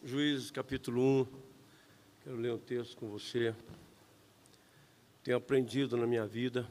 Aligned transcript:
Juízes 0.00 0.52
capítulo 0.52 1.02
1. 1.22 1.26
Quero 2.22 2.36
ler 2.36 2.52
um 2.52 2.58
texto 2.58 2.96
com 2.96 3.08
você. 3.08 3.52
Tenho 5.24 5.36
aprendido 5.36 5.96
na 5.96 6.06
minha 6.06 6.24
vida 6.24 6.68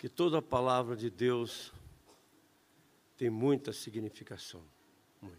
que 0.00 0.08
toda 0.08 0.38
a 0.38 0.42
palavra 0.42 0.96
de 0.96 1.08
Deus 1.08 1.72
tem 3.16 3.30
muita 3.30 3.72
significação. 3.72 4.60
Muito. 5.22 5.38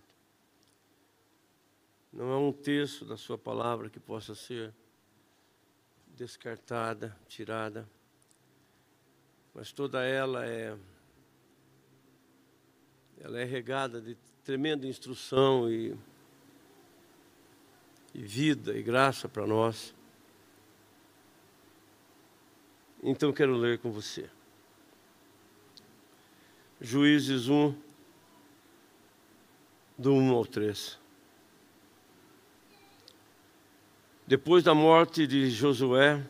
Não 2.13 2.31
é 2.31 2.37
um 2.37 2.53
texto 2.53 3.03
da 3.03 3.17
sua 3.17 3.37
palavra 3.37 3.89
que 3.89 3.99
possa 3.99 4.33
ser 4.33 4.73
descartada, 6.15 7.17
tirada, 7.27 7.87
mas 9.53 9.73
toda 9.73 10.05
ela 10.05 10.45
é 10.45 10.77
ela 13.19 13.39
é 13.41 13.43
regada 13.43 13.99
de 14.01 14.15
tremenda 14.47 14.87
instrução 14.87 15.69
e, 15.69 15.93
e 18.15 18.21
vida 18.21 18.77
e 18.77 18.81
graça 18.81 19.27
para 19.27 19.45
nós. 19.45 19.93
Então 23.03 23.33
quero 23.33 23.57
ler 23.57 23.77
com 23.79 23.91
você. 23.91 24.29
Juízes 26.79 27.49
1, 27.49 27.75
do 29.97 30.13
1 30.13 30.31
ao 30.31 30.45
3. 30.45 30.97
Depois 34.25 34.63
da 34.63 34.73
morte 34.73 35.27
de 35.27 35.49
Josué, 35.49 36.25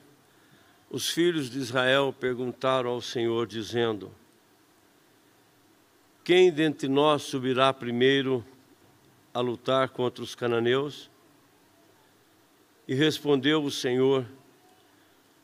os 0.89 1.07
filhos 1.07 1.51
de 1.51 1.59
Israel 1.59 2.11
perguntaram 2.19 2.89
ao 2.89 2.99
Senhor, 2.99 3.45
dizendo: 3.45 4.11
Quem 6.27 6.51
dentre 6.51 6.89
nós 6.89 7.21
subirá 7.23 7.71
primeiro 7.71 8.45
a 9.33 9.39
lutar 9.39 9.87
contra 9.87 10.21
os 10.21 10.35
cananeus? 10.35 11.09
E 12.85 12.93
respondeu 12.93 13.63
o 13.63 13.71
Senhor: 13.71 14.25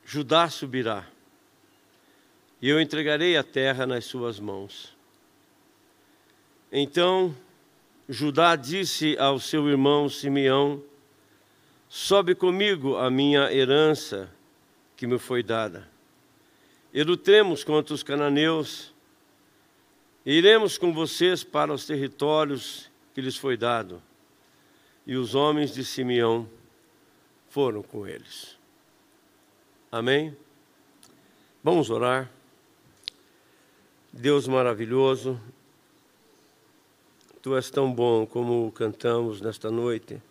Judá 0.03 0.49
subirá, 0.49 1.07
e 2.61 2.67
eu 2.67 2.81
entregarei 2.81 3.37
a 3.37 3.43
terra 3.43 3.85
nas 3.85 4.03
suas 4.03 4.41
mãos. 4.41 4.93
Então 6.69 7.33
Judá 8.09 8.57
disse 8.57 9.17
ao 9.17 9.39
seu 9.39 9.69
irmão 9.69 10.09
Simeão: 10.09 10.83
Sobe 11.87 12.35
comigo 12.35 12.97
a 12.97 13.09
minha 13.09 13.53
herança 13.53 14.29
que 14.97 15.07
me 15.07 15.17
foi 15.17 15.41
dada. 15.41 15.87
E 16.93 17.01
lutemos 17.03 17.63
contra 17.63 17.95
os 17.95 18.03
cananeus, 18.03 18.92
iremos 20.25 20.77
com 20.77 20.93
vocês 20.93 21.43
para 21.43 21.73
os 21.73 21.85
territórios 21.85 22.89
que 23.13 23.21
lhes 23.21 23.37
foi 23.37 23.57
dado. 23.57 24.01
E 25.05 25.15
os 25.15 25.35
homens 25.35 25.73
de 25.73 25.83
Simeão 25.83 26.49
foram 27.49 27.83
com 27.83 28.07
eles. 28.07 28.57
Amém? 29.91 30.35
Vamos 31.63 31.89
orar. 31.89 32.29
Deus 34.11 34.47
maravilhoso, 34.47 35.39
Tu 37.43 37.57
és 37.57 37.69
tão 37.69 37.93
bom 37.93 38.25
como 38.25 38.71
cantamos 38.71 39.41
nesta 39.41 39.69
noite. 39.69 40.21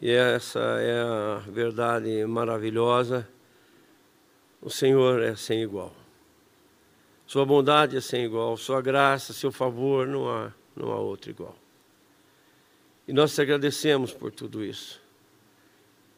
E 0.00 0.08
essa 0.08 0.60
é 0.60 1.00
a 1.00 1.42
verdade 1.48 2.24
maravilhosa. 2.26 3.28
O 4.62 4.70
Senhor 4.70 5.20
é 5.20 5.34
sem 5.34 5.60
igual. 5.60 5.92
Sua 7.28 7.44
bondade 7.44 7.94
é 7.94 8.00
sem 8.00 8.24
igual, 8.24 8.56
sua 8.56 8.80
graça, 8.80 9.34
seu 9.34 9.52
favor, 9.52 10.06
não 10.06 10.30
há, 10.30 10.50
não 10.74 10.90
há 10.90 10.98
outro 10.98 11.30
igual. 11.30 11.54
E 13.06 13.12
nós 13.12 13.34
te 13.34 13.42
agradecemos 13.42 14.14
por 14.14 14.32
tudo 14.32 14.64
isso. 14.64 14.98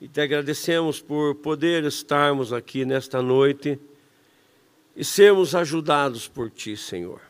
E 0.01 0.07
te 0.07 0.21
agradecemos 0.21 1.01
por 1.01 1.35
poder 1.35 1.83
estarmos 1.83 2.53
aqui 2.53 2.85
nesta 2.85 3.21
noite 3.21 3.77
e 4.95 5.05
sermos 5.05 5.53
ajudados 5.53 6.29
por 6.29 6.49
ti, 6.49 6.77
Senhor. 6.77 7.21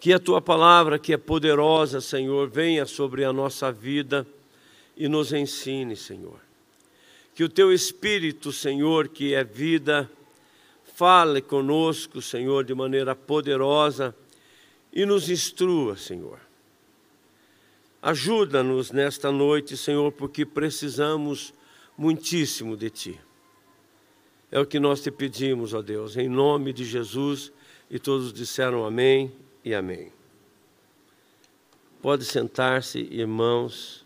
Que 0.00 0.14
a 0.14 0.18
tua 0.18 0.40
palavra, 0.40 0.98
que 0.98 1.12
é 1.12 1.18
poderosa, 1.18 2.00
Senhor, 2.00 2.48
venha 2.48 2.86
sobre 2.86 3.24
a 3.24 3.32
nossa 3.32 3.70
vida 3.70 4.26
e 4.96 5.06
nos 5.06 5.34
ensine, 5.34 5.96
Senhor. 5.96 6.40
Que 7.34 7.44
o 7.44 7.48
teu 7.48 7.70
Espírito, 7.70 8.50
Senhor, 8.50 9.08
que 9.08 9.34
é 9.34 9.44
vida, 9.44 10.10
fale 11.02 11.42
conosco, 11.42 12.22
Senhor, 12.22 12.62
de 12.62 12.72
maneira 12.76 13.12
poderosa 13.16 14.14
e 14.92 15.04
nos 15.04 15.28
instrua, 15.28 15.96
Senhor. 15.96 16.38
Ajuda-nos 18.00 18.92
nesta 18.92 19.32
noite, 19.32 19.76
Senhor, 19.76 20.12
porque 20.12 20.46
precisamos 20.46 21.52
muitíssimo 21.98 22.76
de 22.76 22.88
Ti. 22.88 23.20
É 24.48 24.60
o 24.60 24.64
que 24.64 24.78
nós 24.78 25.02
te 25.02 25.10
pedimos, 25.10 25.74
ó 25.74 25.82
Deus, 25.82 26.16
em 26.16 26.28
nome 26.28 26.72
de 26.72 26.84
Jesus. 26.84 27.52
E 27.90 27.98
todos 27.98 28.32
disseram 28.32 28.84
amém 28.84 29.32
e 29.64 29.74
amém. 29.74 30.12
Pode 32.00 32.24
sentar-se, 32.24 33.00
irmãos. 33.10 34.01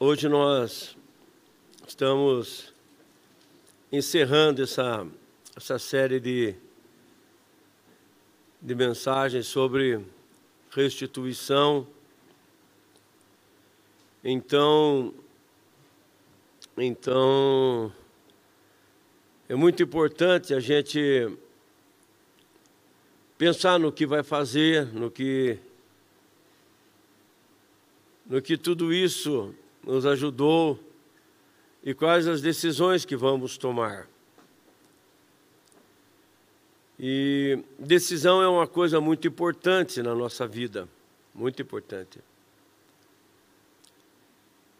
Hoje 0.00 0.28
nós 0.28 0.96
estamos 1.84 2.72
encerrando 3.90 4.62
essa, 4.62 5.04
essa 5.56 5.76
série 5.76 6.20
de, 6.20 6.54
de 8.62 8.76
mensagens 8.76 9.48
sobre 9.48 10.00
restituição. 10.70 11.84
Então, 14.22 15.12
então 16.76 17.92
é 19.48 19.56
muito 19.56 19.82
importante 19.82 20.54
a 20.54 20.60
gente 20.60 21.36
pensar 23.36 23.80
no 23.80 23.90
que 23.90 24.06
vai 24.06 24.22
fazer, 24.22 24.86
no 24.94 25.10
que 25.10 25.58
no 28.24 28.40
que 28.40 28.56
tudo 28.56 28.92
isso 28.92 29.52
nos 29.84 30.06
ajudou 30.06 30.78
e 31.82 31.94
quais 31.94 32.26
as 32.26 32.40
decisões 32.40 33.04
que 33.04 33.16
vamos 33.16 33.56
tomar. 33.56 34.08
E 36.98 37.62
decisão 37.78 38.42
é 38.42 38.48
uma 38.48 38.66
coisa 38.66 39.00
muito 39.00 39.28
importante 39.28 40.02
na 40.02 40.14
nossa 40.14 40.46
vida, 40.46 40.88
muito 41.32 41.62
importante. 41.62 42.18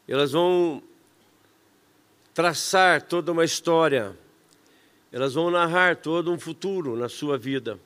Elas 0.07 0.33
vão 0.33 0.83
traçar 2.35 3.03
toda 3.03 3.31
uma 3.31 3.45
história, 3.45 4.17
elas 5.13 5.35
vão 5.35 5.51
narrar 5.51 5.97
todo 5.97 6.33
um 6.33 6.39
futuro 6.39 6.97
na 6.97 7.09
sua 7.09 7.39
vida. 7.39 7.79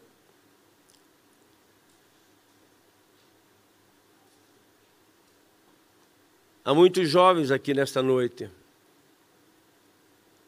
Há 6.64 6.72
muitos 6.72 7.08
jovens 7.08 7.50
aqui 7.50 7.74
nesta 7.74 8.00
noite. 8.02 8.48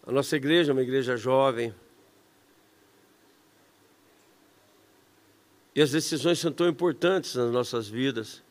A 0.07 0.13
nossa 0.13 0.37
igreja 0.37 0.71
é 0.71 0.73
uma 0.73 0.83
igreja 0.83 1.17
jovem. 1.17 1.75
E 5.75 5.83
as 5.83 5.91
decisões 5.91 6.39
são 6.39 6.53
tão 6.53 6.69
importantes 6.69 7.35
nas 7.35 7.51
nossas 7.51 7.89
vidas. 7.89 8.43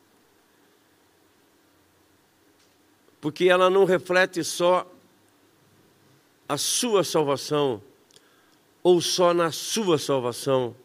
Porque 3.18 3.48
ela 3.48 3.70
não 3.70 3.86
reflete 3.86 4.44
só 4.44 4.86
a 6.46 6.58
sua 6.58 7.02
salvação, 7.02 7.82
ou 8.82 9.00
só 9.00 9.32
na 9.32 9.50
sua 9.50 9.96
salvação. 9.96 10.76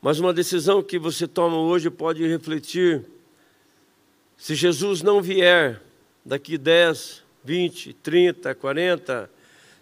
Mas 0.00 0.18
uma 0.18 0.32
decisão 0.32 0.82
que 0.82 0.98
você 0.98 1.28
toma 1.28 1.58
hoje 1.58 1.90
pode 1.90 2.26
refletir 2.26 3.04
se 4.42 4.56
Jesus 4.56 5.02
não 5.02 5.22
vier 5.22 5.80
daqui 6.24 6.58
10, 6.58 7.22
20, 7.44 7.92
30, 7.92 8.52
40, 8.56 9.30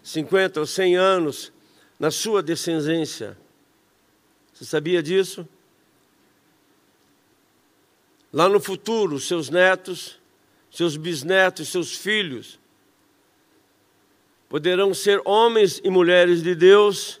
50 0.03 0.59
ou 0.59 0.67
100 0.67 0.97
anos 0.97 1.51
na 1.99 2.11
sua 2.11 2.43
descendência, 2.43 3.35
você 4.53 4.63
sabia 4.63 5.01
disso? 5.01 5.47
Lá 8.31 8.47
no 8.47 8.59
futuro, 8.59 9.19
seus 9.19 9.49
netos, 9.49 10.19
seus 10.69 10.95
bisnetos, 10.95 11.69
seus 11.69 11.95
filhos 11.95 12.59
poderão 14.47 14.93
ser 14.93 15.19
homens 15.25 15.81
e 15.83 15.89
mulheres 15.89 16.43
de 16.43 16.53
Deus 16.53 17.19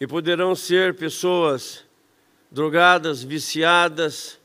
e 0.00 0.08
poderão 0.08 0.56
ser 0.56 0.96
pessoas 0.96 1.84
drogadas, 2.50 3.22
viciadas, 3.22 4.40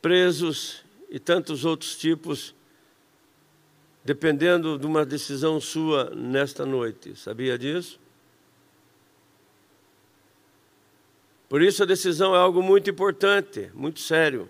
presos 0.00 0.84
e 1.10 1.18
tantos 1.18 1.64
outros 1.64 1.96
tipos 1.96 2.54
dependendo 4.04 4.78
de 4.78 4.86
uma 4.86 5.04
decisão 5.04 5.60
sua 5.60 6.10
nesta 6.14 6.64
noite. 6.64 7.14
Sabia 7.14 7.58
disso? 7.58 8.00
Por 11.48 11.62
isso 11.62 11.82
a 11.82 11.86
decisão 11.86 12.34
é 12.34 12.38
algo 12.38 12.62
muito 12.62 12.90
importante, 12.90 13.70
muito 13.74 14.00
sério. 14.00 14.48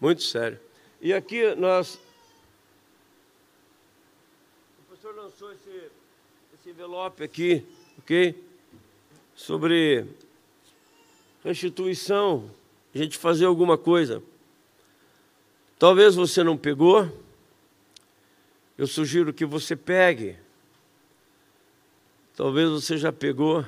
Muito 0.00 0.22
sério. 0.22 0.60
E 1.00 1.12
aqui 1.12 1.54
nós. 1.54 1.98
O 4.80 4.90
pastor 4.90 5.14
lançou 5.14 5.52
esse, 5.52 5.90
esse 6.54 6.70
envelope 6.70 7.22
aqui, 7.22 7.66
ok? 7.98 8.42
Sobre 9.34 10.06
restituição, 11.44 12.50
a 12.94 12.98
gente 12.98 13.18
fazer 13.18 13.44
alguma 13.44 13.76
coisa. 13.76 14.22
Talvez 15.78 16.14
você 16.14 16.42
não 16.42 16.56
pegou, 16.56 17.06
eu 18.78 18.86
sugiro 18.86 19.32
que 19.32 19.44
você 19.44 19.76
pegue. 19.76 20.36
Talvez 22.34 22.70
você 22.70 22.96
já 22.96 23.12
pegou, 23.12 23.64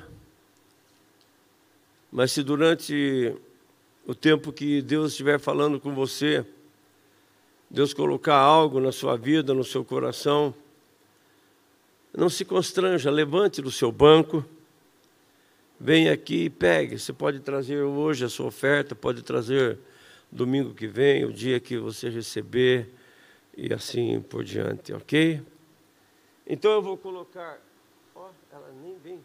mas 2.11 2.31
se 2.31 2.43
durante 2.43 3.33
o 4.05 4.15
tempo 4.15 4.51
que 4.51 4.81
Deus 4.81 5.11
estiver 5.11 5.39
falando 5.39 5.79
com 5.79 5.93
você, 5.93 6.45
Deus 7.69 7.93
colocar 7.93 8.35
algo 8.35 8.79
na 8.79 8.91
sua 8.91 9.15
vida, 9.15 9.53
no 9.53 9.63
seu 9.63 9.85
coração, 9.85 10.53
não 12.15 12.29
se 12.29 12.43
constranja, 12.43 13.11
levante 13.11 13.61
do 13.61 13.71
seu 13.71 13.91
banco, 13.91 14.43
venha 15.79 16.13
aqui 16.13 16.45
e 16.45 16.49
pegue. 16.49 16.97
Você 16.97 17.13
pode 17.13 17.39
trazer 17.39 17.81
hoje 17.81 18.25
a 18.25 18.29
sua 18.29 18.47
oferta, 18.47 18.95
pode 18.95 19.21
trazer 19.21 19.79
domingo 20.31 20.73
que 20.73 20.87
vem, 20.87 21.25
o 21.25 21.31
dia 21.31 21.59
que 21.59 21.77
você 21.77 22.09
receber 22.09 22.93
e 23.55 23.73
assim 23.73 24.21
por 24.21 24.43
diante, 24.43 24.93
ok? 24.93 25.41
Então 26.45 26.71
eu 26.71 26.81
vou 26.81 26.97
colocar. 26.97 27.59
Ó, 28.15 28.29
oh, 28.29 28.55
ela 28.55 28.71
nem 28.81 28.97
vem. 28.99 29.19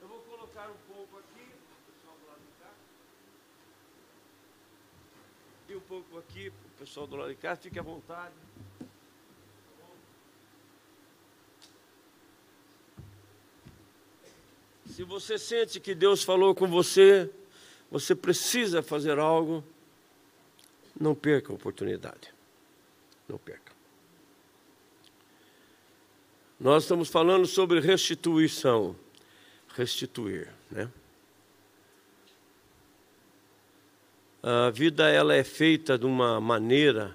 Eu 0.00 0.08
vou 0.08 0.18
colocar 0.20 0.68
um 0.68 0.94
pouco 0.94 1.18
aqui, 1.18 1.50
pessoal 1.86 2.16
do 2.18 2.26
lado 2.26 2.40
de 2.40 2.62
cá. 2.62 2.70
E 5.68 5.76
um 5.76 5.80
pouco 5.80 6.18
aqui, 6.18 6.48
o 6.48 6.78
pessoal 6.78 7.06
do 7.06 7.16
lado 7.16 7.28
de 7.30 7.36
cá, 7.36 7.56
fique 7.56 7.78
à 7.78 7.82
vontade. 7.82 8.34
Se 14.86 15.02
você 15.02 15.38
sente 15.38 15.80
que 15.80 15.94
Deus 15.94 16.22
falou 16.22 16.54
com 16.54 16.66
você, 16.66 17.30
você 17.90 18.14
precisa 18.14 18.82
fazer 18.82 19.18
algo, 19.18 19.62
não 20.98 21.14
perca 21.14 21.52
a 21.52 21.54
oportunidade. 21.54 22.32
Não 23.28 23.36
perca. 23.36 23.72
Nós 26.58 26.84
estamos 26.84 27.08
falando 27.08 27.46
sobre 27.46 27.80
restituição. 27.80 28.96
Restituir, 29.74 30.50
né? 30.70 30.90
A 34.42 34.70
vida 34.70 35.10
ela 35.10 35.34
é 35.34 35.42
feita 35.42 35.98
de 35.98 36.06
uma 36.06 36.40
maneira, 36.40 37.14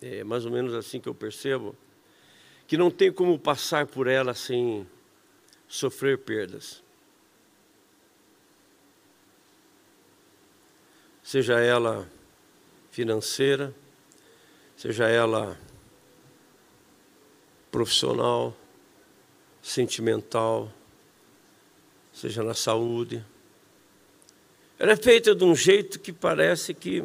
é 0.00 0.24
mais 0.24 0.44
ou 0.46 0.50
menos 0.50 0.74
assim 0.74 0.98
que 0.98 1.08
eu 1.08 1.14
percebo, 1.14 1.76
que 2.66 2.76
não 2.76 2.90
tem 2.90 3.12
como 3.12 3.38
passar 3.38 3.86
por 3.86 4.06
ela 4.06 4.34
sem 4.34 4.86
sofrer 5.68 6.18
perdas. 6.18 6.82
seja 11.28 11.60
ela 11.60 12.10
financeira, 12.90 13.74
seja 14.74 15.06
ela 15.08 15.60
profissional, 17.70 18.56
sentimental, 19.60 20.72
seja 22.14 22.42
na 22.42 22.54
saúde. 22.54 23.22
Ela 24.78 24.92
é 24.92 24.96
feita 24.96 25.34
de 25.34 25.44
um 25.44 25.54
jeito 25.54 26.00
que 26.00 26.14
parece 26.14 26.72
que 26.72 27.04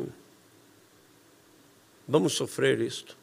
vamos 2.08 2.32
sofrer 2.32 2.80
isto. 2.80 3.18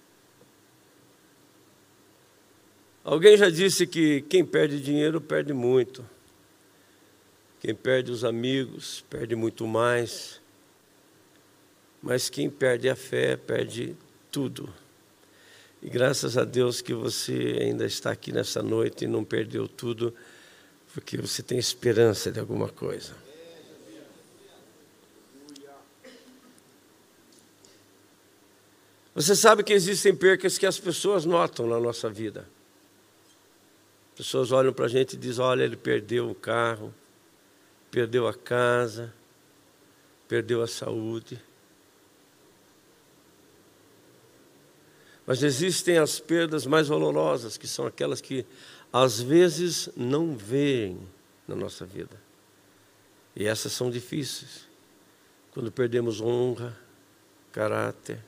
Alguém 3.03 3.37
já 3.37 3.49
disse 3.49 3.87
que 3.87 4.21
quem 4.23 4.45
perde 4.45 4.81
dinheiro 4.81 5.21
perde 5.21 5.53
muito. 5.53 6.05
Quem 7.59 7.75
perde 7.75 8.11
os 8.11 8.25
amigos 8.25 9.05
perde 9.09 9.35
muito 9.35 9.67
mais. 9.67 10.41
Mas 12.03 12.29
quem 12.29 12.51
perde 12.51 12.89
a 12.89 12.97
fé, 12.97 13.37
perde 13.37 13.97
tudo. 14.31 14.73
E 15.83 15.89
graças 15.89 16.37
a 16.37 16.45
Deus 16.45 16.83
que 16.83 16.93
você 16.93 17.59
ainda 17.61 17.87
está 17.87 18.11
aqui 18.11 18.33
nessa 18.33 18.63
noite 18.63 19.05
e 19.05 19.09
não 19.09 19.25
perdeu 19.25 19.67
tudo, 19.67 20.15
porque 20.93 21.17
você 21.17 21.43
tem 21.43 21.59
esperança 21.59 22.31
de 22.31 22.39
alguma 22.39 22.69
coisa. 22.69 23.15
Você 29.15 29.35
sabe 29.35 29.63
que 29.65 29.73
existem 29.73 30.15
percas 30.15 30.59
que 30.59 30.67
as 30.67 30.79
pessoas 30.79 31.25
notam 31.25 31.67
na 31.67 31.81
nossa 31.81 32.09
vida. 32.09 32.47
Pessoas 34.21 34.53
olham 34.53 34.71
para 34.71 34.85
a 34.85 34.89
gente 34.89 35.15
e 35.15 35.17
dizem: 35.17 35.43
olha, 35.43 35.65
ele 35.65 35.79
perdeu 35.79 36.29
o 36.29 36.35
carro, 36.35 36.95
perdeu 37.91 38.29
a 38.29 38.35
casa, 38.35 39.11
perdeu 40.29 40.63
a 40.63 40.67
saúde. 40.67 41.43
Mas 45.25 45.43
existem 45.43 45.97
as 45.97 46.21
perdas 46.21 46.67
mais 46.67 46.87
valorosas, 46.89 47.57
que 47.57 47.67
são 47.67 47.87
aquelas 47.87 48.21
que 48.21 48.45
às 48.93 49.23
vezes 49.23 49.89
não 49.97 50.37
veem 50.37 51.01
na 51.49 51.57
nossa 51.57 51.87
vida. 51.87 52.21
E 53.35 53.47
essas 53.47 53.73
são 53.73 53.91
difíceis. 53.91 54.69
Quando 55.51 55.73
perdemos 55.73 56.21
honra, 56.21 56.79
caráter. 57.53 58.23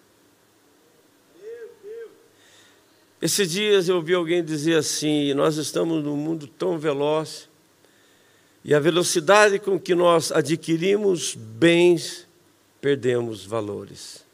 Esses 3.22 3.52
dias 3.52 3.88
eu 3.88 3.94
ouvi 3.94 4.14
alguém 4.14 4.44
dizer 4.44 4.74
assim: 4.74 5.32
nós 5.32 5.56
estamos 5.56 6.02
num 6.02 6.16
mundo 6.16 6.48
tão 6.48 6.76
veloz, 6.76 7.48
e 8.64 8.74
a 8.74 8.80
velocidade 8.80 9.60
com 9.60 9.78
que 9.78 9.94
nós 9.94 10.32
adquirimos 10.32 11.36
bens, 11.36 12.26
perdemos 12.80 13.46
valores. 13.46 14.24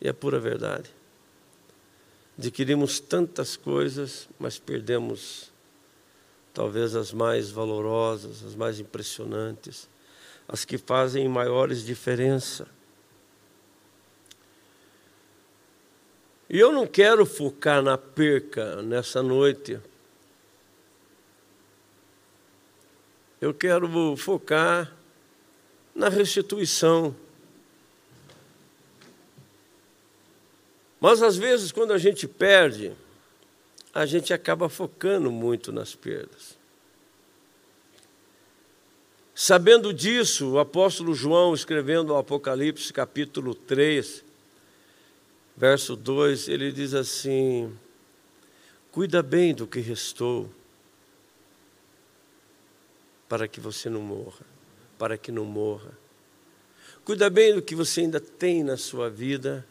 E 0.00 0.08
é 0.08 0.12
pura 0.12 0.40
verdade. 0.40 0.90
Adquirimos 2.36 2.98
tantas 2.98 3.56
coisas, 3.56 4.28
mas 4.36 4.58
perdemos 4.58 5.52
talvez 6.52 6.96
as 6.96 7.12
mais 7.12 7.48
valorosas, 7.48 8.44
as 8.44 8.56
mais 8.56 8.80
impressionantes, 8.80 9.88
as 10.48 10.64
que 10.64 10.76
fazem 10.76 11.28
maiores 11.28 11.84
diferença. 11.84 12.66
E 16.52 16.58
eu 16.58 16.72
não 16.72 16.84
quero 16.84 17.24
focar 17.24 17.80
na 17.80 17.96
perca 17.96 18.82
nessa 18.82 19.22
noite. 19.22 19.78
Eu 23.40 23.54
quero 23.54 24.16
focar 24.16 24.92
na 25.94 26.08
restituição. 26.08 27.14
Mas 31.00 31.22
às 31.22 31.36
vezes, 31.36 31.70
quando 31.70 31.92
a 31.92 31.98
gente 31.98 32.26
perde, 32.26 32.94
a 33.94 34.04
gente 34.04 34.32
acaba 34.32 34.68
focando 34.68 35.30
muito 35.30 35.70
nas 35.70 35.94
perdas. 35.94 36.58
Sabendo 39.32 39.94
disso, 39.94 40.50
o 40.50 40.58
apóstolo 40.58 41.14
João, 41.14 41.54
escrevendo 41.54 42.10
o 42.12 42.16
Apocalipse 42.16 42.92
capítulo 42.92 43.54
3, 43.54 44.24
verso 45.60 45.94
2, 45.94 46.48
ele 46.48 46.72
diz 46.72 46.94
assim: 46.94 47.70
Cuida 48.90 49.22
bem 49.22 49.54
do 49.54 49.66
que 49.66 49.78
restou, 49.78 50.50
para 53.28 53.46
que 53.46 53.60
você 53.60 53.90
não 53.90 54.00
morra, 54.00 54.46
para 54.98 55.18
que 55.18 55.30
não 55.30 55.44
morra. 55.44 55.92
Cuida 57.04 57.28
bem 57.28 57.54
do 57.54 57.60
que 57.60 57.74
você 57.74 58.00
ainda 58.00 58.18
tem 58.18 58.64
na 58.64 58.78
sua 58.78 59.10
vida, 59.10 59.66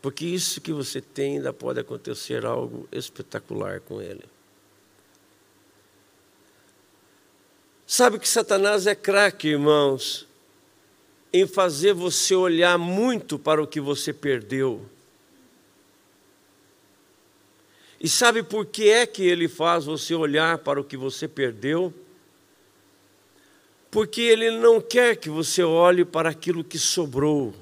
Porque 0.00 0.26
isso 0.26 0.60
que 0.60 0.70
você 0.70 1.00
tem 1.00 1.36
ainda 1.36 1.50
pode 1.50 1.80
acontecer 1.80 2.44
algo 2.44 2.86
espetacular 2.92 3.80
com 3.80 4.02
ele. 4.02 4.22
Sabe 7.86 8.18
que 8.18 8.28
Satanás 8.28 8.86
é 8.86 8.94
craque, 8.94 9.48
irmãos, 9.48 10.28
em 11.34 11.48
fazer 11.48 11.92
você 11.92 12.32
olhar 12.32 12.78
muito 12.78 13.40
para 13.40 13.60
o 13.60 13.66
que 13.66 13.80
você 13.80 14.12
perdeu. 14.12 14.88
E 18.00 18.08
sabe 18.08 18.44
por 18.44 18.66
que 18.66 18.88
é 18.88 19.04
que 19.04 19.24
ele 19.24 19.48
faz 19.48 19.84
você 19.84 20.14
olhar 20.14 20.58
para 20.58 20.80
o 20.80 20.84
que 20.84 20.96
você 20.96 21.26
perdeu? 21.26 21.92
Porque 23.90 24.20
Ele 24.20 24.50
não 24.50 24.80
quer 24.80 25.16
que 25.16 25.28
você 25.28 25.62
olhe 25.62 26.04
para 26.04 26.28
aquilo 26.28 26.62
que 26.62 26.78
sobrou. 26.78 27.52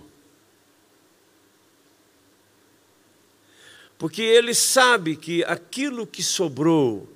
Porque 3.96 4.20
Ele 4.20 4.52
sabe 4.52 5.16
que 5.16 5.42
aquilo 5.44 6.06
que 6.06 6.22
sobrou 6.22 7.08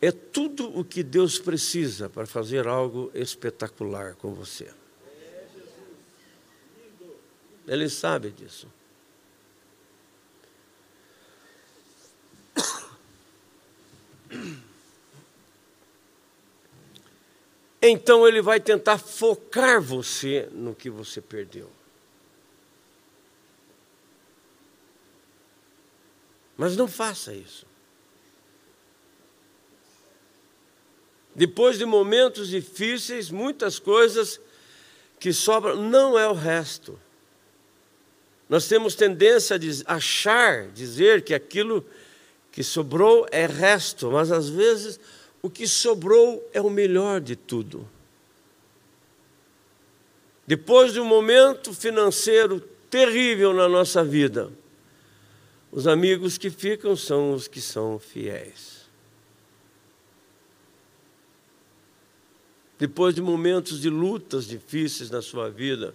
é 0.00 0.10
tudo 0.10 0.78
o 0.78 0.84
que 0.84 1.02
Deus 1.02 1.38
precisa 1.38 2.10
para 2.10 2.26
fazer 2.26 2.66
algo 2.66 3.10
espetacular 3.14 4.14
com 4.14 4.34
você. 4.34 4.81
Ele 7.72 7.88
sabe 7.88 8.30
disso. 8.30 8.68
Então 17.80 18.28
ele 18.28 18.42
vai 18.42 18.60
tentar 18.60 18.98
focar 18.98 19.80
você 19.80 20.50
no 20.52 20.74
que 20.74 20.90
você 20.90 21.22
perdeu. 21.22 21.70
Mas 26.58 26.76
não 26.76 26.86
faça 26.86 27.32
isso. 27.32 27.66
Depois 31.34 31.78
de 31.78 31.86
momentos 31.86 32.48
difíceis, 32.48 33.30
muitas 33.30 33.78
coisas 33.78 34.38
que 35.18 35.32
sobram, 35.32 35.76
não 35.76 36.18
é 36.18 36.28
o 36.28 36.34
resto. 36.34 37.00
Nós 38.52 38.68
temos 38.68 38.94
tendência 38.94 39.58
a 39.86 39.94
achar, 39.94 40.66
dizer 40.72 41.22
que 41.22 41.32
aquilo 41.32 41.82
que 42.50 42.62
sobrou 42.62 43.26
é 43.32 43.46
resto, 43.46 44.10
mas 44.10 44.30
às 44.30 44.46
vezes 44.46 45.00
o 45.40 45.48
que 45.48 45.66
sobrou 45.66 46.46
é 46.52 46.60
o 46.60 46.68
melhor 46.68 47.18
de 47.18 47.34
tudo. 47.34 47.88
Depois 50.46 50.92
de 50.92 51.00
um 51.00 51.04
momento 51.06 51.72
financeiro 51.72 52.60
terrível 52.90 53.54
na 53.54 53.66
nossa 53.70 54.04
vida, 54.04 54.52
os 55.70 55.86
amigos 55.86 56.36
que 56.36 56.50
ficam 56.50 56.94
são 56.94 57.32
os 57.32 57.48
que 57.48 57.58
são 57.58 57.98
fiéis. 57.98 58.82
Depois 62.78 63.14
de 63.14 63.22
momentos 63.22 63.80
de 63.80 63.88
lutas 63.88 64.46
difíceis 64.46 65.08
na 65.08 65.22
sua 65.22 65.48
vida, 65.48 65.94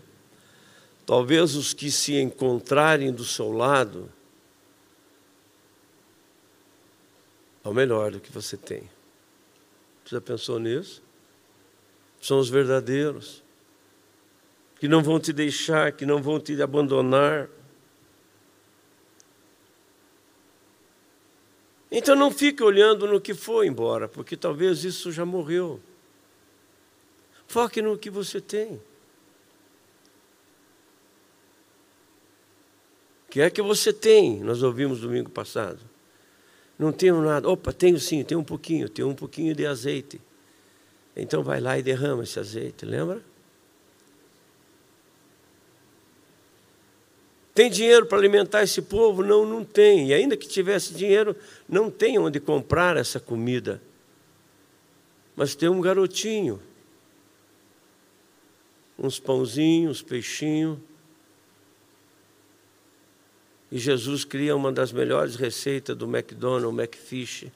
talvez 1.08 1.56
os 1.56 1.74
que 1.74 1.90
se 1.90 2.20
encontrarem 2.20 3.14
do 3.14 3.24
seu 3.24 3.50
lado 3.50 4.12
é 7.64 7.70
o 7.70 7.74
melhor 7.74 8.12
do 8.12 8.20
que 8.20 8.30
você 8.30 8.58
tem. 8.58 8.82
Você 10.04 10.16
já 10.16 10.22
pensou 10.22 10.60
nisso? 10.60 11.02
São 12.20 12.40
os 12.40 12.50
verdadeiros, 12.50 13.42
que 14.80 14.88
não 14.88 15.02
vão 15.02 15.18
te 15.18 15.32
deixar, 15.32 15.94
que 15.94 16.06
não 16.06 16.22
vão 16.22 16.42
te 16.42 16.62
abandonar. 16.62 17.50
Então 21.90 22.18
não 22.18 22.32
fique 22.32 22.62
olhando 22.62 23.08
no 23.08 23.22
que 23.22 23.34
foi 23.34 23.68
embora, 23.68 24.10
porque 24.10 24.36
talvez 24.36 24.84
isso 24.84 25.10
já 25.10 25.26
morreu. 25.26 25.80
Foque 27.48 27.82
no 27.82 27.98
que 27.98 28.10
você 28.10 28.42
tem. 28.42 28.82
Que 33.30 33.42
é 33.42 33.50
que 33.50 33.62
você 33.62 33.92
tem? 33.92 34.40
Nós 34.40 34.64
ouvimos 34.64 35.02
domingo 35.02 35.30
passado. 35.30 35.80
Não 36.78 36.92
tenho 36.92 37.22
nada. 37.22 37.50
Opa, 37.50 37.74
tenho 37.74 38.00
sim, 38.00 38.24
tenho 38.24 38.40
um 38.40 38.44
pouquinho, 38.44 38.88
tenho 38.88 39.10
um 39.10 39.16
pouquinho 39.16 39.54
de 39.54 39.66
azeite. 39.66 40.22
Então 41.16 41.44
vai 41.44 41.60
lá 41.60 41.78
e 41.78 41.84
derrama 41.84 42.24
esse 42.24 42.40
azeite, 42.40 42.86
lembra? 42.86 43.22
Tem 47.54 47.72
dinheiro 47.72 48.06
para 48.06 48.20
alimentar 48.20 48.62
esse 48.62 48.84
povo? 48.84 49.24
Não, 49.24 49.44
não 49.44 49.66
tem. 49.66 50.10
E 50.10 50.14
ainda 50.14 50.38
que 50.38 50.48
tivesse 50.48 50.94
dinheiro, 50.94 51.36
não 51.68 51.90
tem 51.90 52.20
onde 52.20 52.40
comprar 52.40 52.96
essa 52.96 53.20
comida. 53.20 53.82
Mas 55.36 55.56
tem 55.56 55.68
um 55.68 55.82
garotinho, 55.82 56.62
uns 58.98 59.20
pãozinhos, 59.20 60.04
peixinhos. 60.04 60.78
E 63.72 63.78
Jesus 63.78 64.24
cria 64.24 64.56
uma 64.56 64.72
das 64.72 64.92
melhores 64.92 65.36
receitas 65.36 65.96
do 65.96 66.06
McDonald's, 66.06 66.80
McFish, 66.80 67.52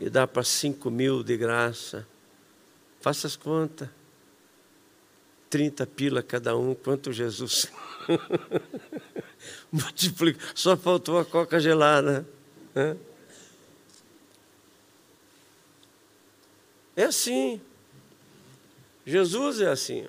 e 0.00 0.08
dá 0.08 0.26
para 0.26 0.44
cinco 0.44 0.90
mil 0.90 1.24
de 1.24 1.36
graça. 1.36 2.06
Faça 3.00 3.26
as 3.26 3.36
contas. 3.36 3.88
30 5.50 5.86
pila 5.86 6.22
cada 6.22 6.56
um, 6.56 6.74
quanto 6.74 7.12
Jesus 7.12 7.72
multiplica. 9.72 10.38
Só 10.54 10.76
faltou 10.76 11.18
a 11.18 11.24
coca 11.24 11.58
gelada. 11.58 12.26
Né? 12.74 12.96
É 16.94 17.04
assim. 17.04 17.60
Jesus 19.06 19.60
é 19.60 19.68
assim. 19.68 20.06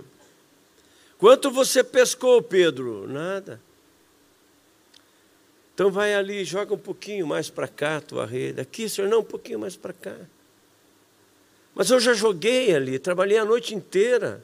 Quanto 1.17 1.49
você 1.51 1.83
pescou, 1.83 2.41
Pedro? 2.41 3.07
Nada. 3.07 3.61
Então 5.79 5.89
vai 5.89 6.13
ali, 6.13 6.43
joga 6.43 6.73
um 6.73 6.77
pouquinho 6.77 7.25
mais 7.25 7.49
para 7.49 7.65
cá 7.65 7.95
a 7.95 8.01
tua 8.01 8.25
rede. 8.25 8.59
Aqui, 8.59 8.89
senhor, 8.89 9.07
não, 9.07 9.19
um 9.19 9.23
pouquinho 9.23 9.57
mais 9.57 9.77
para 9.77 9.93
cá. 9.93 10.13
Mas 11.73 11.89
eu 11.89 12.01
já 12.01 12.13
joguei 12.13 12.75
ali, 12.75 12.99
trabalhei 12.99 13.37
a 13.37 13.45
noite 13.45 13.73
inteira. 13.73 14.43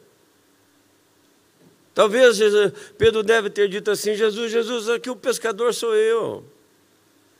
Talvez 1.93 2.39
Pedro 2.97 3.21
deve 3.21 3.49
ter 3.49 3.67
dito 3.67 3.91
assim: 3.91 4.15
Jesus, 4.15 4.49
Jesus, 4.49 4.87
aqui 4.87 5.09
o 5.09 5.15
pescador 5.17 5.73
sou 5.73 5.93
eu. 5.93 6.45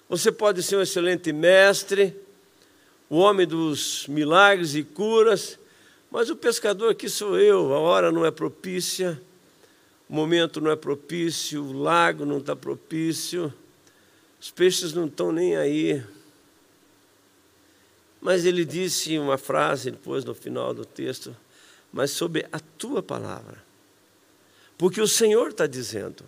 Você 0.09 0.29
pode 0.29 0.61
ser 0.61 0.75
um 0.75 0.81
excelente 0.81 1.31
mestre, 1.31 2.13
o 3.09 3.15
homem 3.15 3.47
dos 3.47 4.07
milagres 4.09 4.75
e 4.75 4.83
curas, 4.83 5.57
mas 6.11 6.29
o 6.29 6.35
pescador 6.35 6.91
aqui 6.91 7.07
sou 7.07 7.39
eu. 7.39 7.73
A 7.73 7.79
hora 7.79 8.11
não 8.11 8.25
é 8.25 8.31
propícia, 8.31 9.17
o 10.09 10.13
momento 10.13 10.59
não 10.59 10.69
é 10.69 10.75
propício, 10.75 11.63
o 11.63 11.71
lago 11.71 12.25
não 12.25 12.39
está 12.39 12.57
propício. 12.57 13.53
Os 14.45 14.51
peixes 14.51 14.93
não 14.93 15.07
estão 15.07 15.31
nem 15.31 15.55
aí. 15.57 16.05
Mas 18.21 18.45
ele 18.45 18.63
disse 18.63 19.17
uma 19.17 19.39
frase 19.39 19.89
depois 19.89 20.23
no 20.23 20.35
final 20.35 20.71
do 20.71 20.85
texto, 20.85 21.35
mas 21.91 22.11
sobre 22.11 22.47
a 22.51 22.59
tua 22.59 23.01
palavra. 23.01 23.65
Porque 24.77 25.01
o 25.01 25.07
Senhor 25.07 25.49
está 25.49 25.65
dizendo, 25.65 26.23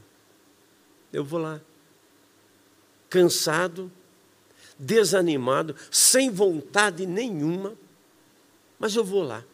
eu 1.13 1.23
vou 1.23 1.39
lá, 1.39 1.61
cansado, 3.07 3.91
desanimado, 4.79 5.75
sem 5.91 6.31
vontade 6.31 7.05
nenhuma, 7.05 7.77
mas 8.79 8.95
eu 8.95 9.03
vou 9.03 9.21
lá. 9.21 9.45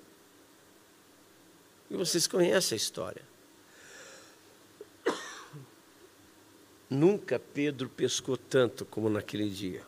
E 1.91 1.97
vocês 1.97 2.27
conhecem 2.27 2.77
a 2.77 2.77
história. 2.77 3.32
Nunca 6.89 7.39
Pedro 7.39 7.89
pescou 7.89 8.37
tanto 8.37 8.85
como 8.85 9.09
naquele 9.09 9.49
dia. 9.49 9.83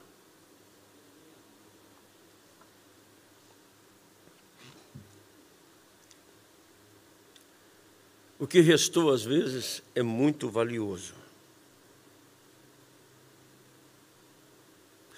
O 8.37 8.47
que 8.47 8.59
restou, 8.59 9.11
às 9.11 9.23
vezes, 9.23 9.81
é 9.93 10.03
muito 10.03 10.49
valioso. 10.49 11.15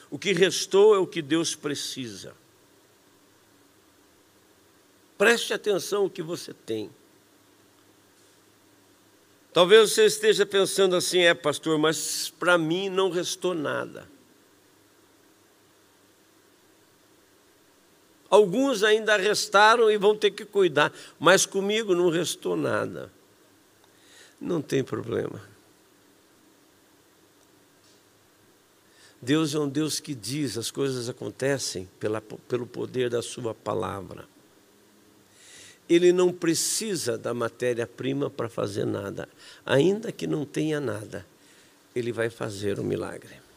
O 0.10 0.18
que 0.18 0.32
restou 0.32 0.96
é 0.96 1.00
o 1.00 1.08
que 1.08 1.22
Deus 1.22 1.56
precisa. 1.56 2.36
Preste 5.18 5.54
atenção 5.54 6.04
no 6.04 6.10
que 6.10 6.22
você 6.22 6.54
tem. 6.54 6.90
Talvez 9.58 9.92
você 9.92 10.06
esteja 10.06 10.46
pensando 10.46 10.96
assim, 10.96 11.22
é 11.22 11.34
pastor, 11.34 11.80
mas 11.80 12.30
para 12.30 12.60
mim 12.60 12.90
não 12.90 13.10
restou 13.10 13.56
nada. 13.56 14.08
Alguns 18.30 18.84
ainda 18.84 19.18
restaram 19.18 19.90
e 19.90 19.98
vão 19.98 20.16
ter 20.16 20.30
que 20.30 20.46
cuidar, 20.46 20.94
mas 21.20 21.44
comigo 21.44 21.96
não 21.96 22.12
restou 22.12 22.56
nada. 22.56 23.12
Não 24.40 24.62
tem 24.62 24.84
problema. 24.84 25.42
Deus 29.20 29.56
é 29.56 29.60
um 29.60 29.68
Deus 29.68 30.00
que 30.00 30.14
diz, 30.14 30.56
as 30.56 30.70
coisas 30.70 31.10
acontecem 31.10 31.90
pela, 32.00 32.22
pelo 32.22 32.68
poder 32.68 33.10
da 33.10 33.24
Sua 33.24 33.56
palavra 33.56 34.37
ele 35.90 36.12
não 36.12 36.32
precisa 36.32 37.18
da 37.18 37.34
matéria-prima 37.34 38.30
para 38.30 38.50
fazer 38.50 38.86
nada. 38.86 39.28
Ainda 39.66 40.12
que 40.12 40.28
não 40.28 40.46
tenha 40.46 40.80
nada, 40.80 41.26
ele 41.96 42.12
vai 42.12 42.30
fazer 42.30 42.80
o 42.80 42.82
um 42.82 42.86
milagre. 42.86 43.48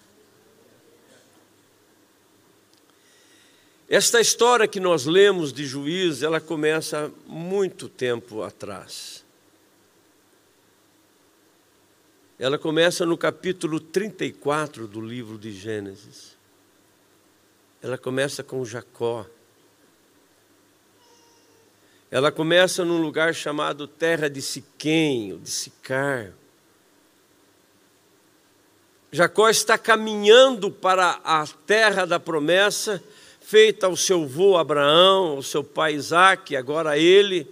Esta 3.88 4.20
história 4.20 4.68
que 4.68 4.78
nós 4.78 5.04
lemos 5.04 5.52
de 5.52 5.66
Juízes, 5.66 6.22
ela 6.22 6.40
começa 6.40 7.10
muito 7.26 7.88
tempo 7.88 8.42
atrás. 8.42 9.24
Ela 12.38 12.56
começa 12.56 13.04
no 13.04 13.18
capítulo 13.18 13.80
34 13.80 14.86
do 14.86 15.00
livro 15.00 15.36
de 15.36 15.50
Gênesis. 15.50 16.36
Ela 17.82 17.98
começa 17.98 18.44
com 18.44 18.64
Jacó. 18.64 19.26
Ela 22.10 22.32
começa 22.32 22.84
num 22.84 23.00
lugar 23.00 23.34
chamado 23.34 23.86
Terra 23.86 24.28
de 24.28 24.42
Siquém, 24.42 25.38
de 25.38 25.50
Sicar. 25.50 26.32
Jacó 29.12 29.48
está 29.48 29.78
caminhando 29.78 30.70
para 30.70 31.20
a 31.22 31.46
terra 31.66 32.04
da 32.04 32.18
promessa 32.18 33.02
feita 33.40 33.86
ao 33.86 33.96
seu 33.96 34.22
avô 34.22 34.56
Abraão, 34.56 35.36
ao 35.36 35.42
seu 35.42 35.64
pai 35.64 35.94
Isaac, 35.94 36.54
agora 36.56 36.96
ele. 36.96 37.48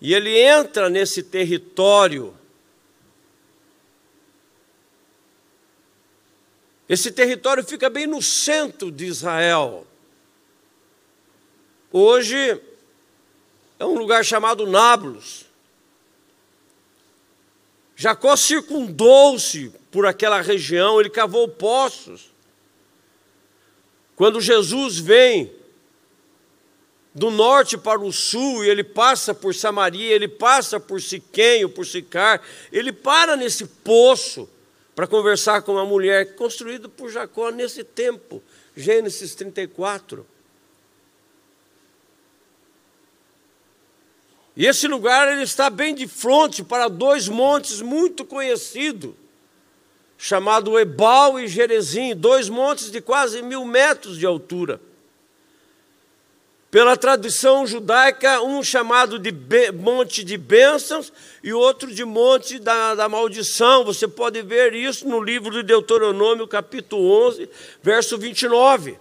E 0.00 0.14
ele 0.14 0.36
entra 0.36 0.88
nesse 0.88 1.22
território. 1.22 2.34
Esse 6.88 7.12
território 7.12 7.62
fica 7.62 7.88
bem 7.88 8.06
no 8.06 8.20
centro 8.20 8.90
de 8.90 9.06
Israel. 9.06 9.86
Hoje 11.92 12.60
é 13.78 13.84
um 13.84 13.94
lugar 13.94 14.24
chamado 14.24 14.66
Nablus. 14.66 15.46
Jacó 17.96 18.36
circundou-se 18.36 19.72
por 19.90 20.06
aquela 20.06 20.40
região, 20.40 21.00
ele 21.00 21.10
cavou 21.10 21.48
poços. 21.48 22.30
Quando 24.14 24.40
Jesus 24.40 24.98
vem 24.98 25.52
do 27.14 27.30
norte 27.30 27.76
para 27.76 28.00
o 28.00 28.12
sul, 28.12 28.64
e 28.64 28.68
ele 28.68 28.84
passa 28.84 29.34
por 29.34 29.54
Samaria, 29.54 30.14
ele 30.14 30.28
passa 30.28 30.78
por 30.78 31.02
Siquém, 31.02 31.68
por 31.68 31.84
Sicar, 31.84 32.40
ele 32.70 32.92
para 32.92 33.36
nesse 33.36 33.66
poço 33.66 34.48
para 34.94 35.06
conversar 35.06 35.62
com 35.62 35.72
uma 35.72 35.84
mulher 35.84 36.36
construída 36.36 36.88
por 36.88 37.10
Jacó 37.10 37.50
nesse 37.50 37.82
tempo, 37.82 38.42
Gênesis 38.76 39.34
34. 39.34 40.26
E 44.56 44.66
esse 44.66 44.86
lugar 44.88 45.30
ele 45.30 45.42
está 45.42 45.70
bem 45.70 45.94
de 45.94 46.06
frente 46.06 46.62
para 46.62 46.88
dois 46.88 47.28
montes 47.28 47.80
muito 47.80 48.24
conhecidos 48.24 49.14
chamado 50.22 50.78
Ebal 50.78 51.40
e 51.40 51.48
Jerezim, 51.48 52.14
dois 52.14 52.50
montes 52.50 52.90
de 52.90 53.00
quase 53.00 53.40
mil 53.40 53.64
metros 53.64 54.18
de 54.18 54.26
altura. 54.26 54.78
Pela 56.70 56.94
tradição 56.94 57.66
judaica, 57.66 58.42
um 58.42 58.62
chamado 58.62 59.18
de 59.18 59.32
Monte 59.72 60.22
de 60.22 60.36
Bênçãos 60.36 61.10
e 61.42 61.54
outro 61.54 61.92
de 61.92 62.04
Monte 62.04 62.58
da, 62.58 62.94
da 62.94 63.08
Maldição. 63.08 63.82
Você 63.82 64.06
pode 64.06 64.42
ver 64.42 64.74
isso 64.74 65.08
no 65.08 65.22
livro 65.22 65.50
de 65.52 65.62
Deuteronômio, 65.62 66.46
capítulo 66.46 67.26
11, 67.28 67.48
verso 67.82 68.18
29. 68.18 68.98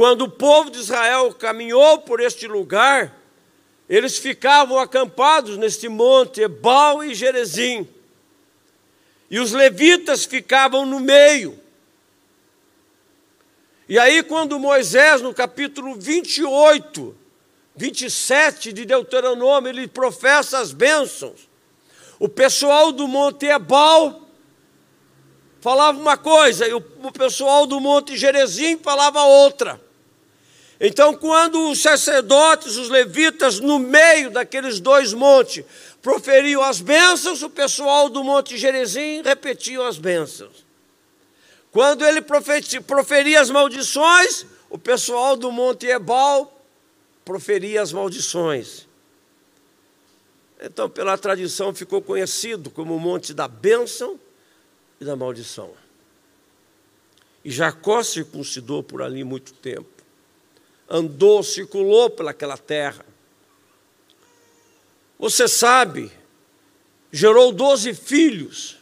Quando 0.00 0.22
o 0.22 0.30
povo 0.30 0.70
de 0.70 0.78
Israel 0.78 1.30
caminhou 1.34 1.98
por 1.98 2.20
este 2.20 2.48
lugar, 2.48 3.14
eles 3.86 4.16
ficavam 4.16 4.78
acampados 4.78 5.58
neste 5.58 5.90
monte 5.90 6.40
Ebal 6.40 7.04
e 7.04 7.14
Jerezim. 7.14 7.86
E 9.30 9.38
os 9.38 9.52
levitas 9.52 10.24
ficavam 10.24 10.86
no 10.86 11.00
meio. 11.00 11.60
E 13.86 13.98
aí, 13.98 14.22
quando 14.22 14.58
Moisés, 14.58 15.20
no 15.20 15.34
capítulo 15.34 15.94
28, 15.94 17.14
27 17.76 18.72
de 18.72 18.86
Deuteronômio, 18.86 19.68
ele 19.68 19.86
professa 19.86 20.60
as 20.60 20.72
bênçãos, 20.72 21.46
o 22.18 22.26
pessoal 22.26 22.90
do 22.90 23.06
Monte 23.06 23.44
Ebal 23.44 24.22
falava 25.60 26.00
uma 26.00 26.16
coisa, 26.16 26.66
e 26.66 26.72
o 26.72 26.80
pessoal 27.12 27.66
do 27.66 27.78
Monte 27.78 28.16
Gerezim 28.16 28.78
falava 28.78 29.24
outra. 29.24 29.89
Então, 30.80 31.14
quando 31.14 31.70
os 31.70 31.82
sacerdotes, 31.82 32.78
os 32.78 32.88
levitas, 32.88 33.60
no 33.60 33.78
meio 33.78 34.30
daqueles 34.30 34.80
dois 34.80 35.12
montes, 35.12 35.62
proferiam 36.00 36.62
as 36.62 36.80
bênçãos, 36.80 37.42
o 37.42 37.50
pessoal 37.50 38.08
do 38.08 38.24
Monte 38.24 38.56
Gerezim 38.56 39.20
repetia 39.22 39.86
as 39.86 39.98
bênçãos. 39.98 40.64
Quando 41.70 42.02
ele 42.04 42.22
proferia 42.22 43.42
as 43.42 43.50
maldições, 43.50 44.46
o 44.70 44.78
pessoal 44.78 45.36
do 45.36 45.52
Monte 45.52 45.86
Ebal 45.86 46.58
proferia 47.26 47.82
as 47.82 47.92
maldições. 47.92 48.88
Então, 50.62 50.88
pela 50.88 51.18
tradição, 51.18 51.74
ficou 51.74 52.00
conhecido 52.00 52.70
como 52.70 52.96
o 52.96 53.00
Monte 53.00 53.34
da 53.34 53.46
Bênção 53.46 54.18
e 54.98 55.04
da 55.04 55.14
Maldição. 55.14 55.72
E 57.44 57.50
Jacó 57.50 58.02
circuncidou 58.02 58.82
por 58.82 59.02
ali 59.02 59.22
muito 59.24 59.52
tempo. 59.52 59.99
Andou, 60.90 61.42
circulou 61.44 62.10
pelaquela 62.10 62.58
terra. 62.58 63.06
Você 65.18 65.46
sabe, 65.46 66.10
gerou 67.12 67.52
doze 67.52 67.94
filhos. 67.94 68.78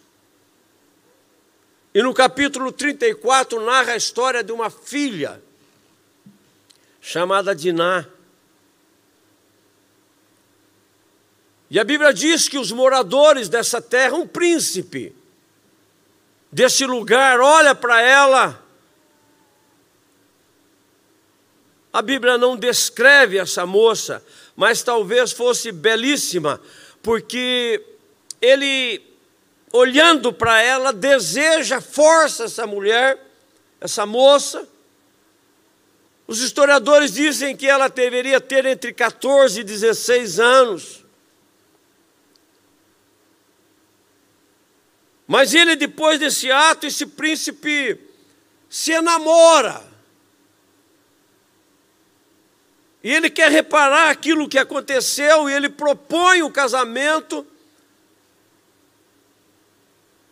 E 1.92 2.03
no 2.03 2.14
capítulo 2.14 2.73
34 2.73 3.64
narra 3.64 3.92
a 3.92 3.97
história 3.97 4.42
de 4.42 4.53
uma 4.53 4.71
filha 4.71 5.42
chamada 7.01 7.55
Diná. 7.55 8.07
E 11.71 11.79
a 11.79 11.85
Bíblia 11.85 12.14
diz 12.14 12.49
que 12.49 12.59
os 12.59 12.73
moradores 12.73 13.49
dessa 13.49 13.83
terra, 13.83 14.14
um 14.14 14.27
príncipe 14.27 15.14
desse 16.51 16.87
lugar, 16.87 17.40
olha 17.40 17.75
para 17.75 18.01
ela. 18.01 18.68
A 21.92 22.03
Bíblia 22.03 22.37
não 22.37 22.57
descreve 22.57 23.38
essa 23.38 23.64
moça, 23.64 24.24
mas 24.55 24.83
talvez 24.83 25.33
fosse 25.33 25.72
belíssima, 25.72 26.61
porque 27.03 27.83
ele, 28.40 29.03
olhando 29.72 30.33
para 30.33 30.61
ela, 30.61 30.92
deseja, 30.92 31.81
força 31.81 32.44
essa 32.44 32.66
mulher, 32.66 33.18
essa 33.81 34.05
moça. 34.05 34.68
Os 36.27 36.40
historiadores 36.40 37.12
dizem 37.12 37.57
que 37.57 37.66
ela 37.66 37.88
deveria 37.88 38.38
ter 38.38 38.66
entre 38.66 38.92
14 38.92 39.61
e 39.61 39.64
16 39.64 40.38
anos. 40.38 41.05
Mas 45.27 45.55
ele, 45.55 45.74
depois 45.74 46.18
desse 46.18 46.51
ato, 46.51 46.87
esse 46.87 47.07
príncipe 47.07 47.98
se 48.68 48.92
enamora. 48.92 49.88
E 53.03 53.13
ele 53.13 53.31
quer 53.31 53.51
reparar 53.51 54.11
aquilo 54.11 54.49
que 54.49 54.59
aconteceu 54.59 55.49
e 55.49 55.53
ele 55.53 55.69
propõe 55.69 56.43
o 56.43 56.51
casamento. 56.51 57.47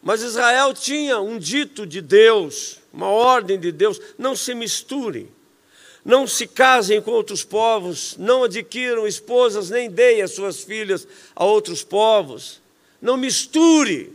Mas 0.02 0.22
Israel 0.22 0.74
tinha 0.74 1.20
um 1.20 1.38
dito 1.38 1.86
de 1.86 2.00
Deus, 2.00 2.78
uma 2.92 3.08
ordem 3.08 3.58
de 3.58 3.70
Deus: 3.70 4.00
não 4.18 4.34
se 4.34 4.54
misture, 4.54 5.30
não 6.04 6.26
se 6.26 6.46
casem 6.46 7.00
com 7.00 7.10
outros 7.12 7.44
povos, 7.44 8.16
não 8.16 8.44
adquiram 8.44 9.06
esposas, 9.06 9.70
nem 9.70 9.90
deem 9.90 10.22
as 10.22 10.32
suas 10.32 10.62
filhas 10.62 11.06
a 11.34 11.44
outros 11.44 11.82
povos, 11.82 12.60
não 13.00 13.16
misture. 13.16 14.12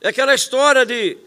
É 0.00 0.08
aquela 0.08 0.34
história 0.34 0.86
de 0.86 1.18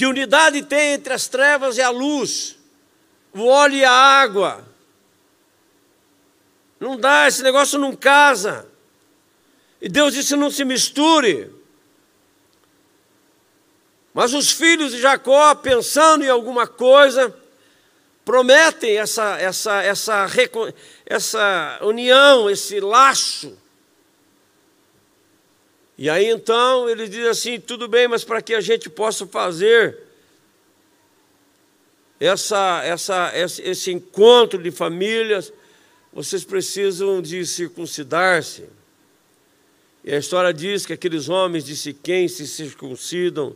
Que 0.00 0.06
unidade 0.06 0.62
tem 0.62 0.94
entre 0.94 1.12
as 1.12 1.28
trevas 1.28 1.76
e 1.76 1.82
a 1.82 1.90
luz, 1.90 2.56
o 3.34 3.44
óleo 3.44 3.74
e 3.74 3.84
a 3.84 3.92
água? 3.92 4.66
Não 6.80 6.96
dá, 6.96 7.28
esse 7.28 7.42
negócio 7.42 7.78
não 7.78 7.94
casa. 7.94 8.66
E 9.78 9.90
Deus 9.90 10.14
disse: 10.14 10.34
não 10.36 10.50
se 10.50 10.64
misture. 10.64 11.54
Mas 14.14 14.32
os 14.32 14.50
filhos 14.50 14.92
de 14.92 15.02
Jacó, 15.02 15.54
pensando 15.56 16.24
em 16.24 16.30
alguma 16.30 16.66
coisa, 16.66 17.36
prometem 18.24 18.96
essa, 18.96 19.38
essa, 19.38 19.82
essa, 19.82 20.26
essa 21.04 21.78
união, 21.82 22.48
esse 22.48 22.80
laço. 22.80 23.54
E 26.00 26.08
aí 26.08 26.28
então 26.28 26.88
ele 26.88 27.06
diz 27.06 27.26
assim: 27.26 27.60
tudo 27.60 27.86
bem, 27.86 28.08
mas 28.08 28.24
para 28.24 28.40
que 28.40 28.54
a 28.54 28.60
gente 28.62 28.88
possa 28.88 29.26
fazer 29.26 29.98
essa, 32.18 32.82
essa, 32.82 33.30
esse, 33.34 33.60
esse 33.60 33.92
encontro 33.92 34.62
de 34.62 34.70
famílias, 34.70 35.52
vocês 36.10 36.42
precisam 36.42 37.20
de 37.20 37.44
circuncidar-se. 37.44 38.64
E 40.02 40.14
a 40.14 40.18
história 40.18 40.54
diz 40.54 40.86
que 40.86 40.94
aqueles 40.94 41.28
homens 41.28 41.66
de 41.66 41.76
Siquém 41.76 42.26
se 42.28 42.48
circuncidam 42.48 43.54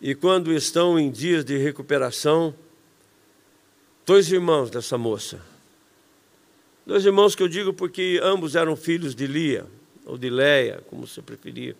e 0.00 0.16
quando 0.16 0.52
estão 0.52 0.98
em 0.98 1.08
dias 1.08 1.44
de 1.44 1.56
recuperação, 1.56 2.52
dois 4.04 4.32
irmãos 4.32 4.70
dessa 4.70 4.98
moça, 4.98 5.40
dois 6.84 7.06
irmãos 7.06 7.36
que 7.36 7.44
eu 7.44 7.48
digo 7.48 7.72
porque 7.72 8.18
ambos 8.20 8.56
eram 8.56 8.74
filhos 8.74 9.14
de 9.14 9.28
Lia, 9.28 9.64
ou 10.04 10.18
de 10.18 10.28
Leia, 10.30 10.82
como 10.88 11.06
você 11.06 11.22
preferir. 11.22 11.76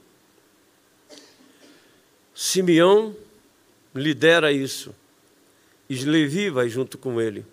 Simeão 2.34 3.14
lidera 3.94 4.52
isso, 4.52 4.94
e 5.88 5.96
Levi 6.04 6.48
vai 6.48 6.68
junto 6.68 6.96
com 6.96 7.20
ele. 7.20 7.44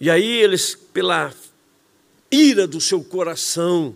E 0.00 0.10
aí 0.10 0.42
eles, 0.42 0.74
pela 0.74 1.32
ira 2.30 2.66
do 2.66 2.80
seu 2.80 3.02
coração, 3.02 3.94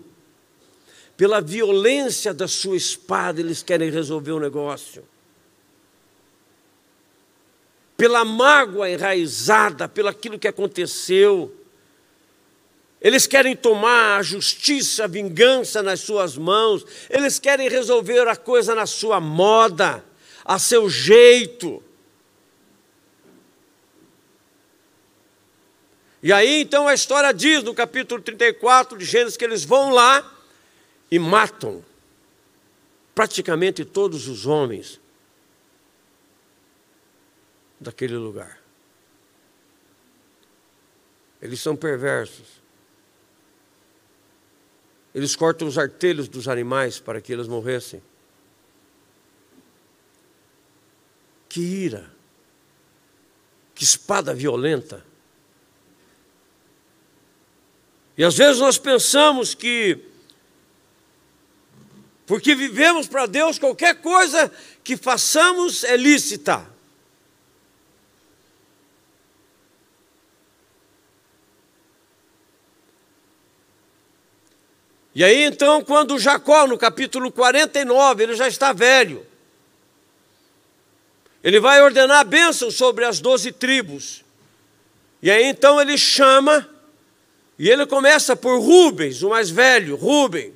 pela 1.17 1.41
violência 1.41 2.33
da 2.33 2.47
sua 2.47 2.77
espada, 2.77 3.41
eles 3.41 3.63
querem 3.63 3.91
resolver 3.91 4.31
o 4.31 4.39
negócio. 4.39 5.05
Pela 7.97 8.25
mágoa 8.25 8.89
enraizada, 8.89 9.89
pelo 9.89 10.09
aquilo 10.09 10.39
que 10.39 10.47
aconteceu. 10.47 11.53
Eles 13.01 13.27
querem 13.27 13.55
tomar 13.55 14.19
a 14.19 14.23
justiça, 14.23 15.05
a 15.05 15.07
vingança 15.07 15.83
nas 15.83 16.01
suas 16.01 16.37
mãos. 16.37 16.85
Eles 17.09 17.39
querem 17.39 17.69
resolver 17.69 18.27
a 18.27 18.35
coisa 18.35 18.75
na 18.75 18.87
sua 18.87 19.21
moda, 19.21 20.05
a 20.45 20.59
seu 20.59 20.91
jeito. 20.91 21.83
E 26.21 26.33
aí 26.33 26.61
então 26.61 26.89
a 26.89 26.95
história 26.95 27.33
diz 27.33 27.63
no 27.63 27.73
capítulo 27.73 28.21
34 28.21 28.99
de 28.99 29.05
Gênesis 29.05 29.37
que 29.37 29.45
eles 29.45 29.65
vão 29.65 29.91
lá 29.91 30.29
e 31.09 31.19
matam 31.19 31.85
praticamente 33.15 33.85
todos 33.85 34.27
os 34.27 34.45
homens 34.45 35.01
daquele 37.79 38.17
lugar. 38.17 38.61
Eles 41.41 41.61
são 41.61 41.77
perversos. 41.77 42.58
Eles 45.15 45.35
cortam 45.35 45.67
os 45.67 45.79
artelhos 45.79 46.29
dos 46.29 46.49
animais 46.49 46.99
para 46.99 47.21
que 47.21 47.33
eles 47.33 47.49
morressem. 47.49 48.03
Que 51.49 51.61
ira, 51.61 52.11
que 53.75 53.85
espada 53.85 54.35
violenta. 54.35 55.05
E 58.17 58.25
às 58.25 58.37
vezes 58.37 58.61
nós 58.61 58.79
pensamos 58.79 59.55
que 59.55 60.09
porque 62.29 62.55
vivemos 62.55 63.09
para 63.09 63.25
Deus, 63.25 63.59
qualquer 63.59 64.03
coisa 64.03 64.53
que 64.85 64.99
façamos 64.99 65.83
é 65.83 65.97
lícita. 65.97 66.78
E 75.19 75.25
aí 75.25 75.43
então, 75.43 75.83
quando 75.83 76.17
Jacó, 76.17 76.65
no 76.69 76.79
capítulo 76.79 77.33
49, 77.33 78.23
ele 78.23 78.37
já 78.37 78.47
está 78.47 78.73
velho, 78.73 79.27
ele 81.43 81.59
vai 81.59 81.83
ordenar 81.83 82.25
bênção 82.25 82.71
sobre 82.71 83.05
as 83.05 83.19
doze 83.19 83.51
tribos. 83.51 84.25
E 85.21 85.29
aí 85.29 85.43
então 85.47 85.81
ele 85.81 85.99
chama, 85.99 86.71
e 87.59 87.69
ele 87.69 87.85
começa 87.85 88.37
por 88.37 88.61
Rubens, 88.61 89.25
o 89.25 89.31
mais 89.31 89.51
velho, 89.51 89.97
Rubem. 89.97 90.55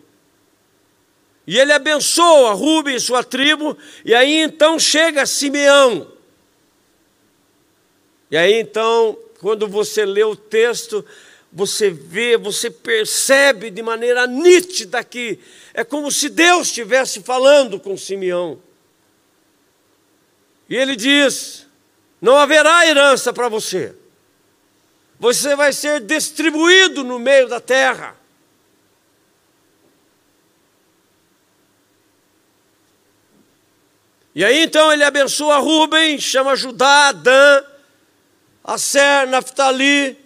E 1.45 1.59
ele 1.59 1.73
abençoa 1.73 2.53
Rubem 2.53 2.95
e 2.95 3.01
sua 3.01 3.25
tribo, 3.25 3.77
e 4.05 4.15
aí 4.15 4.43
então 4.43 4.79
chega 4.79 5.27
Simeão. 5.27 6.07
E 8.31 8.37
aí 8.37 8.61
então, 8.61 9.19
quando 9.41 9.67
você 9.67 10.05
lê 10.05 10.23
o 10.23 10.37
texto, 10.37 11.05
você 11.53 11.91
vê, 11.91 12.39
você 12.39 12.71
percebe 12.71 13.71
de 13.71 13.83
maneira 13.83 14.27
nítida 14.27 15.05
que 15.05 15.39
é 15.75 15.85
como 15.85 16.11
se 16.11 16.31
Deus 16.31 16.69
estivesse 16.69 17.21
falando 17.21 17.79
com 17.79 17.97
Simeão. 17.97 18.59
E 20.69 20.75
ele 20.75 20.97
diz: 20.97 21.67
Não 22.21 22.37
haverá 22.39 22.87
herança 22.87 23.35
para 23.35 23.51
você, 23.51 23.95
você 25.19 25.55
vai 25.55 25.75
ser 25.75 26.01
distribuído 26.01 27.05
no 27.05 27.19
meio 27.19 27.47
da 27.47 27.61
terra. 27.61 28.17
E 34.35 34.43
aí 34.43 34.63
então 34.63 34.91
ele 34.91 35.05
abençoa 35.05 35.59
Rubem, 35.59 36.19
chama 36.19 36.57
Judá, 36.57 37.13
Dan, 37.13 37.63
Aser, 38.65 39.29
Naphtali, 39.29 40.22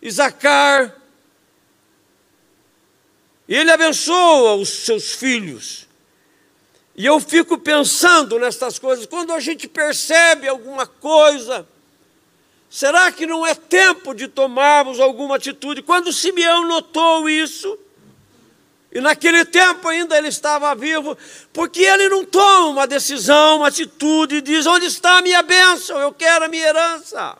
Isacar. 0.00 0.94
E 3.48 3.54
ele 3.54 3.70
abençoa 3.70 4.54
os 4.54 4.68
seus 4.68 5.12
filhos. 5.12 5.86
E 6.96 7.04
eu 7.04 7.20
fico 7.20 7.58
pensando 7.58 8.38
nestas 8.38 8.78
coisas, 8.78 9.04
quando 9.04 9.32
a 9.32 9.38
gente 9.38 9.68
percebe 9.68 10.48
alguma 10.48 10.86
coisa, 10.86 11.68
será 12.70 13.12
que 13.12 13.26
não 13.26 13.46
é 13.46 13.54
tempo 13.54 14.14
de 14.14 14.26
tomarmos 14.26 14.98
alguma 14.98 15.36
atitude? 15.36 15.82
Quando 15.82 16.12
Simeão 16.12 16.66
notou 16.66 17.28
isso, 17.28 17.78
e 18.90 19.00
naquele 19.00 19.44
tempo 19.44 19.86
ainda 19.88 20.16
ele 20.16 20.28
estava 20.28 20.74
vivo, 20.74 21.18
porque 21.52 21.82
ele 21.82 22.08
não 22.08 22.24
toma 22.24 22.68
uma 22.68 22.86
decisão, 22.86 23.58
uma 23.58 23.68
atitude, 23.68 24.40
diz: 24.40 24.64
Onde 24.64 24.86
está 24.86 25.18
a 25.18 25.22
minha 25.22 25.42
bênção? 25.42 25.98
Eu 25.98 26.14
quero 26.14 26.46
a 26.46 26.48
minha 26.48 26.66
herança. 26.66 27.36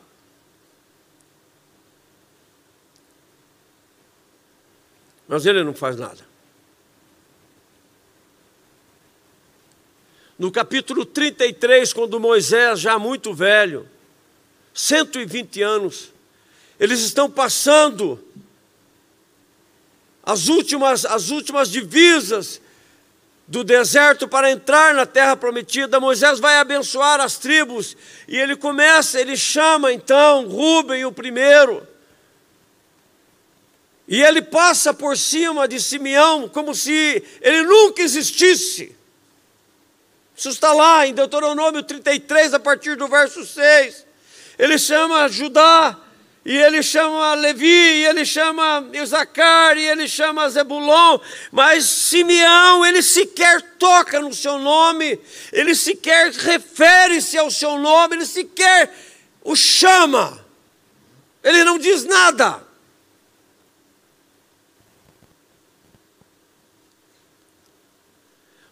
Mas 5.27 5.45
ele 5.45 5.63
não 5.63 5.73
faz 5.73 5.97
nada. 5.97 6.25
No 10.37 10.51
capítulo 10.51 11.03
33, 11.05 11.91
quando 11.93 12.19
Moisés, 12.19 12.79
já 12.79 12.99
muito 12.99 13.33
velho, 13.33 13.87
120 14.73 15.61
anos, 15.63 16.13
eles 16.79 16.99
estão 17.01 17.29
passando 17.29 18.23
as 20.23 20.47
últimas, 20.47 21.05
as 21.05 21.29
últimas 21.29 21.71
divisas 21.71 22.61
do 23.47 23.63
deserto 23.63 24.27
para 24.27 24.51
entrar 24.51 24.93
na 24.93 25.05
terra 25.05 25.35
prometida. 25.35 25.99
Moisés 25.99 26.39
vai 26.39 26.57
abençoar 26.57 27.19
as 27.19 27.37
tribos 27.37 27.97
e 28.27 28.37
ele 28.37 28.55
começa, 28.55 29.19
ele 29.19 29.35
chama 29.35 29.91
então 29.91 30.47
Rubem, 30.47 31.05
o 31.05 31.11
primeiro. 31.11 31.87
E 34.07 34.23
ele 34.23 34.41
passa 34.41 34.93
por 34.93 35.17
cima 35.17 35.67
de 35.67 35.81
Simeão 35.81 36.47
como 36.47 36.73
se 36.73 37.23
ele 37.41 37.63
nunca 37.63 38.01
existisse. 38.01 38.95
Isso 40.35 40.49
está 40.49 40.71
lá 40.71 41.05
em 41.05 41.13
Deuteronômio 41.13 41.83
33, 41.83 42.53
a 42.53 42.59
partir 42.59 42.95
do 42.95 43.07
verso 43.07 43.45
6. 43.45 44.05
Ele 44.57 44.77
chama 44.77 45.27
Judá, 45.27 45.97
e 46.45 46.55
ele 46.55 46.81
chama 46.81 47.33
Levi, 47.33 47.65
e 47.65 48.05
ele 48.05 48.23
chama 48.23 48.87
Isacar, 48.93 49.77
e 49.77 49.85
ele 49.85 50.07
chama 50.07 50.49
Zebulon, 50.49 51.19
mas 51.51 51.83
Simeão, 51.83 52.85
ele 52.85 53.01
sequer 53.01 53.61
toca 53.77 54.21
no 54.21 54.33
seu 54.33 54.57
nome, 54.57 55.19
ele 55.51 55.75
sequer 55.75 56.31
refere-se 56.31 57.37
ao 57.37 57.51
seu 57.51 57.77
nome, 57.77 58.15
ele 58.15 58.25
sequer 58.25 58.95
o 59.43 59.57
chama, 59.57 60.39
ele 61.43 61.65
não 61.65 61.77
diz 61.77 62.05
nada. 62.05 62.66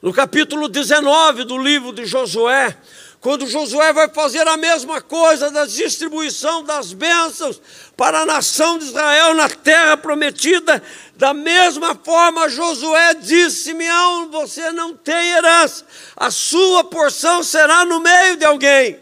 No 0.05 0.13
capítulo 0.13 0.69
19 0.69 1.45
do 1.45 1.57
livro 1.57 1.91
de 1.91 2.05
Josué, 2.05 2.77
quando 3.19 3.47
Josué 3.47 3.91
vai 3.91 4.07
fazer 4.07 4.47
a 4.47 4.55
mesma 4.55 5.01
coisa 5.01 5.49
da 5.49 5.65
distribuição 5.65 6.63
das 6.63 6.93
bênçãos 6.93 7.59
para 7.97 8.19
a 8.19 8.25
nação 8.27 8.77
de 8.77 8.85
Israel 8.85 9.33
na 9.33 9.49
terra 9.49 9.97
prometida, 9.97 10.83
da 11.15 11.33
mesma 11.33 11.95
forma 11.95 12.47
Josué 12.47 13.15
disse: 13.15 13.63
Simeão, 13.63 14.29
você 14.29 14.71
não 14.71 14.95
tem 14.95 15.31
herança, 15.31 15.83
a 16.15 16.29
sua 16.29 16.83
porção 16.83 17.41
será 17.41 17.83
no 17.83 17.99
meio 17.99 18.37
de 18.37 18.45
alguém. 18.45 18.99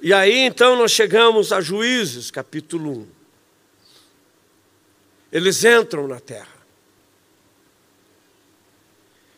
E 0.00 0.14
aí 0.14 0.38
então 0.46 0.76
nós 0.76 0.92
chegamos 0.92 1.52
a 1.52 1.60
Juízes, 1.60 2.30
capítulo 2.30 3.00
1. 3.14 3.17
Eles 5.30 5.64
entram 5.64 6.08
na 6.08 6.20
terra. 6.20 6.58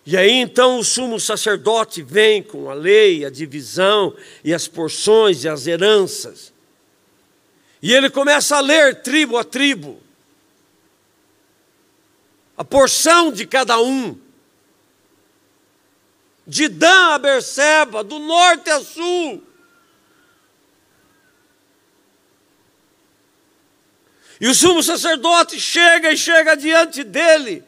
E 0.07 0.17
aí 0.17 0.33
então 0.33 0.79
o 0.79 0.85
sumo 0.85 1.21
sacerdote 1.21 2.03
vem 2.03 2.43
com 2.43 2.71
a 2.71 2.75
lei, 2.75 3.25
a 3.25 3.31
divisão 3.31 4.17
e 4.43 4.53
as 4.55 4.67
porções 4.67 5.45
e 5.45 5.49
as 5.49 5.67
heranças. 5.67 6.53
E 7.83 7.93
ele 7.93 8.11
começa 8.11 8.57
a 8.57 8.61
ler 8.61 9.03
tribo 9.03 9.37
a 9.37 9.45
tribo, 9.45 10.01
a 12.57 12.65
porção 12.65 13.33
de 13.33 13.47
cada 13.47 13.81
um, 13.81 14.19
de 16.47 16.69
Dan 16.69 17.15
a 17.15 17.19
Berseba, 17.19 18.03
do 18.03 18.19
norte 18.19 18.69
a 18.69 18.81
sul. 18.81 19.43
E 24.41 24.49
o 24.49 24.55
sumo 24.55 24.83
sacerdote 24.83 25.61
chega 25.61 26.11
e 26.13 26.17
chega 26.17 26.57
diante 26.57 27.05
dele, 27.05 27.63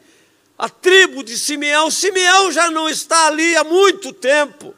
a 0.57 0.67
tribo 0.67 1.23
de 1.23 1.37
Simeão. 1.37 1.91
Simeão 1.91 2.51
já 2.51 2.71
não 2.71 2.89
está 2.89 3.27
ali 3.27 3.55
há 3.55 3.63
muito 3.63 4.11
tempo. 4.11 4.75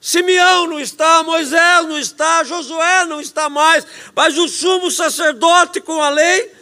Simeão 0.00 0.66
não 0.66 0.80
está, 0.80 1.22
Moisés 1.22 1.86
não 1.86 1.98
está, 1.98 2.42
Josué 2.42 3.04
não 3.04 3.20
está 3.20 3.48
mais, 3.50 3.86
mas 4.16 4.36
o 4.38 4.48
sumo 4.48 4.90
sacerdote 4.90 5.80
com 5.80 6.02
a 6.02 6.08
lei 6.08 6.60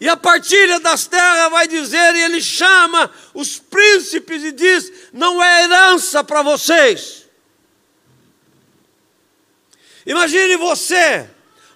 e 0.00 0.08
a 0.08 0.16
partilha 0.16 0.80
das 0.80 1.06
terras 1.06 1.48
vai 1.52 1.68
dizer, 1.68 2.16
e 2.16 2.22
ele 2.22 2.40
chama 2.40 3.08
os 3.32 3.60
príncipes 3.60 4.42
e 4.42 4.50
diz: 4.50 4.92
não 5.12 5.40
é 5.40 5.62
herança 5.62 6.24
para 6.24 6.42
vocês. 6.42 7.21
Imagine 10.06 10.56
você, 10.56 11.28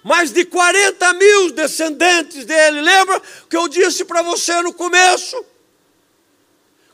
mais 0.03 0.31
de 0.31 0.45
40 0.45 1.13
mil 1.13 1.51
descendentes 1.51 2.45
dele. 2.45 2.81
Lembra 2.81 3.21
que 3.49 3.55
eu 3.55 3.67
disse 3.67 4.05
para 4.05 4.21
você 4.21 4.61
no 4.61 4.73
começo? 4.73 5.45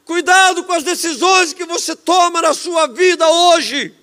Cuidado 0.05 0.63
com 0.63 0.73
as 0.73 0.83
decisões 0.83 1.53
que 1.53 1.65
você 1.65 1.95
toma 1.95 2.41
na 2.41 2.53
sua 2.53 2.87
vida 2.87 3.27
hoje, 3.27 3.95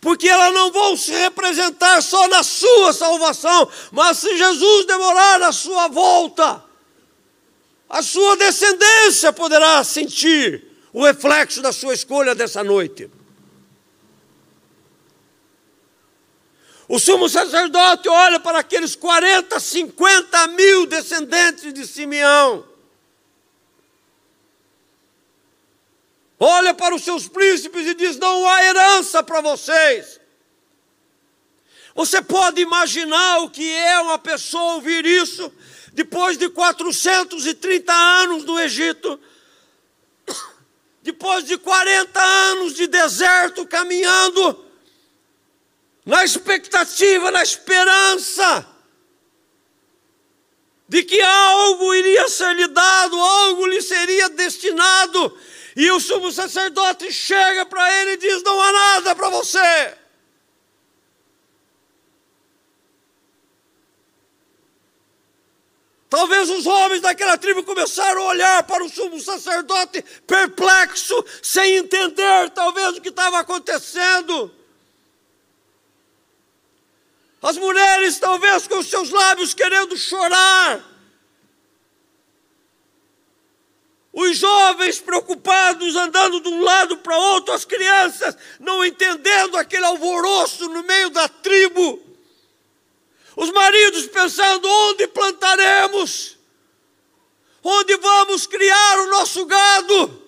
porque 0.00 0.26
elas 0.26 0.54
não 0.54 0.72
vão 0.72 0.96
se 0.96 1.12
representar 1.12 2.02
só 2.02 2.28
na 2.28 2.42
sua 2.42 2.92
salvação, 2.92 3.68
mas 3.92 4.18
se 4.18 4.36
Jesus 4.36 4.86
demorar 4.86 5.42
a 5.42 5.52
sua 5.52 5.88
volta, 5.88 6.64
a 7.88 8.02
sua 8.02 8.36
descendência 8.36 9.32
poderá 9.32 9.82
sentir 9.84 10.64
o 10.92 11.04
reflexo 11.04 11.60
da 11.60 11.72
sua 11.72 11.94
escolha 11.94 12.34
dessa 12.34 12.64
noite. 12.64 13.10
O 16.88 16.98
sumo 16.98 17.28
sacerdote 17.28 18.08
olha 18.08 18.40
para 18.40 18.60
aqueles 18.60 18.96
40, 18.96 19.60
50 19.60 20.46
mil 20.48 20.86
descendentes 20.86 21.74
de 21.74 21.86
Simeão. 21.86 22.66
Olha 26.40 26.72
para 26.72 26.94
os 26.94 27.04
seus 27.04 27.28
príncipes 27.28 27.86
e 27.86 27.94
diz: 27.94 28.16
Não 28.16 28.48
há 28.48 28.64
herança 28.64 29.22
para 29.22 29.42
vocês. 29.42 30.18
Você 31.94 32.22
pode 32.22 32.62
imaginar 32.62 33.40
o 33.40 33.50
que 33.50 33.70
é 33.70 34.00
uma 34.00 34.18
pessoa 34.18 34.76
ouvir 34.76 35.04
isso 35.04 35.52
depois 35.92 36.38
de 36.38 36.48
430 36.48 37.92
anos 37.92 38.44
no 38.44 38.58
Egito, 38.60 39.20
depois 41.02 41.44
de 41.44 41.58
40 41.58 42.22
anos 42.22 42.74
de 42.74 42.86
deserto 42.86 43.66
caminhando 43.66 44.67
na 46.08 46.24
expectativa, 46.24 47.30
na 47.30 47.42
esperança 47.42 48.66
de 50.88 51.02
que 51.04 51.20
algo 51.20 51.94
iria 51.94 52.26
ser 52.30 52.56
lhe 52.56 52.66
dado, 52.68 53.20
algo 53.20 53.66
lhe 53.66 53.82
seria 53.82 54.30
destinado, 54.30 55.38
e 55.76 55.90
o 55.90 56.00
sumo 56.00 56.32
sacerdote 56.32 57.12
chega 57.12 57.66
para 57.66 58.00
ele 58.00 58.12
e 58.12 58.16
diz: 58.16 58.42
Não 58.42 58.58
há 58.58 58.72
nada 58.72 59.14
para 59.14 59.28
você. 59.28 59.98
Talvez 66.08 66.48
os 66.48 66.64
homens 66.64 67.02
daquela 67.02 67.36
tribo 67.36 67.62
começaram 67.64 68.22
a 68.22 68.28
olhar 68.28 68.62
para 68.62 68.82
o 68.82 68.88
sumo 68.88 69.20
sacerdote 69.20 70.02
perplexo, 70.26 71.22
sem 71.42 71.74
entender 71.76 72.48
talvez 72.54 72.96
o 72.96 73.00
que 73.02 73.10
estava 73.10 73.40
acontecendo. 73.40 74.57
As 77.40 77.56
mulheres, 77.56 78.18
talvez 78.18 78.66
com 78.66 78.82
seus 78.82 79.10
lábios 79.10 79.54
querendo 79.54 79.96
chorar. 79.96 80.84
Os 84.12 84.36
jovens 84.36 85.00
preocupados 85.00 85.94
andando 85.94 86.40
de 86.40 86.48
um 86.48 86.62
lado 86.62 86.96
para 86.98 87.16
outro, 87.16 87.54
as 87.54 87.64
crianças 87.64 88.36
não 88.58 88.84
entendendo 88.84 89.56
aquele 89.56 89.84
alvoroço 89.84 90.68
no 90.68 90.82
meio 90.82 91.10
da 91.10 91.28
tribo. 91.28 92.02
Os 93.36 93.50
maridos 93.52 94.08
pensando: 94.08 94.68
onde 94.68 95.06
plantaremos? 95.06 96.36
Onde 97.62 97.96
vamos 97.98 98.46
criar 98.48 98.98
o 99.00 99.10
nosso 99.10 99.44
gado? 99.46 100.22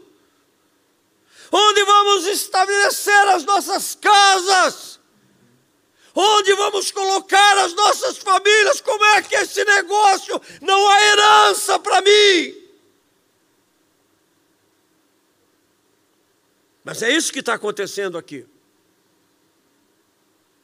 Onde 1.51 1.83
vamos 1.83 2.27
estabelecer 2.29 3.29
as 3.29 3.45
nossas 3.45 3.97
casas? 3.97 5.00
Onde 6.15 6.55
vamos 6.55 6.91
colocar 6.91 7.59
as 7.59 7.73
nossas 7.75 8.19
famílias? 8.19 8.81
Como 8.81 9.05
é 9.05 9.23
que 9.23 9.37
esse 9.37 9.65
negócio 9.65 10.41
não 10.61 10.89
há 10.89 11.03
herança 11.07 11.79
para 11.79 12.01
mim? 12.01 12.57
Mas 16.83 17.03
é 17.03 17.11
isso 17.11 17.33
que 17.33 17.41
está 17.41 17.55
acontecendo 17.55 18.19
aqui. 18.19 18.47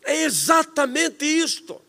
É 0.02 0.22
exatamente 0.24 1.24
isto. 1.24 1.80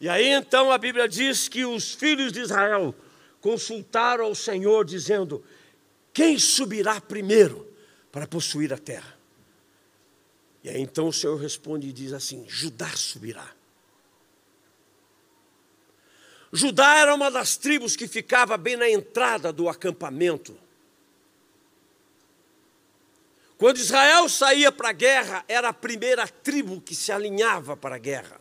E 0.00 0.08
aí 0.08 0.28
então 0.28 0.72
a 0.72 0.78
Bíblia 0.78 1.06
diz 1.06 1.46
que 1.46 1.64
os 1.64 1.92
filhos 1.92 2.32
de 2.32 2.40
Israel 2.40 2.94
consultaram 3.40 4.24
ao 4.24 4.34
Senhor, 4.34 4.84
dizendo: 4.84 5.44
quem 6.20 6.38
subirá 6.38 7.00
primeiro 7.00 7.66
para 8.12 8.26
possuir 8.26 8.74
a 8.74 8.76
terra? 8.76 9.18
E 10.62 10.68
aí 10.68 10.78
então 10.78 11.08
o 11.08 11.12
Senhor 11.14 11.34
responde 11.36 11.88
e 11.88 11.92
diz 11.94 12.12
assim: 12.12 12.44
Judá 12.46 12.90
subirá. 12.94 13.50
Judá 16.52 16.98
era 16.98 17.14
uma 17.14 17.30
das 17.30 17.56
tribos 17.56 17.96
que 17.96 18.06
ficava 18.06 18.58
bem 18.58 18.76
na 18.76 18.86
entrada 18.90 19.50
do 19.50 19.66
acampamento. 19.66 20.54
Quando 23.56 23.78
Israel 23.78 24.28
saía 24.28 24.70
para 24.70 24.90
a 24.90 24.92
guerra, 24.92 25.42
era 25.48 25.70
a 25.70 25.72
primeira 25.72 26.28
tribo 26.28 26.82
que 26.82 26.94
se 26.94 27.10
alinhava 27.10 27.78
para 27.78 27.94
a 27.94 27.98
guerra. 27.98 28.38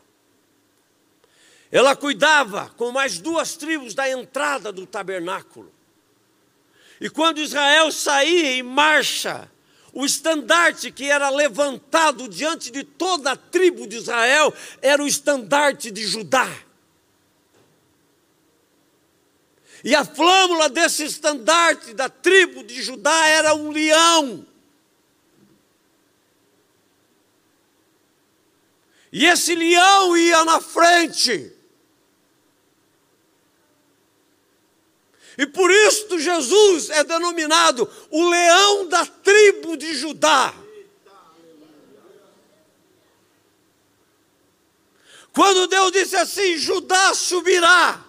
Ela 1.72 1.96
cuidava 1.96 2.72
com 2.76 2.92
mais 2.92 3.20
duas 3.20 3.56
tribos 3.56 3.94
da 3.94 4.10
entrada 4.10 4.70
do 4.70 4.86
tabernáculo. 4.86 5.79
E 7.00 7.10
quando 7.10 7.40
Israel 7.40 7.92
saía 7.92 8.54
em 8.54 8.64
marcha, 8.64 9.50
o 9.94 10.06
estandarte 10.06 10.92
que 10.92 11.06
era 11.06 11.30
levantado 11.30 12.28
diante 12.28 12.70
de 12.72 12.84
toda 12.84 13.32
a 13.32 13.36
tribo 13.36 13.88
de 13.88 13.98
Israel 13.98 14.54
era 14.82 15.04
o 15.04 15.08
estandarte 15.08 15.90
de 15.92 16.06
Judá. 16.06 16.50
E 19.84 19.96
a 19.96 20.04
flâmula 20.04 20.70
desse 20.70 21.06
estandarte 21.06 21.94
da 21.94 22.10
tribo 22.10 22.64
de 22.64 22.82
Judá 22.82 23.28
era 23.28 23.56
um 23.56 23.72
leão. 23.72 24.46
E 29.12 29.26
esse 29.26 29.56
leão 29.56 30.16
ia 30.18 30.46
na 30.46 30.60
frente. 30.60 31.59
E 35.40 35.48
por 35.48 35.72
isso 35.72 36.20
Jesus 36.20 36.90
é 36.90 37.02
denominado 37.02 37.90
o 38.12 38.30
leão 38.30 38.90
da 38.90 39.06
tribo 39.06 39.78
de 39.78 39.94
Judá. 39.94 40.54
Quando 45.32 45.68
Deus 45.68 45.94
disse 45.94 46.18
assim: 46.18 46.58
Judá 46.58 47.14
subirá. 47.14 48.04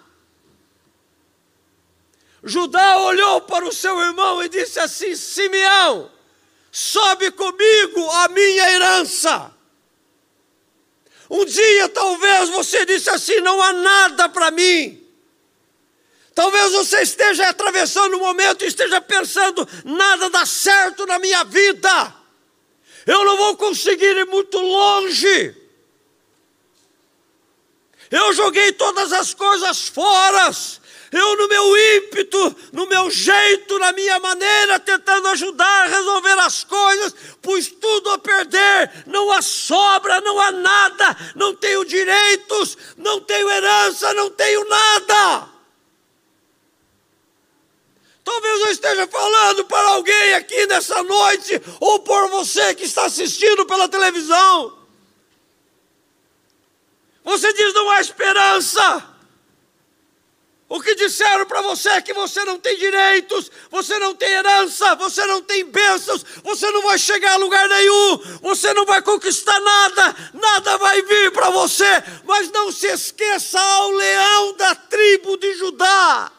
Judá 2.42 2.98
olhou 2.98 3.42
para 3.42 3.64
o 3.64 3.72
seu 3.72 4.00
irmão 4.00 4.42
e 4.42 4.48
disse 4.48 4.80
assim: 4.80 5.14
Simeão, 5.14 6.10
sobe 6.72 7.30
comigo 7.30 8.10
a 8.10 8.26
minha 8.26 8.70
herança. 8.72 9.54
Um 11.30 11.44
dia 11.44 11.88
talvez 11.90 12.48
você 12.48 12.84
disse 12.84 13.08
assim: 13.08 13.40
não 13.40 13.62
há 13.62 13.72
nada 13.72 14.28
para 14.28 14.50
mim. 14.50 14.99
Talvez 16.34 16.72
você 16.72 17.02
esteja 17.02 17.48
atravessando 17.48 18.16
um 18.16 18.20
momento 18.20 18.64
e 18.64 18.68
esteja 18.68 19.00
pensando: 19.00 19.66
nada 19.84 20.30
dá 20.30 20.46
certo 20.46 21.06
na 21.06 21.18
minha 21.18 21.44
vida. 21.44 22.14
Eu 23.06 23.24
não 23.24 23.36
vou 23.36 23.56
conseguir 23.56 24.16
ir 24.16 24.26
muito 24.26 24.58
longe. 24.58 25.56
Eu 28.10 28.32
joguei 28.32 28.72
todas 28.72 29.12
as 29.12 29.32
coisas 29.34 29.88
fora. 29.88 30.50
Eu, 31.12 31.36
no 31.36 31.48
meu 31.48 31.96
ímpeto, 31.96 32.56
no 32.72 32.86
meu 32.86 33.10
jeito, 33.10 33.78
na 33.80 33.92
minha 33.92 34.18
maneira, 34.20 34.78
tentando 34.78 35.26
ajudar 35.28 35.84
a 35.84 35.86
resolver 35.86 36.38
as 36.38 36.62
coisas, 36.62 37.14
pus 37.42 37.66
tudo 37.68 38.10
a 38.10 38.18
perder. 38.18 39.04
Não 39.06 39.32
há 39.32 39.42
sobra, 39.42 40.20
não 40.20 40.38
há 40.38 40.52
nada. 40.52 41.16
Não 41.34 41.54
tenho 41.54 41.84
direitos, 41.84 42.78
não 42.96 43.20
tenho 43.20 43.50
herança, 43.50 44.14
não 44.14 44.30
tenho 44.30 44.68
nada. 44.68 45.48
Talvez 48.24 48.60
eu 48.60 48.70
esteja 48.70 49.06
falando 49.06 49.64
para 49.64 49.88
alguém 49.88 50.34
aqui 50.34 50.66
nessa 50.66 51.02
noite, 51.02 51.60
ou 51.80 52.00
por 52.00 52.28
você 52.28 52.74
que 52.74 52.84
está 52.84 53.06
assistindo 53.06 53.64
pela 53.66 53.88
televisão. 53.88 54.78
Você 57.24 57.52
diz: 57.52 57.74
não 57.74 57.90
há 57.90 58.00
esperança. 58.00 59.10
O 60.68 60.80
que 60.80 60.94
disseram 60.94 61.44
para 61.46 61.62
você 61.62 61.88
é 61.88 62.00
que 62.00 62.12
você 62.12 62.44
não 62.44 62.56
tem 62.56 62.78
direitos, 62.78 63.50
você 63.72 63.98
não 63.98 64.14
tem 64.14 64.28
herança, 64.28 64.94
você 64.94 65.26
não 65.26 65.42
tem 65.42 65.64
bênçãos, 65.64 66.24
você 66.44 66.70
não 66.70 66.82
vai 66.82 66.96
chegar 66.96 67.32
a 67.32 67.36
lugar 67.38 67.68
nenhum, 67.68 68.18
você 68.40 68.72
não 68.72 68.86
vai 68.86 69.02
conquistar 69.02 69.58
nada, 69.58 70.30
nada 70.32 70.78
vai 70.78 71.02
vir 71.02 71.32
para 71.32 71.50
você. 71.50 71.84
Mas 72.24 72.52
não 72.52 72.70
se 72.70 72.86
esqueça 72.86 73.60
ao 73.60 73.90
leão 73.90 74.52
da 74.52 74.72
tribo 74.76 75.36
de 75.38 75.54
Judá. 75.56 76.30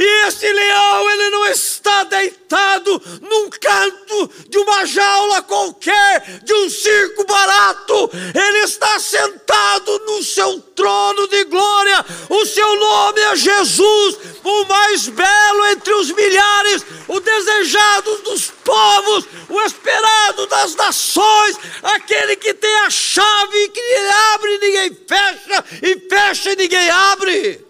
E 0.00 0.28
esse 0.28 0.52
leão, 0.52 1.10
ele 1.10 1.30
não 1.30 1.46
está 1.48 2.04
deitado 2.04 3.02
num 3.20 3.50
canto 3.50 4.30
de 4.48 4.56
uma 4.56 4.86
jaula 4.86 5.42
qualquer, 5.42 6.38
de 6.44 6.54
um 6.54 6.70
circo 6.70 7.24
barato. 7.24 8.08
Ele 8.32 8.58
está 8.58 9.00
sentado 9.00 9.98
no 10.06 10.22
seu 10.22 10.60
trono 10.76 11.26
de 11.26 11.42
glória. 11.46 12.06
O 12.30 12.46
seu 12.46 12.76
nome 12.76 13.20
é 13.22 13.34
Jesus, 13.34 14.18
o 14.44 14.64
mais 14.66 15.08
belo 15.08 15.66
entre 15.66 15.92
os 15.94 16.12
milhares, 16.12 16.86
o 17.08 17.18
desejado 17.18 18.18
dos 18.18 18.52
povos, 18.62 19.24
o 19.48 19.60
esperado 19.62 20.46
das 20.46 20.76
nações, 20.76 21.56
aquele 21.82 22.36
que 22.36 22.54
tem 22.54 22.74
a 22.82 22.90
chave 22.90 23.68
que 23.70 23.96
abre 24.32 24.54
e 24.54 24.58
ninguém 24.58 24.98
fecha, 25.08 25.64
e 25.82 26.08
fecha 26.08 26.52
e 26.52 26.56
ninguém 26.56 26.88
abre. 26.88 27.67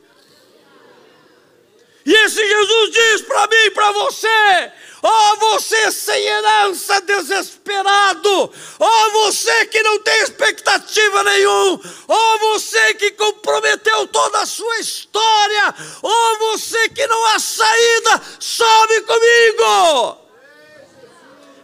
E 2.08 2.14
esse 2.24 2.48
Jesus 2.48 2.90
diz 2.90 3.20
para 3.20 3.46
mim 3.48 3.64
e 3.66 3.70
para 3.70 3.92
você: 3.92 4.72
Ó 5.02 5.32
oh, 5.32 5.36
você 5.36 5.92
sem 5.92 6.24
herança, 6.24 7.02
desesperado. 7.02 8.50
Ó 8.78 9.06
oh, 9.06 9.10
você 9.10 9.66
que 9.66 9.82
não 9.82 9.98
tem 9.98 10.22
expectativa 10.22 11.22
nenhuma. 11.22 11.80
Ó 12.08 12.34
oh, 12.34 12.38
você 12.38 12.94
que 12.94 13.10
comprometeu 13.10 14.06
toda 14.06 14.40
a 14.40 14.46
sua 14.46 14.78
história. 14.78 15.74
Ó 16.02 16.08
oh, 16.10 16.38
você 16.38 16.88
que 16.88 17.06
não 17.06 17.26
há 17.26 17.38
saída. 17.38 18.22
Sobe 18.40 19.02
comigo. 19.02 20.18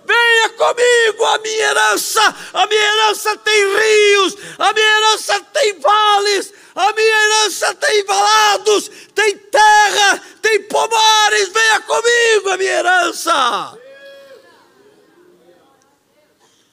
Venha 0.04 0.50
comigo, 0.50 1.24
a 1.24 1.38
minha 1.38 1.70
herança, 1.70 2.36
a 2.52 2.66
minha 2.66 2.82
herança 2.82 3.38
tem 3.38 3.74
rios, 3.74 4.36
a 4.58 4.70
minha 4.74 4.98
herança 4.98 5.40
tem 5.50 5.80
vales, 5.80 6.52
a 6.74 6.92
minha 6.92 7.24
herança 7.24 7.72
tem 7.76 8.04
valados, 8.04 8.90
tem 9.14 9.38
terra, 9.38 10.18
tem 10.42 10.62
pomares, 10.64 11.48
venha 11.48 11.80
comigo, 11.82 12.48
a 12.50 12.56
minha 12.56 12.70
herança. 12.70 13.78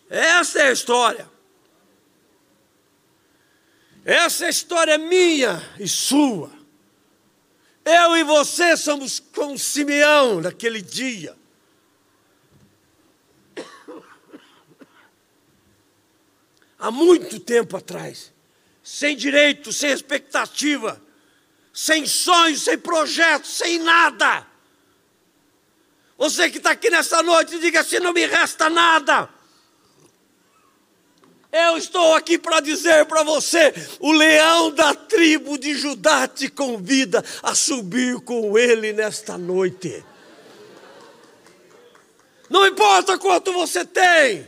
Essa 0.09 0.59
é 0.59 0.67
a 0.69 0.71
história. 0.71 1.29
Essa 4.03 4.45
é 4.45 4.49
história 4.49 4.97
minha 4.97 5.61
e 5.79 5.87
sua. 5.87 6.51
Eu 7.85 8.17
e 8.17 8.23
você 8.23 8.75
somos 8.75 9.19
com 9.19 9.55
Simeão 9.57 10.41
naquele 10.41 10.81
dia. 10.81 11.37
Há 16.79 16.89
muito 16.89 17.39
tempo 17.39 17.77
atrás 17.77 18.30
sem 18.91 19.15
direito, 19.15 19.71
sem 19.71 19.89
expectativa, 19.89 21.01
sem 21.73 22.05
sonhos, 22.05 22.61
sem 22.63 22.77
projetos, 22.77 23.49
sem 23.51 23.79
nada. 23.79 24.45
Você 26.17 26.49
que 26.49 26.57
está 26.57 26.71
aqui 26.71 26.89
nessa 26.89 27.23
noite, 27.23 27.57
diga 27.57 27.79
assim: 27.79 27.99
não 27.99 28.11
me 28.11 28.25
resta 28.25 28.69
nada. 28.69 29.29
Eu 31.53 31.77
estou 31.77 32.15
aqui 32.15 32.37
para 32.37 32.59
dizer 32.59 33.05
para 33.05 33.23
você: 33.23 33.73
o 34.01 34.11
leão 34.11 34.71
da 34.71 34.93
tribo 34.93 35.57
de 35.57 35.73
Judá 35.73 36.27
te 36.27 36.49
convida 36.49 37.23
a 37.41 37.55
subir 37.55 38.19
com 38.19 38.59
ele 38.59 38.91
nesta 38.91 39.37
noite. 39.37 40.03
Não 42.49 42.67
importa 42.67 43.17
quanto 43.17 43.53
você 43.53 43.85
tem, 43.85 44.45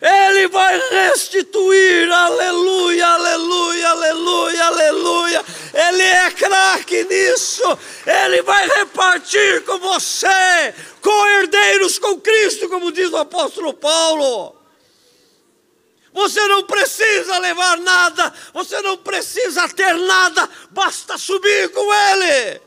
ele 0.00 0.48
vai 0.48 0.78
restituir, 0.90 2.12
aleluia, 2.12 3.06
aleluia, 3.06 3.88
aleluia, 3.88 4.64
aleluia. 4.64 5.44
Ele 5.72 6.02
é 6.02 6.30
craque 6.32 7.02
nisso. 7.04 7.62
Ele 8.06 8.42
vai 8.42 8.68
repartir 8.68 9.64
com 9.64 9.78
você, 9.78 10.74
com 11.00 11.26
herdeiros 11.28 11.98
com 11.98 12.20
Cristo, 12.20 12.68
como 12.68 12.92
diz 12.92 13.10
o 13.10 13.16
apóstolo 13.16 13.72
Paulo. 13.72 14.54
Você 16.12 16.46
não 16.46 16.62
precisa 16.64 17.38
levar 17.38 17.78
nada, 17.78 18.32
você 18.52 18.80
não 18.82 18.98
precisa 18.98 19.66
ter 19.68 19.94
nada, 19.94 20.48
basta 20.70 21.16
subir 21.16 21.70
com 21.70 21.92
Ele. 21.92 22.60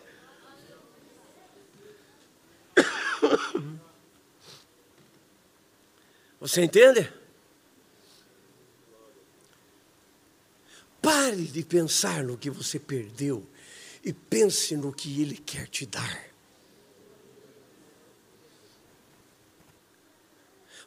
Você 6.39 6.61
entende? 6.61 7.18
Pare 11.01 11.43
de 11.43 11.63
pensar 11.63 12.23
no 12.23 12.37
que 12.37 12.49
você 12.49 12.77
perdeu 12.77 13.47
e 14.03 14.11
pense 14.11 14.75
no 14.75 14.91
que 14.91 15.21
Ele 15.21 15.37
quer 15.37 15.67
te 15.67 15.85
dar. 15.85 16.29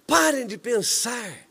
Parem 0.07 0.47
de 0.47 0.59
pensar 0.59 1.49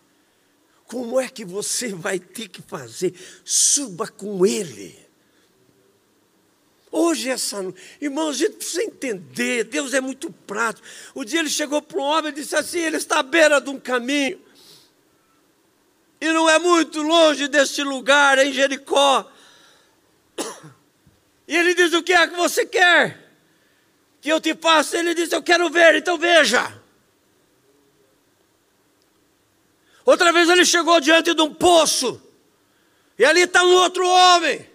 como 0.85 1.19
é 1.19 1.27
que 1.27 1.43
você 1.45 1.89
vai 1.89 2.19
ter 2.19 2.47
que 2.47 2.61
fazer. 2.61 3.13
Suba 3.43 4.07
com 4.07 4.45
Ele. 4.45 4.99
Hoje, 6.91 7.29
essa 7.29 7.57
irmãos, 8.01 8.31
a 8.31 8.33
gente 8.33 8.57
precisa 8.57 8.83
entender, 8.83 9.63
Deus 9.63 9.93
é 9.93 10.01
muito 10.01 10.29
prático. 10.45 10.85
O 11.15 11.23
dia 11.23 11.39
ele 11.39 11.49
chegou 11.49 11.81
para 11.81 11.97
um 11.97 12.03
homem 12.03 12.31
e 12.31 12.35
disse 12.35 12.55
assim: 12.55 12.79
ele 12.79 12.97
está 12.97 13.19
à 13.19 13.23
beira 13.23 13.61
de 13.61 13.69
um 13.69 13.79
caminho. 13.79 14.39
E 16.21 16.31
não 16.31 16.47
é 16.47 16.59
muito 16.59 17.01
longe 17.01 17.47
deste 17.47 17.81
lugar, 17.81 18.37
em 18.37 18.53
Jericó. 18.53 19.29
E 21.47 21.57
ele 21.57 21.73
diz: 21.73 21.91
O 21.93 22.03
que 22.03 22.13
é 22.13 22.27
que 22.27 22.35
você 22.35 22.63
quer? 22.63 23.33
Que 24.21 24.29
eu 24.29 24.39
te 24.39 24.53
faça? 24.53 24.99
Ele 24.99 25.15
diz: 25.15 25.31
Eu 25.31 25.41
quero 25.41 25.67
ver, 25.71 25.95
então 25.95 26.19
veja. 26.19 26.79
Outra 30.05 30.31
vez 30.31 30.47
ele 30.47 30.63
chegou 30.63 31.01
diante 31.01 31.33
de 31.33 31.41
um 31.41 31.51
poço. 31.51 32.21
E 33.17 33.25
ali 33.25 33.41
está 33.41 33.63
um 33.63 33.73
outro 33.73 34.07
homem. 34.07 34.69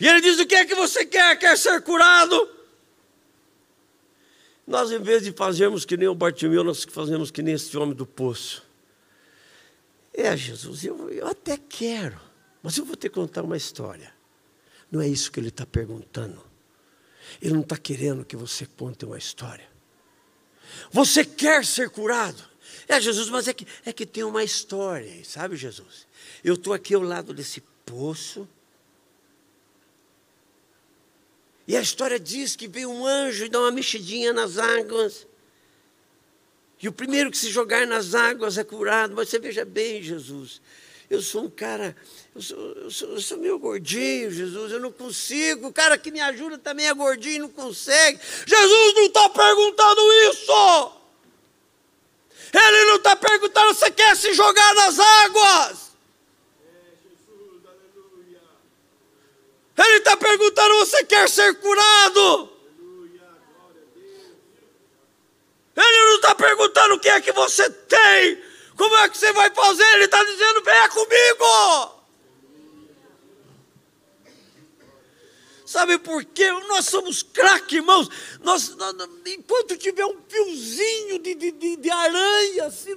E 0.00 0.08
ele 0.08 0.20
diz: 0.20 0.40
O 0.40 0.46
que 0.46 0.56
é 0.56 0.64
que 0.64 0.74
você 0.74 1.06
quer? 1.06 1.38
Quer 1.38 1.56
ser 1.56 1.80
curado? 1.82 2.50
Nós, 4.66 4.90
em 4.90 5.00
vez 5.00 5.22
de 5.22 5.32
fazermos 5.32 5.84
que 5.84 5.96
nem 5.96 6.08
o 6.08 6.14
Bartimeu, 6.14 6.64
nós 6.64 6.84
fazemos 6.84 7.30
que 7.30 7.42
nem 7.42 7.54
esse 7.54 7.76
homem 7.78 7.94
do 7.94 8.04
poço. 8.04 8.68
É, 10.12 10.36
Jesus, 10.36 10.84
eu, 10.84 11.08
eu 11.10 11.26
até 11.26 11.56
quero, 11.56 12.20
mas 12.62 12.76
eu 12.76 12.84
vou 12.84 12.96
te 12.96 13.08
contar 13.08 13.42
uma 13.42 13.56
história. 13.56 14.12
Não 14.90 15.00
é 15.00 15.08
isso 15.08 15.30
que 15.30 15.38
ele 15.38 15.48
está 15.48 15.64
perguntando. 15.64 16.44
Ele 17.40 17.54
não 17.54 17.60
está 17.60 17.76
querendo 17.76 18.24
que 18.24 18.36
você 18.36 18.66
conte 18.66 19.04
uma 19.04 19.18
história. 19.18 19.68
Você 20.90 21.24
quer 21.24 21.64
ser 21.64 21.90
curado? 21.90 22.42
É, 22.88 23.00
Jesus, 23.00 23.28
mas 23.28 23.46
é 23.46 23.54
que, 23.54 23.66
é 23.84 23.92
que 23.92 24.04
tem 24.04 24.24
uma 24.24 24.42
história, 24.42 25.24
sabe, 25.24 25.56
Jesus? 25.56 26.06
Eu 26.42 26.54
estou 26.54 26.72
aqui 26.72 26.94
ao 26.94 27.02
lado 27.02 27.32
desse 27.32 27.60
poço. 27.84 28.48
E 31.66 31.76
a 31.76 31.80
história 31.80 32.18
diz 32.18 32.56
que 32.56 32.66
veio 32.66 32.90
um 32.90 33.06
anjo 33.06 33.44
e 33.44 33.48
dá 33.48 33.60
uma 33.60 33.70
mexidinha 33.70 34.32
nas 34.32 34.58
águas. 34.58 35.26
E 36.82 36.88
o 36.88 36.92
primeiro 36.92 37.30
que 37.30 37.38
se 37.38 37.50
jogar 37.50 37.86
nas 37.86 38.14
águas 38.14 38.56
é 38.58 38.64
curado. 38.64 39.14
Mas 39.14 39.28
você 39.28 39.38
veja 39.38 39.64
bem, 39.64 40.02
Jesus. 40.02 40.60
Eu 41.10 41.20
sou 41.20 41.44
um 41.44 41.50
cara, 41.50 41.96
eu 42.34 42.40
sou, 42.40 42.58
eu 42.58 42.90
sou, 42.90 43.08
eu 43.10 43.20
sou 43.20 43.38
meio 43.38 43.58
gordinho, 43.58 44.30
Jesus, 44.30 44.70
eu 44.70 44.78
não 44.78 44.92
consigo. 44.92 45.66
O 45.66 45.72
cara 45.72 45.98
que 45.98 46.10
me 46.10 46.20
ajuda 46.20 46.56
também 46.56 46.86
é 46.86 46.94
gordinho, 46.94 47.42
não 47.42 47.48
consegue. 47.48 48.18
Jesus 48.46 48.94
não 48.94 49.06
está 49.06 49.28
perguntando 49.28 50.00
isso. 50.30 51.00
está 53.10 53.16
perguntando: 53.16 53.74
você 53.74 53.90
quer 53.90 54.16
se 54.16 54.32
jogar 54.34 54.74
nas 54.74 54.98
águas? 54.98 55.90
Ele 59.76 59.96
está 59.96 60.16
perguntando: 60.16 60.74
você 60.76 61.04
quer 61.04 61.28
ser 61.28 61.54
curado? 61.56 62.59
Ele 65.82 66.06
não 66.06 66.16
está 66.16 66.34
perguntando 66.34 66.94
o 66.94 67.00
que 67.00 67.08
é 67.08 67.20
que 67.20 67.32
você 67.32 67.68
tem, 67.70 68.42
como 68.76 68.96
é 68.96 69.08
que 69.08 69.18
você 69.18 69.32
vai 69.32 69.50
fazer, 69.50 69.84
ele 69.94 70.04
está 70.04 70.22
dizendo: 70.24 70.62
venha 70.62 70.88
comigo. 70.88 72.00
Sabe 75.70 75.98
por 75.98 76.24
quê? 76.24 76.50
Nós 76.66 76.86
somos 76.86 77.22
craque, 77.22 77.76
irmãos. 77.76 78.08
Nós, 78.42 78.74
nós, 78.74 78.92
enquanto 79.26 79.76
tiver 79.76 80.04
um 80.04 80.20
fiozinho 80.28 81.20
de, 81.20 81.32
de, 81.36 81.76
de 81.76 81.90
aranha 81.90 82.64
assim, 82.64 82.92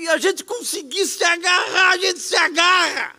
e 0.00 0.08
a 0.08 0.16
gente 0.16 0.42
conseguir 0.42 1.06
se 1.06 1.22
agarrar, 1.22 1.90
a 1.90 1.98
gente 1.98 2.18
se 2.18 2.34
agarra. 2.34 3.16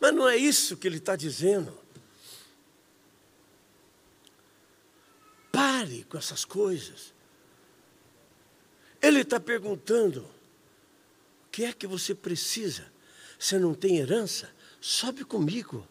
Mas 0.00 0.12
não 0.12 0.28
é 0.28 0.36
isso 0.36 0.76
que 0.76 0.88
ele 0.88 0.96
está 0.96 1.14
dizendo. 1.14 1.81
Pare 5.52 6.04
com 6.04 6.18
essas 6.18 6.44
coisas. 6.44 7.14
Ele 9.00 9.20
está 9.20 9.38
perguntando: 9.38 10.22
o 11.46 11.50
que 11.52 11.64
é 11.64 11.72
que 11.72 11.86
você 11.86 12.14
precisa? 12.14 12.90
Você 13.38 13.58
não 13.58 13.74
tem 13.74 13.98
herança? 13.98 14.50
Sobe 14.80 15.24
comigo. 15.24 15.86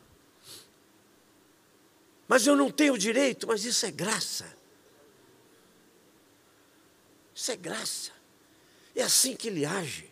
Mas 2.28 2.47
eu 2.47 2.55
não 2.55 2.72
tenho 2.72 2.97
direito, 2.97 3.47
mas 3.47 3.64
isso 3.64 3.86
é 3.86 3.91
graça. 3.91 4.51
Isso 7.36 7.51
é 7.51 7.55
graça. 7.55 8.12
É 8.95 9.03
assim 9.03 9.36
que 9.36 9.47
ele 9.47 9.66
age. 9.66 10.11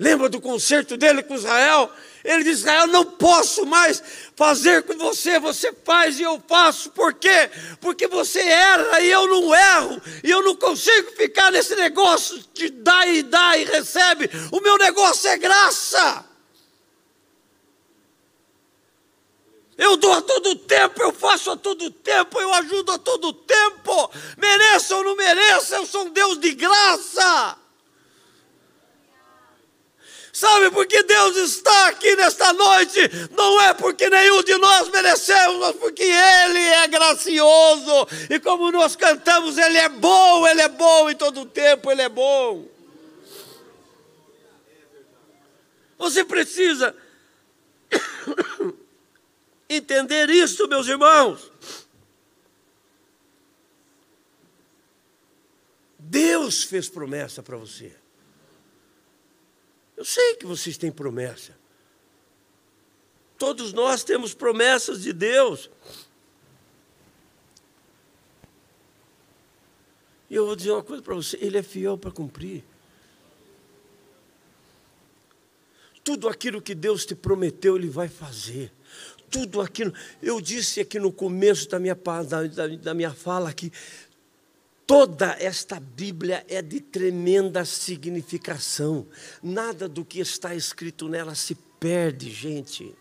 Lembra 0.00 0.30
do 0.30 0.40
concerto 0.40 0.96
dele 0.96 1.22
com 1.22 1.34
Israel? 1.34 1.92
Ele 2.24 2.42
diz: 2.42 2.60
Israel, 2.60 2.86
não 2.86 3.04
posso 3.04 3.66
mais 3.66 4.02
fazer 4.34 4.82
com 4.84 4.96
você, 4.96 5.38
você 5.38 5.74
faz 5.84 6.18
e 6.18 6.22
eu 6.22 6.42
faço. 6.48 6.88
Por 6.92 7.12
quê? 7.12 7.50
Porque 7.82 8.08
você 8.08 8.40
erra 8.40 8.98
e 9.02 9.10
eu 9.10 9.26
não 9.26 9.54
erro, 9.54 10.00
e 10.24 10.30
eu 10.30 10.42
não 10.42 10.56
consigo 10.56 11.12
ficar 11.12 11.52
nesse 11.52 11.76
negócio 11.76 12.42
de 12.54 12.70
dar 12.70 13.06
e 13.08 13.22
dar 13.22 13.60
e 13.60 13.64
recebe. 13.64 14.30
O 14.50 14.60
meu 14.62 14.78
negócio 14.78 15.28
é 15.28 15.36
graça. 15.36 16.24
Eu 19.76 19.98
dou 19.98 20.14
a 20.14 20.22
todo 20.22 20.56
tempo, 20.56 21.02
eu 21.02 21.12
faço 21.12 21.50
a 21.50 21.56
todo 21.58 21.90
tempo, 21.90 22.40
eu 22.40 22.54
ajudo 22.54 22.92
a 22.92 22.98
todo 22.98 23.34
tempo. 23.34 24.10
Mereça 24.38 24.96
ou 24.96 25.04
não 25.04 25.14
mereça, 25.14 25.76
eu 25.76 25.84
sou 25.84 26.06
um 26.06 26.10
Deus 26.10 26.40
de 26.40 26.54
graça. 26.54 27.59
Sabe 30.32 30.70
por 30.70 30.86
que 30.86 31.02
Deus 31.02 31.36
está 31.36 31.88
aqui 31.88 32.14
nesta 32.14 32.52
noite? 32.52 33.00
Não 33.32 33.60
é 33.62 33.74
porque 33.74 34.08
nenhum 34.08 34.42
de 34.42 34.56
nós 34.58 34.88
merecemos, 34.88 35.58
mas 35.58 35.76
porque 35.76 36.04
Ele 36.04 36.58
é 36.58 36.86
gracioso. 36.86 38.06
E 38.28 38.38
como 38.38 38.70
nós 38.70 38.94
cantamos, 38.94 39.58
Ele 39.58 39.78
é 39.78 39.88
bom, 39.88 40.46
Ele 40.46 40.62
é 40.62 40.68
bom 40.68 41.10
em 41.10 41.16
todo 41.16 41.40
o 41.40 41.46
tempo, 41.46 41.90
Ele 41.90 42.02
é 42.02 42.08
bom. 42.08 42.68
Você 45.98 46.24
precisa 46.24 46.94
entender 49.68 50.30
isso, 50.30 50.68
meus 50.68 50.86
irmãos. 50.86 51.50
Deus 55.98 56.64
fez 56.64 56.88
promessa 56.88 57.42
para 57.42 57.56
você. 57.56 57.99
Eu 60.00 60.04
sei 60.06 60.34
que 60.36 60.46
vocês 60.46 60.78
têm 60.78 60.90
promessa. 60.90 61.54
Todos 63.36 63.74
nós 63.74 64.02
temos 64.02 64.32
promessas 64.32 65.02
de 65.02 65.12
Deus. 65.12 65.68
E 70.30 70.34
eu 70.34 70.46
vou 70.46 70.56
dizer 70.56 70.70
uma 70.70 70.82
coisa 70.82 71.02
para 71.02 71.14
você: 71.14 71.36
Ele 71.38 71.58
é 71.58 71.62
fiel 71.62 71.98
para 71.98 72.10
cumprir. 72.10 72.64
Tudo 76.02 76.30
aquilo 76.30 76.62
que 76.62 76.74
Deus 76.74 77.04
te 77.04 77.14
prometeu, 77.14 77.76
Ele 77.76 77.90
vai 77.90 78.08
fazer. 78.08 78.72
Tudo 79.30 79.60
aquilo. 79.60 79.92
Eu 80.22 80.40
disse 80.40 80.80
aqui 80.80 80.98
no 80.98 81.12
começo 81.12 81.68
da 81.68 81.78
minha, 81.78 81.94
da, 81.94 82.46
da, 82.46 82.66
da 82.68 82.94
minha 82.94 83.12
fala 83.12 83.52
que 83.52 83.70
Toda 84.90 85.36
esta 85.38 85.78
Bíblia 85.78 86.44
é 86.48 86.60
de 86.60 86.80
tremenda 86.80 87.64
significação. 87.64 89.06
Nada 89.40 89.88
do 89.88 90.04
que 90.04 90.18
está 90.18 90.52
escrito 90.52 91.08
nela 91.08 91.36
se 91.36 91.54
perde, 91.78 92.28
gente. 92.28 92.92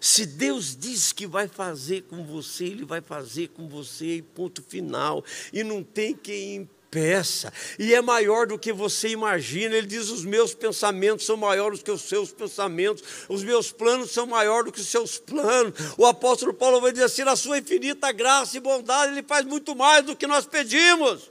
Se 0.00 0.24
Deus 0.24 0.76
diz 0.76 1.12
que 1.12 1.26
vai 1.26 1.48
fazer 1.48 2.02
com 2.02 2.24
você, 2.24 2.66
Ele 2.66 2.84
vai 2.84 3.00
fazer 3.00 3.48
com 3.48 3.68
você, 3.68 4.24
ponto 4.32 4.62
final. 4.62 5.24
E 5.52 5.64
não 5.64 5.82
tem 5.82 6.14
quem 6.14 6.70
peça, 6.90 7.52
e 7.78 7.94
é 7.94 8.00
maior 8.00 8.46
do 8.46 8.58
que 8.58 8.72
você 8.72 9.08
imagina. 9.08 9.76
Ele 9.76 9.86
diz: 9.86 10.08
Os 10.10 10.24
meus 10.24 10.54
pensamentos 10.54 11.26
são 11.26 11.36
maiores 11.36 11.82
que 11.82 11.90
os 11.90 12.02
seus 12.02 12.32
pensamentos, 12.32 13.02
os 13.28 13.42
meus 13.42 13.70
planos 13.72 14.10
são 14.10 14.26
maiores 14.26 14.66
do 14.66 14.72
que 14.72 14.80
os 14.80 14.88
seus 14.88 15.18
planos. 15.18 15.74
O 15.96 16.06
apóstolo 16.06 16.54
Paulo 16.54 16.80
vai 16.80 16.92
dizer 16.92 17.04
assim: 17.04 17.24
Na 17.24 17.36
sua 17.36 17.58
infinita 17.58 18.12
graça 18.12 18.56
e 18.56 18.60
bondade, 18.60 19.12
ele 19.12 19.22
faz 19.22 19.44
muito 19.44 19.74
mais 19.74 20.04
do 20.04 20.16
que 20.16 20.26
nós 20.26 20.46
pedimos. 20.46 21.30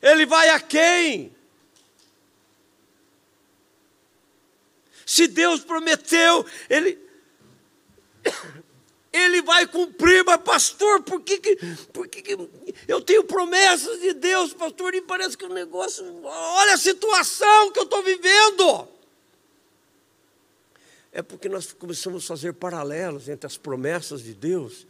Ele 0.00 0.26
vai 0.26 0.50
a 0.50 0.60
quem? 0.60 1.34
Se 5.06 5.26
Deus 5.26 5.60
prometeu, 5.60 6.44
ele 6.68 6.98
ele 9.14 9.42
vai 9.42 9.64
cumprir, 9.68 10.24
mas 10.24 10.42
pastor, 10.42 11.00
por 11.02 11.20
que, 11.20 11.38
que, 11.38 11.56
por 11.92 12.08
que, 12.08 12.20
que 12.20 12.36
eu 12.88 13.00
tenho 13.00 13.22
promessas 13.22 14.00
de 14.00 14.12
Deus, 14.14 14.52
pastor, 14.52 14.92
e 14.92 15.00
parece 15.00 15.38
que 15.38 15.44
o 15.44 15.54
negócio, 15.54 16.04
olha 16.24 16.74
a 16.74 16.78
situação 16.78 17.70
que 17.70 17.78
eu 17.78 17.84
estou 17.84 18.02
vivendo. 18.02 18.88
É 21.12 21.22
porque 21.22 21.48
nós 21.48 21.72
começamos 21.72 22.24
a 22.24 22.26
fazer 22.26 22.54
paralelos 22.54 23.28
entre 23.28 23.46
as 23.46 23.56
promessas 23.56 24.20
de 24.20 24.34
Deus 24.34 24.84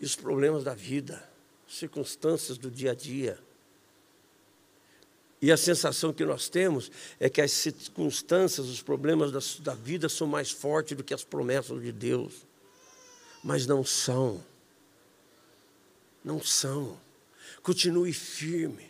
e 0.00 0.04
os 0.06 0.16
problemas 0.16 0.64
da 0.64 0.72
vida, 0.72 1.22
circunstâncias 1.68 2.56
do 2.56 2.70
dia 2.70 2.92
a 2.92 2.94
dia. 2.94 3.38
E 5.42 5.52
a 5.52 5.58
sensação 5.58 6.10
que 6.10 6.24
nós 6.24 6.48
temos 6.48 6.90
é 7.20 7.28
que 7.28 7.42
as 7.42 7.52
circunstâncias, 7.52 8.66
os 8.66 8.80
problemas 8.80 9.30
da, 9.30 9.40
da 9.62 9.74
vida 9.74 10.08
são 10.08 10.26
mais 10.26 10.50
fortes 10.50 10.96
do 10.96 11.04
que 11.04 11.12
as 11.12 11.22
promessas 11.22 11.82
de 11.82 11.92
Deus 11.92 12.47
mas 13.42 13.66
não 13.66 13.84
são. 13.84 14.44
Não 16.24 16.42
são. 16.42 16.98
Continue 17.62 18.12
firme. 18.12 18.87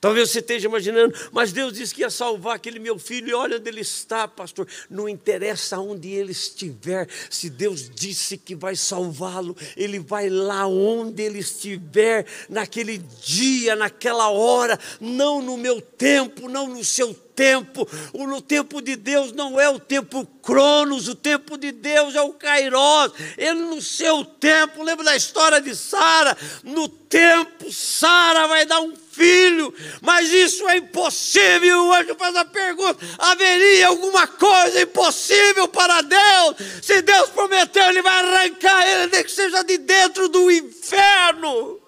Talvez 0.00 0.30
você 0.30 0.38
esteja 0.38 0.68
imaginando, 0.68 1.12
mas 1.32 1.52
Deus 1.52 1.72
disse 1.72 1.94
que 1.94 2.02
ia 2.02 2.10
salvar 2.10 2.54
aquele 2.54 2.78
meu 2.78 2.98
filho, 2.98 3.30
e 3.30 3.34
olha 3.34 3.56
onde 3.56 3.68
ele 3.68 3.80
está, 3.80 4.28
pastor. 4.28 4.68
Não 4.88 5.08
interessa 5.08 5.78
onde 5.78 6.08
ele 6.08 6.30
estiver, 6.30 7.08
se 7.28 7.50
Deus 7.50 7.90
disse 7.92 8.36
que 8.36 8.54
vai 8.54 8.76
salvá-lo, 8.76 9.56
ele 9.76 9.98
vai 9.98 10.28
lá 10.28 10.66
onde 10.66 11.22
ele 11.22 11.40
estiver, 11.40 12.26
naquele 12.48 12.98
dia, 12.98 13.74
naquela 13.74 14.30
hora, 14.30 14.78
não 15.00 15.42
no 15.42 15.56
meu 15.56 15.80
tempo, 15.80 16.48
não 16.48 16.68
no 16.68 16.84
seu 16.84 17.12
tempo. 17.38 17.88
O 18.12 18.40
tempo 18.40 18.80
de 18.80 18.96
Deus 18.96 19.32
não 19.32 19.60
é 19.60 19.68
o 19.68 19.78
tempo 19.78 20.26
cronos, 20.42 21.06
o 21.06 21.14
tempo 21.14 21.56
de 21.56 21.70
Deus 21.70 22.14
é 22.16 22.20
o 22.20 22.32
kairos. 22.32 23.12
Ele 23.36 23.60
no 23.60 23.80
seu 23.80 24.24
tempo, 24.24 24.82
lembra 24.82 25.04
da 25.04 25.16
história 25.16 25.60
de 25.60 25.74
Sara? 25.74 26.36
No 26.64 26.88
tempo, 26.88 27.72
Sara 27.72 28.48
vai 28.48 28.66
dar 28.66 28.80
um 28.80 28.92
filho, 29.18 29.74
mas 30.00 30.30
isso 30.30 30.66
é 30.68 30.76
impossível. 30.76 31.86
O 31.86 31.92
anjo 31.92 32.14
faz 32.14 32.36
a 32.36 32.44
pergunta: 32.44 33.04
haveria 33.18 33.88
alguma 33.88 34.26
coisa 34.28 34.82
impossível 34.82 35.66
para 35.66 36.00
Deus? 36.02 36.56
Se 36.80 37.02
Deus 37.02 37.28
prometeu, 37.30 37.84
Ele 37.88 38.00
vai 38.00 38.24
arrancar 38.24 38.88
ele, 38.88 39.10
nem 39.12 39.24
que 39.24 39.30
seja 39.30 39.62
de 39.64 39.76
dentro 39.78 40.28
do 40.28 40.50
inferno. 40.50 41.80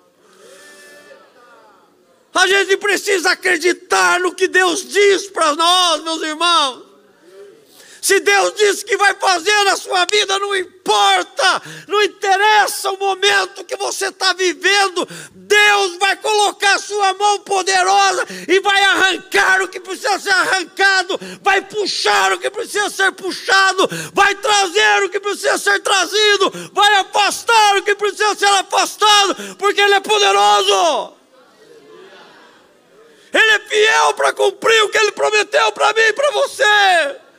A 2.35 2.47
gente 2.47 2.76
precisa 2.76 3.31
acreditar 3.33 4.20
no 4.20 4.35
que 4.35 4.49
Deus 4.49 4.89
diz 4.89 5.28
para 5.28 5.55
nós, 5.55 6.03
meus 6.03 6.22
irmãos. 6.22 6.89
Se 8.01 8.18
Deus 8.20 8.55
diz 8.55 8.82
que 8.82 8.96
vai 8.96 9.14
fazer 9.14 9.64
na 9.64 9.76
sua 9.76 10.05
vida, 10.07 10.38
não 10.38 10.57
importa, 10.57 11.62
não 11.86 12.03
interessa 12.03 12.90
o 12.90 12.98
momento 12.98 13.64
que 13.64 13.76
você 13.76 14.07
está 14.07 14.32
vivendo, 14.32 15.07
Deus 15.32 15.96
vai 15.98 16.16
colocar 16.16 16.78
sua 16.78 17.12
mão 17.14 17.40
poderosa 17.40 18.24
e 18.48 18.61
vai 18.61 18.82
arrancar 18.82 19.62
o 19.62 19.68
que 19.68 19.80
precisa 19.80 20.18
ser 20.18 20.30
arrancado, 20.30 21.18
vai 21.42 21.61
puxar 21.62 22.32
o 22.32 22.38
que 22.38 22.48
precisa 22.48 22.88
ser 22.88 23.12
puxado, 23.12 23.88
vai 24.14 24.34
trazer 24.36 25.03
o 25.05 25.11
que 25.11 25.20
precisa 25.20 25.59
ser 25.59 25.80
trazido, 25.80 26.70
vai 26.72 26.94
afastar 26.96 27.76
o 27.76 27.82
que 27.82 27.94
precisa 27.94 28.34
ser 28.34 28.46
afastado, 28.46 29.57
porque 29.57 29.80
Ele 29.80 29.94
é 29.94 30.01
poderoso. 30.01 31.20
Ele 33.32 33.51
é 33.53 33.61
fiel 33.61 34.14
para 34.14 34.32
cumprir 34.32 34.82
o 34.82 34.88
que 34.88 34.98
Ele 34.98 35.12
prometeu 35.12 35.70
para 35.72 35.92
mim 35.92 36.01
e 36.01 36.12
para 36.12 36.30
você. 36.32 37.30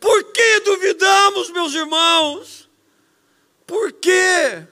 Por 0.00 0.24
que 0.32 0.60
duvidamos, 0.60 1.50
meus 1.50 1.74
irmãos? 1.74 2.68
Por 3.66 3.92
quê? 3.92 4.66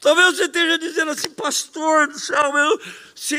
Talvez 0.00 0.36
você 0.36 0.44
esteja 0.44 0.78
dizendo 0.78 1.12
assim, 1.12 1.30
pastor 1.30 2.08
do 2.08 2.18
céu, 2.18 2.52
meu, 2.52 2.80
se, 3.14 3.36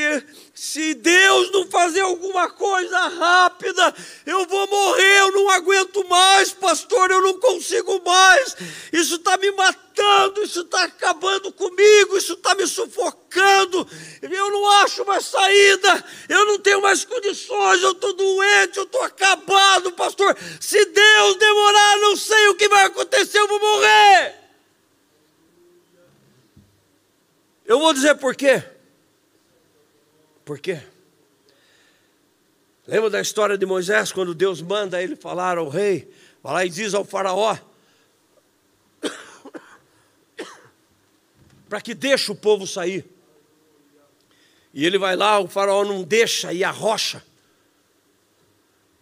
se 0.55 0.93
Deus 0.93 1.51
não 1.51 1.67
fazer 1.67 1.99
alguma 1.99 2.49
coisa 2.49 2.97
rápida, 2.97 3.93
eu 4.25 4.45
vou 4.45 4.65
morrer, 4.67 5.19
eu 5.19 5.31
não 5.33 5.49
aguento 5.49 6.07
mais, 6.07 6.53
pastor, 6.53 7.11
eu 7.11 7.21
não 7.21 7.37
consigo 7.41 8.01
mais. 8.05 8.55
Isso 8.93 9.15
está 9.15 9.35
me 9.35 9.51
matando, 9.51 10.41
isso 10.41 10.61
está 10.61 10.85
acabando 10.85 11.51
comigo, 11.51 12.15
isso 12.15 12.35
está 12.35 12.55
me 12.55 12.65
sufocando. 12.65 13.85
Eu 14.21 14.49
não 14.49 14.71
acho 14.83 15.03
mais 15.03 15.25
saída, 15.25 16.05
eu 16.29 16.45
não 16.45 16.57
tenho 16.57 16.81
mais 16.81 17.03
condições, 17.03 17.83
eu 17.83 17.91
estou 17.91 18.13
doente, 18.13 18.77
eu 18.77 18.83
estou 18.83 19.01
acabado, 19.03 19.91
pastor. 19.91 20.37
Se 20.61 20.85
Deus 20.85 21.35
demorar, 21.35 21.97
não 21.97 22.15
sei 22.15 22.47
o 22.47 22.55
que 22.55 22.69
vai 22.69 22.85
acontecer, 22.85 23.39
eu 23.39 23.47
vou 23.49 23.59
morrer. 23.59 24.35
Eu 27.65 27.77
vou 27.77 27.93
dizer 27.93 28.15
por 28.15 28.33
quê. 28.33 28.74
Por 30.45 30.59
quê? 30.59 30.79
Lembra 32.87 33.09
da 33.09 33.19
história 33.19 33.57
de 33.57 33.65
Moisés, 33.65 34.11
quando 34.11 34.35
Deus 34.35 34.61
manda 34.61 35.01
ele 35.01 35.15
falar 35.15 35.57
ao 35.57 35.67
rei, 35.67 36.07
vai 36.43 36.53
lá 36.53 36.65
e 36.65 36.69
diz 36.69 36.93
ao 36.93 37.03
faraó, 37.03 37.57
para 41.67 41.81
que 41.81 41.95
deixe 41.95 42.31
o 42.31 42.35
povo 42.35 42.67
sair. 42.67 43.03
E 44.71 44.85
ele 44.85 44.99
vai 44.99 45.15
lá, 45.15 45.39
o 45.39 45.47
faraó 45.47 45.83
não 45.83 46.03
deixa 46.03 46.53
e 46.53 46.63
arrocha. 46.63 47.23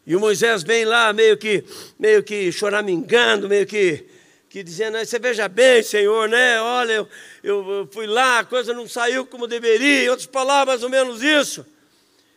E 0.05 0.15
o 0.15 0.19
Moisés 0.19 0.63
vem 0.63 0.85
lá 0.85 1.11
meio 1.11 1.37
que, 1.37 1.65
meio 1.99 2.23
que 2.23 2.53
choramingando, 2.53 3.49
meio 3.49 3.67
que 3.67 4.07
que 4.53 4.61
dizendo, 4.61 4.99
você 4.99 5.17
veja 5.17 5.47
bem, 5.47 5.81
Senhor, 5.81 6.29
né? 6.29 6.61
Olha, 6.61 6.91
eu, 6.91 7.09
eu, 7.41 7.89
fui 7.91 8.05
lá, 8.05 8.37
a 8.37 8.45
coisa 8.45 8.71
não 8.71 8.87
saiu 8.87 9.25
como 9.25 9.47
deveria, 9.47 10.05
em 10.05 10.09
outras 10.09 10.27
palavras, 10.27 10.81
mais 10.81 10.83
ou 10.83 10.89
menos 10.91 11.23
isso. 11.23 11.65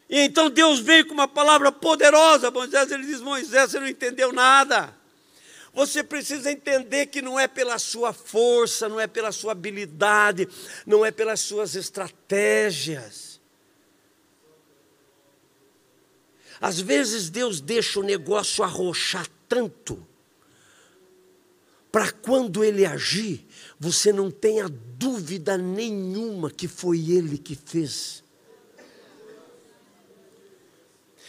E 0.08 0.20
então 0.20 0.48
Deus 0.48 0.80
veio 0.80 1.04
com 1.04 1.12
uma 1.12 1.28
palavra 1.28 1.70
poderosa. 1.70 2.50
Moisés, 2.50 2.90
ele 2.90 3.04
diz: 3.04 3.20
Moisés, 3.20 3.70
você 3.70 3.78
não 3.78 3.86
entendeu 3.86 4.32
nada. 4.32 4.96
Você 5.74 6.02
precisa 6.02 6.50
entender 6.50 7.04
que 7.04 7.20
não 7.20 7.38
é 7.38 7.46
pela 7.46 7.78
sua 7.78 8.14
força, 8.14 8.88
não 8.88 8.98
é 8.98 9.06
pela 9.06 9.30
sua 9.30 9.52
habilidade, 9.52 10.48
não 10.86 11.04
é 11.04 11.10
pelas 11.10 11.40
suas 11.40 11.74
estratégias. 11.74 13.38
Às 16.62 16.80
vezes 16.80 17.28
Deus 17.28 17.60
deixa 17.60 18.00
o 18.00 18.02
negócio 18.02 18.64
arrochar 18.64 19.26
tanto 19.46 20.15
para 21.97 22.12
quando 22.12 22.62
ele 22.62 22.84
agir, 22.84 23.49
você 23.80 24.12
não 24.12 24.30
tenha 24.30 24.68
dúvida 24.68 25.57
nenhuma 25.57 26.51
que 26.51 26.68
foi 26.68 26.99
ele 27.11 27.38
que 27.38 27.57
fez. 27.57 28.22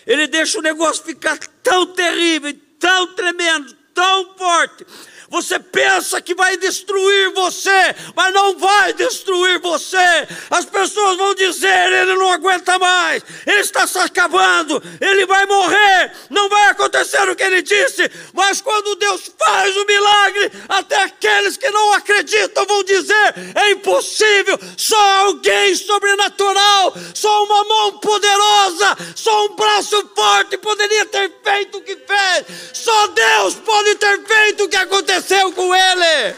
Ele 0.06 0.28
deixa 0.28 0.60
o 0.60 0.62
negócio 0.62 1.06
ficar 1.06 1.40
tão 1.64 1.94
terrível, 1.94 2.54
tão 2.78 3.16
tremendo, 3.16 3.74
tão 3.98 4.30
forte, 4.38 4.86
você 5.30 5.60
pensa 5.60 6.22
que 6.22 6.34
vai 6.34 6.56
destruir 6.56 7.34
você, 7.34 7.96
mas 8.16 8.34
não 8.34 8.58
vai 8.58 8.94
destruir 8.94 9.60
você. 9.60 10.28
As 10.50 10.66
pessoas 10.66 11.18
vão 11.18 11.36
dizer: 11.36 11.92
ele 11.92 12.16
não 12.16 12.32
aguenta 12.32 12.80
mais, 12.80 13.24
ele 13.46 13.60
está 13.60 13.86
se 13.86 13.98
acabando, 13.98 14.82
ele 15.02 15.26
vai 15.26 15.46
morrer, 15.46 16.14
não 16.30 16.48
vai 16.48 16.70
acontecer 16.70 17.28
o 17.28 17.36
que 17.36 17.44
ele 17.44 17.62
disse. 17.62 18.10
Mas 18.34 18.62
quando 18.62 18.96
Deus 18.96 19.30
faz 19.38 19.76
o 19.76 19.86
milagre, 19.86 20.52
até 20.70 21.04
aqueles 21.04 21.58
que 21.58 21.70
não 21.72 21.94
acreditam 21.94 22.66
vão 22.66 22.84
dizer: 22.84 23.34
é 23.56 23.72
impossível, 23.72 24.58
só 24.78 25.26
alguém 25.26 25.76
sobrenatural, 25.76 26.94
só 27.14 27.44
uma 27.44 27.64
mão 27.66 28.00
poderosa, 28.00 28.98
só 29.16 29.46
um 29.46 29.56
braço 29.56 30.10
forte 30.16 30.58
poderia 30.58 31.06
ter 31.06 31.34
feito 31.44 31.80
o 31.80 31.82
que 31.82 31.96
fez, 31.98 32.46
só 32.74 33.08
Deus 33.08 33.56
pode 33.56 33.87
ter 33.96 34.22
feito 34.24 34.64
o 34.64 34.70
que 34.70 34.76
aconteceu 34.76 35.52
com 35.54 35.76
ele. 35.76 36.36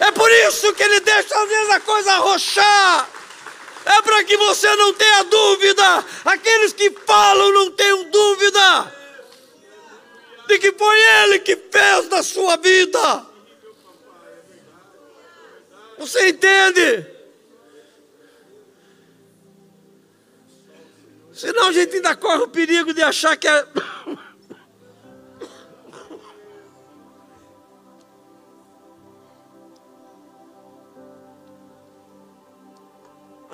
É 0.00 0.10
por 0.12 0.30
isso 0.30 0.72
que 0.74 0.82
ele 0.82 1.00
deixa 1.00 1.38
às 1.38 1.48
vezes 1.48 1.70
a 1.70 1.80
coisa 1.80 2.12
arrochar. 2.12 3.08
É 3.84 4.02
para 4.02 4.24
que 4.24 4.36
você 4.36 4.74
não 4.76 4.94
tenha 4.94 5.24
dúvida. 5.24 6.04
Aqueles 6.24 6.72
que 6.72 6.90
falam 7.06 7.52
não 7.52 7.70
tenham 7.72 8.04
dúvida 8.10 8.94
de 10.46 10.58
que 10.58 10.72
foi 10.72 11.00
ele 11.22 11.38
que 11.38 11.56
fez 11.56 12.08
na 12.08 12.22
sua 12.22 12.56
vida. 12.56 13.26
Você 15.98 16.28
entende? 16.28 17.06
Senão 21.32 21.68
a 21.68 21.72
gente 21.72 21.96
ainda 21.96 22.14
corre 22.16 22.42
o 22.42 22.48
perigo 22.48 22.92
de 22.92 23.02
achar 23.02 23.36
que 23.36 23.48
é 23.48 23.66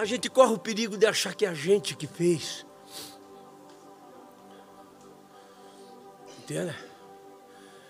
a 0.00 0.04
gente 0.06 0.30
corre 0.30 0.54
o 0.54 0.58
perigo 0.58 0.96
de 0.96 1.04
achar 1.04 1.34
que 1.34 1.44
é 1.44 1.48
a 1.48 1.52
gente 1.52 1.94
que 1.94 2.06
fez. 2.06 2.64
Entende? 6.38 6.74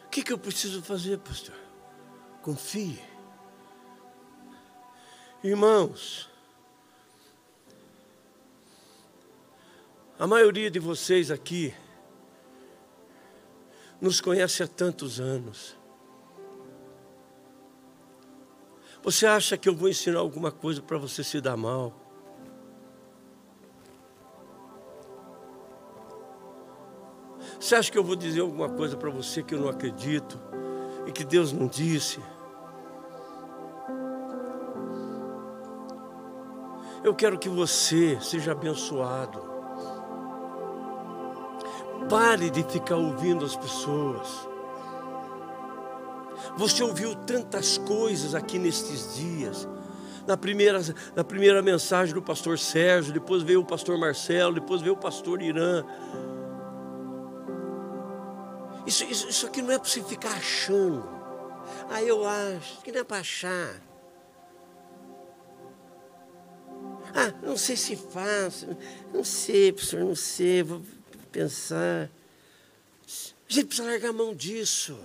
O 0.06 0.08
que, 0.08 0.24
que 0.24 0.32
eu 0.32 0.38
preciso 0.38 0.82
fazer, 0.82 1.18
pastor? 1.18 1.54
Confie. 2.42 3.00
Irmãos, 5.44 6.28
a 10.18 10.26
maioria 10.26 10.68
de 10.68 10.80
vocês 10.80 11.30
aqui 11.30 11.72
nos 14.00 14.20
conhece 14.20 14.64
há 14.64 14.66
tantos 14.66 15.20
anos. 15.20 15.76
Você 19.02 19.26
acha 19.26 19.56
que 19.56 19.68
eu 19.68 19.74
vou 19.74 19.88
ensinar 19.88 20.18
alguma 20.18 20.52
coisa 20.52 20.82
para 20.82 20.98
você 20.98 21.24
se 21.24 21.40
dar 21.40 21.56
mal? 21.56 21.92
Você 27.58 27.74
acha 27.74 27.90
que 27.90 27.98
eu 27.98 28.04
vou 28.04 28.16
dizer 28.16 28.40
alguma 28.40 28.68
coisa 28.68 28.96
para 28.96 29.10
você 29.10 29.42
que 29.42 29.54
eu 29.54 29.60
não 29.60 29.68
acredito 29.68 30.38
e 31.06 31.12
que 31.12 31.24
Deus 31.24 31.52
não 31.52 31.66
disse? 31.66 32.20
Eu 37.02 37.14
quero 37.14 37.38
que 37.38 37.48
você 37.48 38.20
seja 38.20 38.52
abençoado. 38.52 39.42
Pare 42.08 42.50
de 42.50 42.62
ficar 42.64 42.96
ouvindo 42.96 43.44
as 43.44 43.56
pessoas. 43.56 44.49
Você 46.56 46.82
ouviu 46.82 47.14
tantas 47.14 47.78
coisas 47.78 48.34
aqui 48.34 48.58
nestes 48.58 49.16
dias. 49.16 49.68
Na 50.26 50.36
primeira, 50.36 50.80
na 51.16 51.24
primeira 51.24 51.62
mensagem 51.62 52.14
do 52.14 52.22
pastor 52.22 52.58
Sérgio, 52.58 53.12
depois 53.12 53.42
veio 53.42 53.60
o 53.60 53.64
pastor 53.64 53.98
Marcelo, 53.98 54.54
depois 54.54 54.80
veio 54.80 54.94
o 54.94 54.96
pastor 54.96 55.42
Irã. 55.42 55.84
Isso, 58.86 59.04
isso, 59.04 59.28
isso 59.28 59.46
aqui 59.46 59.62
não 59.62 59.72
é 59.72 59.78
para 59.78 59.88
você 59.88 60.02
ficar 60.02 60.30
achando. 60.30 61.04
Ah, 61.88 62.02
eu 62.02 62.26
acho, 62.26 62.80
que 62.82 62.92
não 62.92 63.00
é 63.00 63.04
para 63.04 63.18
achar. 63.18 63.80
Ah, 67.14 67.32
não 67.42 67.56
sei 67.56 67.76
se 67.76 67.96
faço, 67.96 68.68
não 69.12 69.24
sei, 69.24 69.72
professor, 69.72 70.00
não 70.00 70.14
sei, 70.14 70.62
vou 70.62 70.82
pensar. 71.32 72.08
A 73.48 73.52
gente 73.52 73.66
precisa 73.66 73.88
largar 73.88 74.10
a 74.10 74.12
mão 74.12 74.34
disso. 74.34 74.96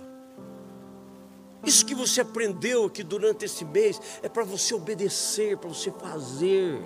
Isso 1.66 1.84
que 1.84 1.96
você 1.96 2.20
aprendeu 2.20 2.84
aqui 2.84 3.02
durante 3.02 3.44
esse 3.44 3.64
mês 3.64 4.00
é 4.22 4.28
para 4.28 4.44
você 4.44 4.72
obedecer, 4.72 5.58
para 5.58 5.68
você 5.68 5.90
fazer. 5.90 6.80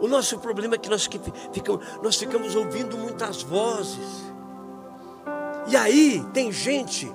O 0.00 0.08
nosso 0.08 0.40
problema 0.40 0.74
é 0.74 0.78
que 0.78 0.90
nós 0.90 1.08
ficamos, 1.52 1.86
nós 2.02 2.16
ficamos 2.16 2.56
ouvindo 2.56 2.98
muitas 2.98 3.44
vozes. 3.44 4.24
E 5.68 5.76
aí 5.76 6.26
tem 6.34 6.50
gente 6.50 7.08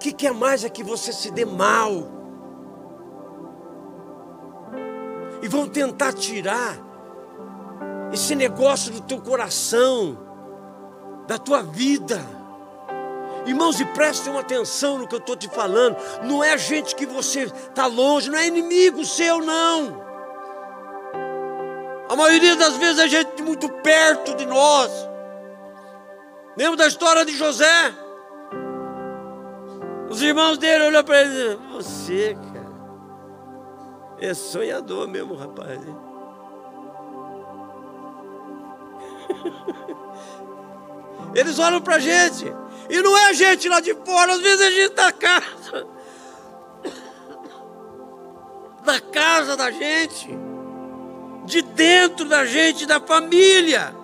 que 0.00 0.12
quer 0.12 0.34
mais 0.34 0.64
é 0.64 0.68
que 0.68 0.82
você 0.82 1.12
se 1.12 1.30
dê 1.30 1.44
mal. 1.44 1.92
E 5.40 5.46
vão 5.46 5.68
tentar 5.68 6.14
tirar 6.14 6.76
esse 8.12 8.34
negócio 8.34 8.92
do 8.92 9.00
teu 9.02 9.20
coração, 9.20 10.33
da 11.26 11.38
tua 11.38 11.62
vida. 11.62 12.20
Irmãos, 13.46 13.78
e 13.78 13.84
prestem 13.86 14.36
atenção 14.38 14.98
no 14.98 15.06
que 15.06 15.14
eu 15.14 15.18
estou 15.18 15.36
te 15.36 15.48
falando. 15.48 15.96
Não 16.22 16.42
é 16.42 16.56
gente 16.56 16.94
que 16.94 17.04
você 17.04 17.42
está 17.42 17.86
longe, 17.86 18.30
não 18.30 18.38
é 18.38 18.46
inimigo 18.46 19.04
seu, 19.04 19.38
não. 19.38 20.02
A 22.08 22.16
maioria 22.16 22.56
das 22.56 22.76
vezes 22.76 23.00
é 23.00 23.08
gente 23.08 23.42
muito 23.42 23.68
perto 23.68 24.34
de 24.34 24.46
nós. 24.46 24.90
Lembra 26.56 26.78
da 26.78 26.86
história 26.86 27.24
de 27.24 27.36
José? 27.36 27.94
Os 30.08 30.22
irmãos 30.22 30.58
dele 30.58 30.84
olham 30.84 31.02
para 31.02 31.22
ele 31.22 31.54
e 31.54 31.72
você, 31.72 32.36
cara, 32.52 32.72
é 34.20 34.32
sonhador 34.32 35.08
mesmo, 35.08 35.34
rapaz. 35.34 35.80
Eles 41.34 41.58
olham 41.58 41.80
para 41.80 41.96
a 41.96 41.98
gente. 41.98 42.44
E 42.88 43.02
não 43.02 43.16
é 43.16 43.30
a 43.30 43.32
gente 43.32 43.68
lá 43.68 43.80
de 43.80 43.94
fora, 43.94 44.34
às 44.34 44.40
vezes 44.40 44.60
é 44.60 44.66
a 44.66 44.70
gente 44.70 44.94
da 44.94 45.12
casa. 45.12 45.86
Da 48.84 49.00
casa 49.00 49.56
da 49.56 49.70
gente. 49.70 50.28
De 51.44 51.62
dentro 51.62 52.26
da 52.26 52.44
gente, 52.44 52.86
da 52.86 53.00
família. 53.00 53.94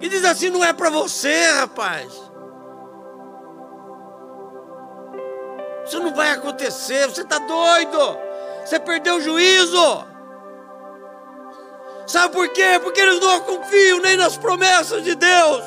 E 0.00 0.08
diz 0.08 0.24
assim: 0.24 0.50
não 0.50 0.64
é 0.64 0.72
para 0.72 0.90
você, 0.90 1.50
rapaz. 1.52 2.12
Isso 5.86 6.00
não 6.00 6.14
vai 6.14 6.32
acontecer, 6.32 7.06
você 7.08 7.22
está 7.22 7.38
doido. 7.38 8.18
Você 8.64 8.78
perdeu 8.78 9.16
o 9.16 9.20
juízo. 9.20 10.07
Sabe 12.08 12.34
por 12.34 12.48
quê? 12.48 12.80
Porque 12.82 13.00
eles 13.00 13.20
não 13.20 13.40
confiam 13.40 14.00
nem 14.00 14.16
nas 14.16 14.36
promessas 14.36 15.04
de 15.04 15.14
Deus 15.14 15.62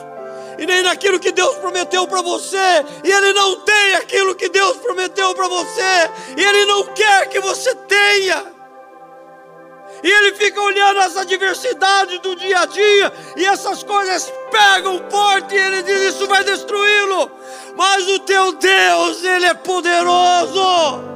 e 0.57 0.65
nem 0.65 0.81
naquilo 0.83 1.19
que 1.19 1.31
Deus 1.31 1.55
prometeu 1.57 2.07
para 2.07 2.21
você, 2.21 2.85
e 3.03 3.11
Ele 3.11 3.33
não 3.33 3.61
tem 3.61 3.95
aquilo 3.95 4.35
que 4.35 4.47
Deus 4.49 4.77
prometeu 4.77 5.33
para 5.33 5.47
você, 5.47 6.11
e 6.37 6.43
Ele 6.43 6.65
não 6.65 6.83
quer 6.93 7.29
que 7.29 7.39
você 7.39 7.73
tenha. 7.73 8.61
E 10.03 10.09
ele 10.09 10.33
fica 10.35 10.59
olhando 10.59 10.99
essa 10.99 11.23
diversidade 11.23 12.17
do 12.19 12.35
dia 12.35 12.61
a 12.61 12.65
dia, 12.65 13.13
e 13.37 13.45
essas 13.45 13.83
coisas 13.83 14.31
pegam 14.49 14.99
forte, 15.09 15.53
e 15.53 15.59
ele 15.59 15.83
diz: 15.83 16.15
Isso 16.15 16.27
vai 16.27 16.43
destruí-lo. 16.43 17.31
Mas 17.75 18.07
o 18.07 18.19
teu 18.19 18.53
Deus, 18.53 19.23
Ele 19.23 19.45
é 19.45 19.53
poderoso. 19.53 21.11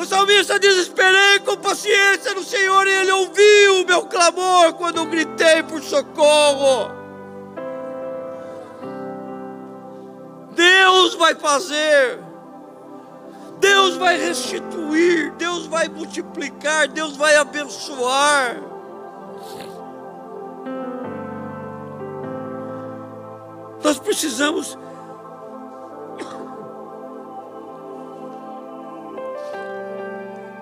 O 0.00 0.04
salmista 0.06 0.58
diz: 0.58 0.76
Esperei 0.76 1.40
com 1.40 1.58
paciência 1.58 2.32
no 2.34 2.42
Senhor, 2.42 2.86
e 2.86 2.90
Ele 2.90 3.12
ouviu 3.12 3.82
o 3.82 3.86
meu 3.86 4.06
clamor 4.06 4.72
quando 4.72 4.96
eu 4.96 5.04
gritei 5.04 5.62
por 5.62 5.82
socorro. 5.82 6.90
Deus 10.52 11.14
vai 11.16 11.34
fazer. 11.34 12.18
Deus 13.58 13.96
vai 13.96 14.16
restituir, 14.16 15.32
Deus 15.32 15.66
vai 15.66 15.86
multiplicar, 15.86 16.88
Deus 16.88 17.14
vai 17.14 17.36
abençoar. 17.36 18.56
Nós 23.84 23.98
precisamos 23.98 24.78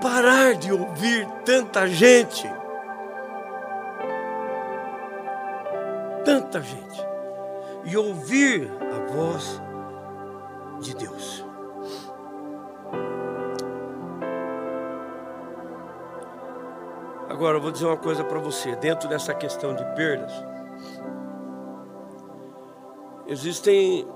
parar 0.09 0.55
de 0.55 0.73
ouvir 0.73 1.29
tanta 1.45 1.87
gente. 1.87 2.51
Tanta 6.25 6.63
gente. 6.63 7.07
E 7.85 7.95
ouvir 7.95 8.71
a 8.81 9.13
voz 9.13 9.61
de 10.81 10.95
Deus. 10.95 11.45
Agora 17.29 17.59
eu 17.59 17.61
vou 17.61 17.71
dizer 17.71 17.85
uma 17.85 17.97
coisa 17.97 18.25
para 18.25 18.39
você, 18.39 18.75
dentro 18.77 19.09
dessa 19.11 19.35
questão 19.35 19.75
de 19.75 19.85
perdas, 19.95 20.33
existem. 23.27 24.09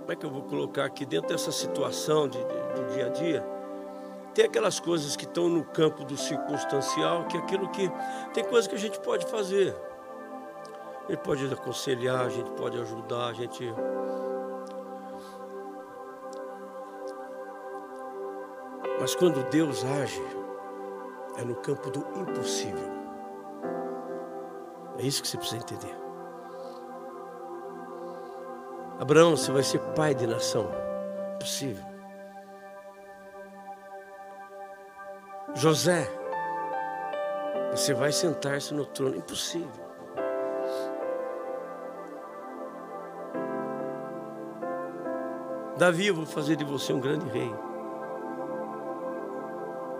Como 0.00 0.12
é 0.12 0.16
que 0.16 0.24
eu 0.24 0.30
vou 0.30 0.42
colocar 0.44 0.86
aqui 0.86 1.04
dentro 1.04 1.28
dessa 1.28 1.52
situação 1.52 2.26
de, 2.26 2.38
de, 2.38 2.44
do 2.44 2.94
dia 2.94 3.06
a 3.06 3.08
dia? 3.10 3.55
Tem 4.36 4.44
aquelas 4.44 4.78
coisas 4.78 5.16
que 5.16 5.24
estão 5.24 5.48
no 5.48 5.64
campo 5.64 6.04
do 6.04 6.14
circunstancial, 6.14 7.24
que 7.24 7.38
é 7.38 7.40
aquilo 7.40 7.70
que. 7.70 7.90
Tem 8.34 8.44
coisas 8.44 8.68
que 8.68 8.74
a 8.74 8.78
gente 8.78 9.00
pode 9.00 9.24
fazer. 9.24 9.74
Gente 11.08 11.20
pode 11.20 11.50
aconselhar, 11.50 12.26
a 12.26 12.28
gente 12.28 12.50
pode 12.50 12.78
ajudar, 12.78 13.28
a 13.28 13.32
gente. 13.32 13.64
Mas 19.00 19.14
quando 19.14 19.42
Deus 19.48 19.82
age, 19.82 20.22
é 21.38 21.42
no 21.42 21.54
campo 21.54 21.88
do 21.88 22.00
impossível. 22.20 22.90
É 24.98 25.02
isso 25.02 25.22
que 25.22 25.28
você 25.28 25.38
precisa 25.38 25.62
entender. 25.62 25.96
Abraão, 29.00 29.34
você 29.34 29.50
vai 29.50 29.62
ser 29.62 29.78
pai 29.94 30.14
de 30.14 30.26
nação. 30.26 30.70
Possível. 31.40 31.95
José, 35.56 36.06
você 37.70 37.94
vai 37.94 38.12
sentar-se 38.12 38.74
no 38.74 38.84
trono. 38.84 39.16
Impossível. 39.16 39.86
Davi, 45.78 46.08
eu 46.08 46.14
vou 46.14 46.26
fazer 46.26 46.56
de 46.56 46.64
você 46.64 46.92
um 46.92 47.00
grande 47.00 47.26
rei. 47.30 47.50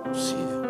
Possível. 0.04 0.62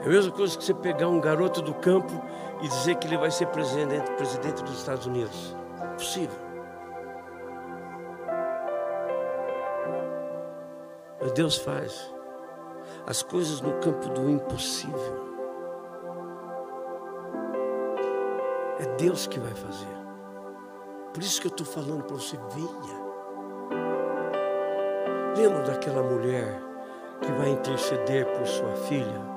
É 0.00 0.06
a 0.06 0.08
mesma 0.08 0.32
coisa 0.32 0.58
que 0.58 0.64
você 0.64 0.74
pegar 0.74 1.08
um 1.08 1.20
garoto 1.20 1.62
do 1.62 1.74
campo 1.74 2.12
e 2.60 2.66
dizer 2.66 2.96
que 2.96 3.06
ele 3.06 3.18
vai 3.18 3.30
ser 3.30 3.46
presidente, 3.46 4.10
presidente 4.16 4.64
dos 4.64 4.78
Estados 4.78 5.06
Unidos. 5.06 5.54
Possível. 5.96 6.36
Mas 11.20 11.30
Deus 11.30 11.56
faz 11.56 12.15
as 13.06 13.22
coisas 13.22 13.60
no 13.60 13.72
campo 13.74 14.08
do 14.08 14.28
impossível. 14.28 15.26
É 18.80 18.86
Deus 18.98 19.28
que 19.28 19.38
vai 19.38 19.54
fazer. 19.54 19.96
Por 21.14 21.22
isso 21.22 21.40
que 21.40 21.46
eu 21.46 21.50
estou 21.50 21.64
falando 21.64 22.02
para 22.02 22.16
você, 22.16 22.36
venha. 22.50 23.06
Lembra 25.36 25.62
daquela 25.62 26.02
mulher 26.02 26.60
que 27.20 27.30
vai 27.32 27.50
interceder 27.50 28.26
por 28.26 28.46
sua 28.46 28.74
filha? 28.88 29.36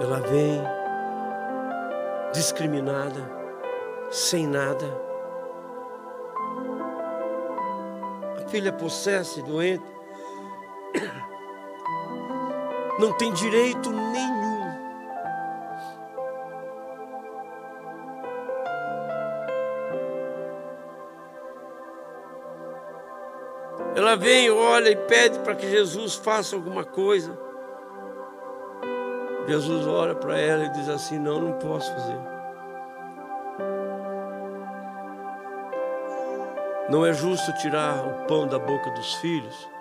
Ela 0.00 0.20
vem 0.20 0.62
discriminada, 2.32 3.30
sem 4.10 4.46
nada. 4.46 4.86
A 8.38 8.48
filha 8.48 8.72
possessa, 8.72 9.42
doente, 9.42 9.93
não 12.98 13.12
tem 13.12 13.32
direito 13.32 13.90
nenhum. 13.90 14.54
Ela 23.96 24.16
vem, 24.16 24.50
olha 24.50 24.90
e 24.90 24.96
pede 24.96 25.38
para 25.40 25.54
que 25.54 25.68
Jesus 25.70 26.14
faça 26.14 26.56
alguma 26.56 26.84
coisa. 26.84 27.38
Jesus 29.46 29.86
olha 29.86 30.14
para 30.14 30.38
ela 30.38 30.64
e 30.64 30.70
diz 30.70 30.88
assim: 30.88 31.18
Não, 31.18 31.40
não 31.40 31.52
posso 31.58 31.92
fazer. 31.92 32.18
Não 36.88 37.04
é 37.04 37.12
justo 37.12 37.52
tirar 37.54 38.06
o 38.06 38.26
pão 38.26 38.46
da 38.46 38.58
boca 38.58 38.90
dos 38.90 39.14
filhos 39.14 39.73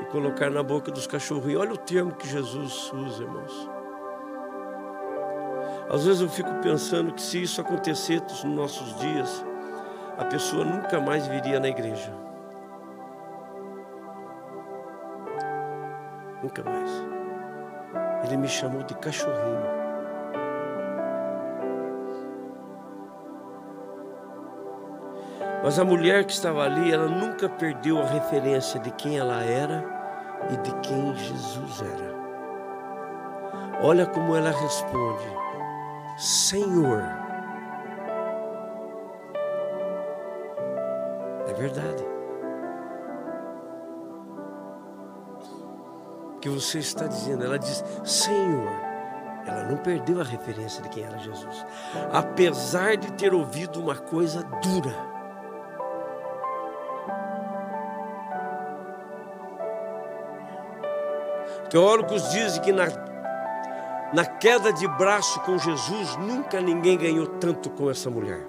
e 0.00 0.04
colocar 0.06 0.50
na 0.50 0.62
boca 0.62 0.90
dos 0.90 1.06
cachorrinhos. 1.06 1.60
Olha 1.60 1.72
o 1.72 1.78
termo 1.78 2.14
que 2.14 2.28
Jesus 2.28 2.92
usa, 2.92 3.22
irmãos. 3.22 3.70
Às 5.88 6.04
vezes 6.04 6.20
eu 6.20 6.28
fico 6.28 6.52
pensando 6.62 7.12
que 7.12 7.22
se 7.22 7.42
isso 7.42 7.60
acontecer 7.60 8.20
nos 8.20 8.44
nossos 8.44 8.98
dias, 8.98 9.44
a 10.18 10.24
pessoa 10.24 10.64
nunca 10.64 11.00
mais 11.00 11.26
viria 11.26 11.60
na 11.60 11.68
igreja. 11.68 12.12
Nunca 16.42 16.62
mais. 16.64 16.90
Ele 18.24 18.36
me 18.36 18.48
chamou 18.48 18.82
de 18.82 18.94
cachorrinho. 18.94 19.75
Mas 25.66 25.80
a 25.80 25.84
mulher 25.84 26.24
que 26.24 26.32
estava 26.32 26.62
ali, 26.62 26.92
ela 26.92 27.08
nunca 27.08 27.48
perdeu 27.48 28.00
a 28.00 28.06
referência 28.06 28.78
de 28.78 28.92
quem 28.92 29.18
ela 29.18 29.42
era 29.42 29.84
e 30.48 30.56
de 30.58 30.72
quem 30.76 31.12
Jesus 31.16 31.82
era. 31.82 32.14
Olha 33.82 34.06
como 34.06 34.36
ela 34.36 34.52
responde: 34.52 35.26
Senhor. 36.16 37.02
É 41.48 41.54
verdade. 41.54 42.06
que 46.40 46.48
você 46.48 46.78
está 46.78 47.08
dizendo. 47.08 47.44
Ela 47.44 47.58
diz: 47.58 47.82
Senhor. 48.04 48.70
Ela 49.44 49.64
não 49.64 49.78
perdeu 49.78 50.20
a 50.20 50.24
referência 50.24 50.80
de 50.84 50.90
quem 50.90 51.02
era 51.02 51.18
Jesus. 51.18 51.66
Apesar 52.12 52.96
de 52.96 53.10
ter 53.14 53.34
ouvido 53.34 53.80
uma 53.80 53.96
coisa 53.96 54.44
dura. 54.62 55.15
Teólogos 61.70 62.30
dizem 62.30 62.62
que 62.62 62.72
na, 62.72 62.86
na 64.12 64.24
queda 64.24 64.72
de 64.72 64.86
braço 64.86 65.40
com 65.40 65.58
Jesus, 65.58 66.16
nunca 66.16 66.60
ninguém 66.60 66.96
ganhou 66.96 67.26
tanto 67.26 67.70
com 67.70 67.90
essa 67.90 68.08
mulher. 68.08 68.46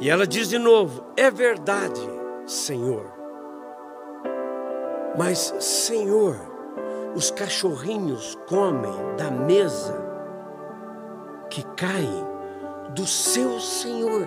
E 0.00 0.10
ela 0.10 0.26
diz 0.26 0.48
de 0.48 0.58
novo: 0.58 1.04
É 1.16 1.30
verdade, 1.30 2.00
Senhor. 2.44 3.06
Mas, 5.16 5.54
Senhor, 5.60 6.36
os 7.14 7.30
cachorrinhos 7.30 8.36
comem 8.48 9.14
da 9.16 9.30
mesa 9.30 9.94
que 11.48 11.62
cai 11.76 12.08
do 12.94 13.06
seu 13.06 13.60
Senhor. 13.60 14.26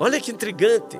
Olha 0.00 0.20
que 0.20 0.30
intrigante. 0.30 0.98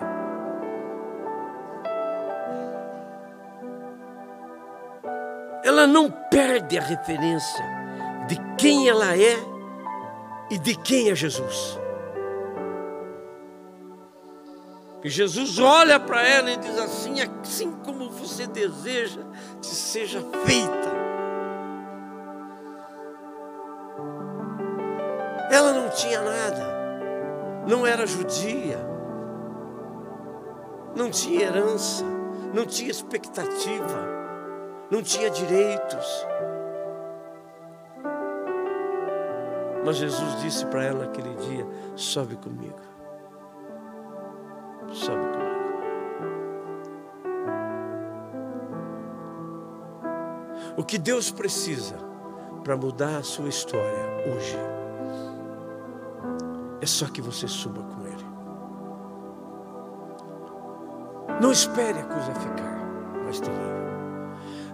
Ela 5.64 5.86
não 5.86 6.11
perde 6.11 6.78
a 6.78 6.82
referência 6.82 7.64
de 8.26 8.36
quem 8.57 8.88
ela 8.88 9.16
é 9.16 9.36
e 10.51 10.59
de 10.59 10.74
quem 10.74 11.11
é 11.11 11.14
Jesus. 11.14 11.78
E 15.05 15.09
Jesus 15.09 15.59
olha 15.59 16.01
para 16.01 16.26
ela 16.26 16.51
e 16.51 16.57
diz 16.57 16.76
assim: 16.78 17.20
assim 17.20 17.72
como 17.84 18.11
você 18.11 18.46
deseja, 18.46 19.20
que 19.61 19.68
seja 19.68 20.20
feita. 20.44 20.99
Ela 25.51 25.72
não 25.72 25.88
tinha 25.90 26.20
nada, 26.20 26.77
não 27.68 27.86
era 27.86 28.06
judia, 28.06 28.78
não 30.96 31.10
tinha 31.10 31.42
herança, 31.42 32.02
não 32.54 32.64
tinha 32.64 32.90
expectativa, 32.90 34.08
não 34.90 35.02
tinha 35.02 35.28
direitos. 35.28 36.26
Mas 39.84 39.96
Jesus 39.96 40.40
disse 40.40 40.64
para 40.66 40.82
ela 40.82 41.04
naquele 41.04 41.34
dia: 41.34 41.66
sobe 41.94 42.36
comigo. 42.36 42.80
Sobe 44.90 45.26
comigo. 45.26 45.48
O 50.74 50.84
que 50.84 50.96
Deus 50.96 51.30
precisa 51.30 51.96
para 52.64 52.78
mudar 52.78 53.18
a 53.18 53.22
sua 53.22 53.48
história 53.48 54.24
hoje 54.26 54.77
é 56.80 56.86
só 56.86 57.06
que 57.06 57.20
você 57.20 57.48
suba 57.48 57.82
com 57.82 58.06
Ele. 58.06 58.26
Não 61.40 61.52
espere 61.52 61.98
a 61.98 62.04
coisa 62.04 62.34
ficar 62.34 62.78
mais 63.24 63.40
terrível. 63.40 63.78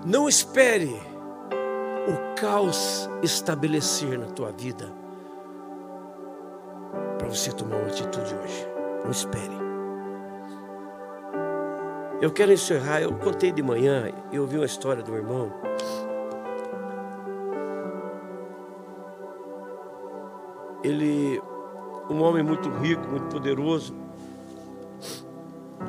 Não 0.05 0.28
espere 0.28 1.00
o 2.09 2.40
caos 2.40 3.09
estabelecer 3.22 4.18
na 4.18 4.26
tua 4.26 4.52
vida 4.52 4.90
para 7.18 7.28
você 7.28 7.50
tomar 7.52 7.76
uma 7.76 7.86
atitude 7.86 8.34
hoje. 8.34 8.68
Não 9.02 9.11
espere. 9.11 9.64
Eu 12.20 12.30
quero 12.30 12.52
encerrar, 12.52 13.02
eu 13.02 13.12
contei 13.18 13.52
de 13.52 13.62
manhã, 13.62 14.11
eu 14.32 14.42
ouvi 14.42 14.57
uma 14.57 14.66
história 14.66 15.02
do 15.02 15.14
irmão. 15.14 15.52
Homem 22.25 22.43
muito 22.43 22.68
rico, 22.70 23.07
muito 23.09 23.27
poderoso. 23.27 23.95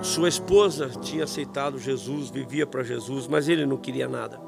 Sua 0.01 0.27
esposa 0.27 0.89
tinha 1.01 1.23
aceitado 1.23 1.79
Jesus, 1.79 2.29
vivia 2.29 2.67
para 2.67 2.83
Jesus, 2.83 3.27
mas 3.27 3.49
ele 3.49 3.65
não 3.65 3.77
queria 3.77 4.07
nada. 4.07 4.39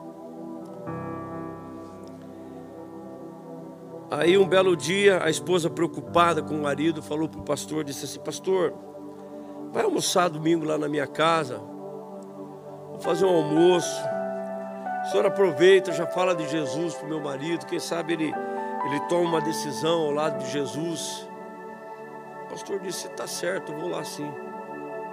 Aí 4.10 4.38
um 4.38 4.48
belo 4.48 4.76
dia, 4.76 5.22
a 5.24 5.30
esposa 5.30 5.70
preocupada 5.70 6.42
com 6.42 6.56
o 6.56 6.62
marido 6.62 7.02
falou 7.02 7.28
para 7.28 7.42
o 7.42 7.44
pastor, 7.44 7.84
disse 7.84 8.06
assim, 8.06 8.20
pastor, 8.20 8.74
vai 9.72 9.84
almoçar 9.84 10.30
domingo 10.30 10.66
lá 10.66 10.78
na 10.78 10.88
minha 10.88 11.08
casa, 11.08 11.58
vou 12.90 13.00
fazer 13.00 13.26
um 13.26 13.36
almoço. 13.36 14.02
O 15.04 15.10
senhor 15.12 15.26
aproveita, 15.26 15.92
já 15.92 16.08
fala 16.08 16.34
de 16.34 16.48
Jesus 16.50 16.94
para 16.96 17.06
o 17.06 17.10
meu 17.10 17.20
marido, 17.20 17.66
quem 17.66 17.80
sabe 17.80 18.14
ele, 18.14 18.34
ele 18.86 19.00
toma 19.10 19.30
uma 19.30 19.42
decisão 19.42 20.04
ao 20.04 20.12
lado 20.12 20.44
de 20.44 20.52
Jesus. 20.52 21.28
Pastor 22.58 22.80
disse, 22.80 23.06
está 23.06 23.28
certo, 23.28 23.72
vou 23.72 23.88
lá 23.88 24.04
sim. 24.04 24.28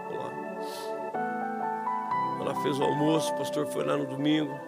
Vou 0.08 0.16
lá. 0.16 0.32
Ela 2.40 2.54
fez 2.62 2.80
o 2.80 2.82
almoço, 2.82 3.34
o 3.34 3.36
pastor 3.36 3.66
foi 3.66 3.84
lá 3.84 3.98
no 3.98 4.06
domingo. 4.06 4.58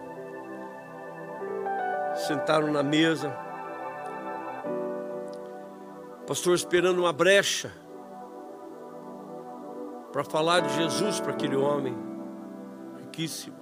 Sentaram 2.27 2.71
na 2.71 2.83
mesa. 2.83 3.35
O 6.21 6.25
pastor 6.27 6.53
esperando 6.53 6.99
uma 6.99 7.11
brecha 7.11 7.71
para 10.11 10.23
falar 10.23 10.59
de 10.59 10.71
Jesus 10.75 11.19
para 11.19 11.31
aquele 11.31 11.55
homem 11.55 11.97
riquíssimo. 12.99 13.57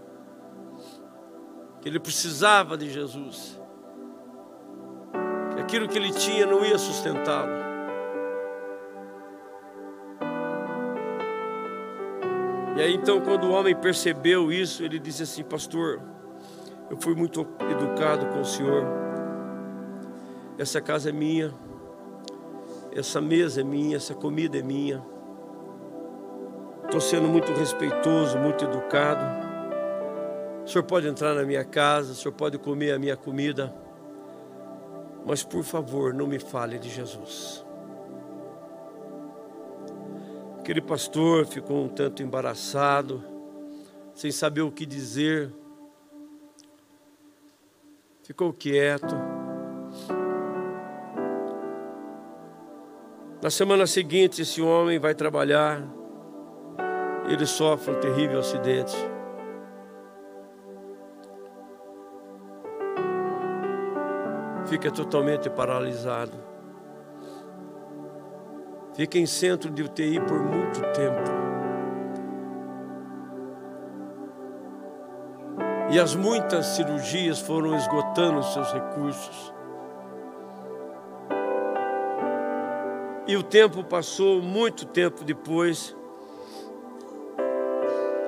Que 1.80 1.88
ele 1.88 2.01
precisava 2.01 2.78
de 2.78 2.89
Jesus. 2.89 3.57
Que 5.53 5.61
aquilo 5.61 5.88
que 5.88 5.97
ele 5.97 6.11
tinha 6.11 6.45
não 6.45 6.66
ia 6.66 6.78
sustentá-lo. 6.78 7.64
E 12.76 12.82
aí 12.82 12.93
então, 12.93 13.21
quando 13.21 13.45
o 13.45 13.51
homem 13.51 13.73
percebeu 13.73 14.51
isso, 14.51 14.84
ele 14.84 14.99
disse 14.99 15.23
assim: 15.23 15.43
Pastor, 15.43 16.01
eu 16.89 16.97
fui 16.99 17.15
muito 17.15 17.47
educado 17.71 18.26
com 18.28 18.41
o 18.41 18.45
Senhor. 18.45 18.84
Essa 20.57 20.82
casa 20.82 21.09
é 21.09 21.11
minha, 21.11 21.53
essa 22.93 23.19
mesa 23.19 23.61
é 23.61 23.63
minha, 23.63 23.97
essa 23.97 24.13
comida 24.13 24.57
é 24.57 24.61
minha. 24.61 25.03
Estou 26.86 27.01
sendo 27.01 27.28
muito 27.28 27.51
respeitoso, 27.51 28.38
muito 28.38 28.63
educado. 28.63 29.26
O 30.63 30.67
senhor 30.67 30.84
pode 30.84 31.07
entrar 31.07 31.34
na 31.34 31.43
minha 31.43 31.63
casa, 31.63 32.13
o 32.13 32.15
senhor 32.15 32.34
pode 32.34 32.57
comer 32.57 32.91
a 32.93 32.99
minha 32.99 33.17
comida, 33.17 33.76
mas 35.26 35.43
por 35.43 35.63
favor, 35.63 36.13
não 36.13 36.26
me 36.26 36.39
fale 36.39 36.80
de 36.80 36.89
Jesus. 36.89 37.64
Aquele 40.66 40.82
pastor 40.82 41.45
ficou 41.45 41.84
um 41.84 41.88
tanto 41.88 42.24
embaraçado, 42.24 43.24
sem 44.16 44.32
saber 44.32 44.61
o 44.61 44.72
que 44.72 44.84
dizer, 44.84 45.53
ficou 48.24 48.51
quieto. 48.51 49.16
Na 53.43 53.51
semana 53.51 53.86
seguinte, 53.86 54.41
esse 54.41 54.59
homem 54.59 54.97
vai 54.97 55.13
trabalhar 55.13 55.88
ele 57.28 57.45
sofre 57.45 57.93
um 57.93 57.99
terrível 57.99 58.39
acidente. 58.39 58.97
Fica 64.66 64.89
totalmente 64.89 65.47
paralisado. 65.47 66.55
Fica 68.96 69.18
em 69.18 69.26
centro 69.26 69.70
de 69.70 69.84
UTI 69.84 70.22
por 70.22 70.39
muito 70.39 70.82
tempo. 70.93 71.46
E 75.91 76.00
as 76.00 76.16
muitas 76.16 76.66
cirurgias 76.68 77.39
foram 77.39 77.76
esgotando 77.76 78.41
seus 78.41 78.72
recursos. 78.72 79.54
E 83.28 83.36
o 83.36 83.43
tempo 83.43 83.84
passou, 83.84 84.41
muito 84.41 84.86
tempo 84.86 85.24
depois. 85.24 85.96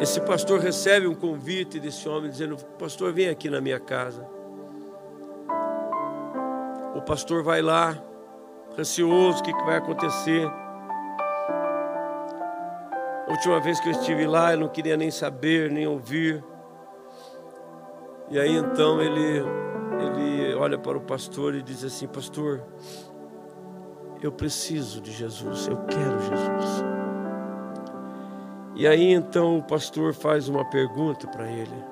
Esse 0.01 0.19
pastor 0.21 0.59
recebe 0.59 1.07
um 1.07 1.15
convite 1.15 1.79
desse 1.79 2.09
homem 2.09 2.29
dizendo: 2.29 2.57
Pastor, 2.77 3.13
vem 3.13 3.29
aqui 3.29 3.49
na 3.49 3.61
minha 3.61 3.79
casa. 3.79 4.27
O 6.95 7.01
pastor 7.01 7.43
vai 7.43 7.61
lá, 7.61 7.97
receoso, 8.75 9.39
o 9.39 9.43
que 9.43 9.51
vai 9.63 9.77
acontecer? 9.77 10.49
Última 13.37 13.59
vez 13.59 13.79
que 13.79 13.87
eu 13.87 13.91
estive 13.91 14.25
lá, 14.25 14.53
eu 14.53 14.57
não 14.57 14.67
queria 14.67 14.97
nem 14.97 15.11
saber, 15.11 15.69
nem 15.69 15.85
ouvir. 15.85 16.43
E 18.31 18.39
aí 18.39 18.57
então 18.57 18.99
ele, 18.99 19.43
ele 20.01 20.55
olha 20.55 20.75
para 20.75 20.97
o 20.97 21.01
pastor 21.01 21.53
e 21.53 21.61
diz 21.61 21.83
assim: 21.83 22.07
Pastor, 22.07 22.63
eu 24.23 24.31
preciso 24.31 24.99
de 24.99 25.11
Jesus, 25.11 25.67
eu 25.67 25.77
quero 25.85 26.19
Jesus. 26.19 26.83
E 28.75 28.87
aí 28.87 29.13
então 29.13 29.59
o 29.59 29.63
pastor 29.63 30.15
faz 30.15 30.49
uma 30.49 30.65
pergunta 30.65 31.27
para 31.27 31.47
ele. 31.47 31.83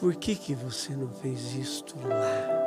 Por 0.00 0.16
que 0.16 0.34
que 0.34 0.54
você 0.54 0.96
não 0.96 1.10
fez 1.10 1.54
isto 1.54 1.96
lá? 2.08 2.65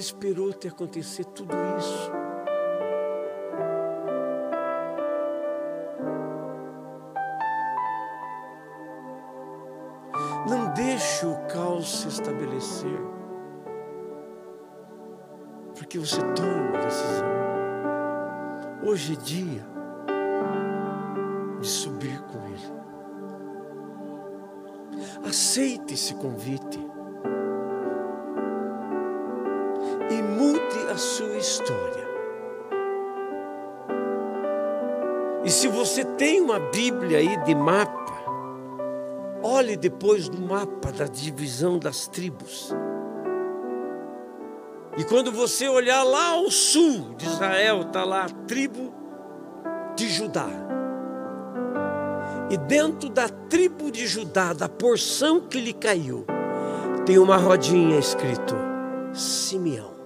Esperou 0.00 0.52
ter 0.52 0.68
acontecer 0.68 1.24
tudo 1.26 1.54
isso? 1.78 2.10
Não 10.48 10.72
deixe 10.72 11.26
o 11.26 11.36
caos 11.46 12.00
se 12.00 12.08
estabelecer. 12.08 12.98
Porque 15.76 15.98
você 15.98 16.20
toma 16.32 16.70
uma 16.70 16.78
decisão. 16.78 17.28
Hoje 18.82 19.12
é 19.12 19.16
dia 19.16 19.66
de 21.60 21.68
subir 21.68 22.20
com 22.22 22.38
Ele. 22.46 22.72
Aceite 25.28 25.94
esse 25.94 26.14
convite. 26.14 26.89
E 35.50 35.52
se 35.52 35.66
você 35.66 36.04
tem 36.04 36.40
uma 36.40 36.60
Bíblia 36.60 37.18
aí 37.18 37.36
de 37.42 37.56
mapa, 37.56 38.00
Olhe 39.42 39.76
depois 39.76 40.28
no 40.28 40.46
mapa 40.46 40.92
da 40.92 41.06
divisão 41.06 41.76
das 41.76 42.06
tribos. 42.06 42.72
E 44.96 45.02
quando 45.02 45.32
você 45.32 45.66
olhar 45.66 46.04
lá 46.04 46.34
ao 46.34 46.52
sul 46.52 47.16
de 47.16 47.26
Israel, 47.26 47.80
está 47.80 48.04
lá 48.04 48.26
a 48.26 48.28
tribo 48.46 48.94
de 49.96 50.08
Judá. 50.08 50.46
E 52.48 52.56
dentro 52.56 53.08
da 53.08 53.28
tribo 53.28 53.90
de 53.90 54.06
Judá, 54.06 54.52
da 54.52 54.68
porção 54.68 55.40
que 55.40 55.60
lhe 55.60 55.72
caiu, 55.72 56.24
tem 57.04 57.18
uma 57.18 57.38
rodinha 57.38 57.98
escrito 57.98 58.54
Simeão. 59.12 59.99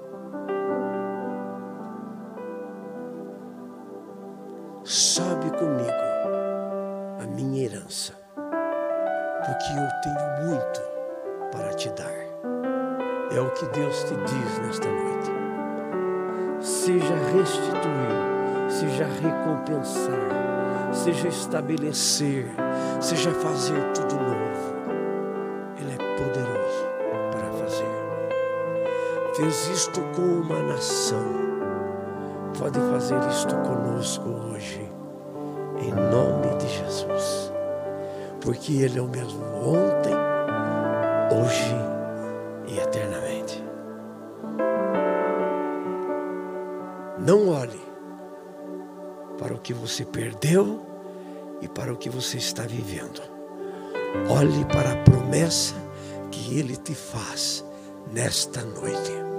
Recompensar, 19.64 20.92
seja 20.92 21.28
estabelecer, 21.28 22.46
seja 23.00 23.30
fazer 23.32 23.80
tudo 23.94 24.14
novo. 24.16 24.74
Ele 25.78 25.92
é 25.92 26.16
poderoso 26.16 26.86
para 27.30 27.50
fazer. 27.58 29.34
Fez 29.34 29.68
isto 29.68 30.00
com 30.14 30.22
uma 30.22 30.62
nação. 30.62 31.44
Pode 32.58 32.78
fazer 32.78 33.18
isto 33.30 33.54
conosco 33.56 34.28
hoje, 34.28 34.88
em 35.80 35.90
nome 35.92 36.56
de 36.58 36.68
Jesus 36.68 37.52
porque 38.40 38.74
Ele 38.74 38.98
é 38.98 39.02
o 39.02 39.08
mesmo 39.08 39.42
ontem, 39.56 40.14
hoje 41.32 41.93
que 49.64 49.72
você 49.72 50.04
perdeu 50.04 50.86
e 51.62 51.66
para 51.66 51.92
o 51.92 51.96
que 51.96 52.10
você 52.10 52.36
está 52.36 52.64
vivendo. 52.64 53.22
Olhe 54.28 54.64
para 54.66 54.92
a 54.92 54.96
promessa 55.02 55.74
que 56.30 56.58
Ele 56.58 56.76
te 56.76 56.94
faz 56.94 57.64
nesta 58.12 58.62
noite. 58.62 59.33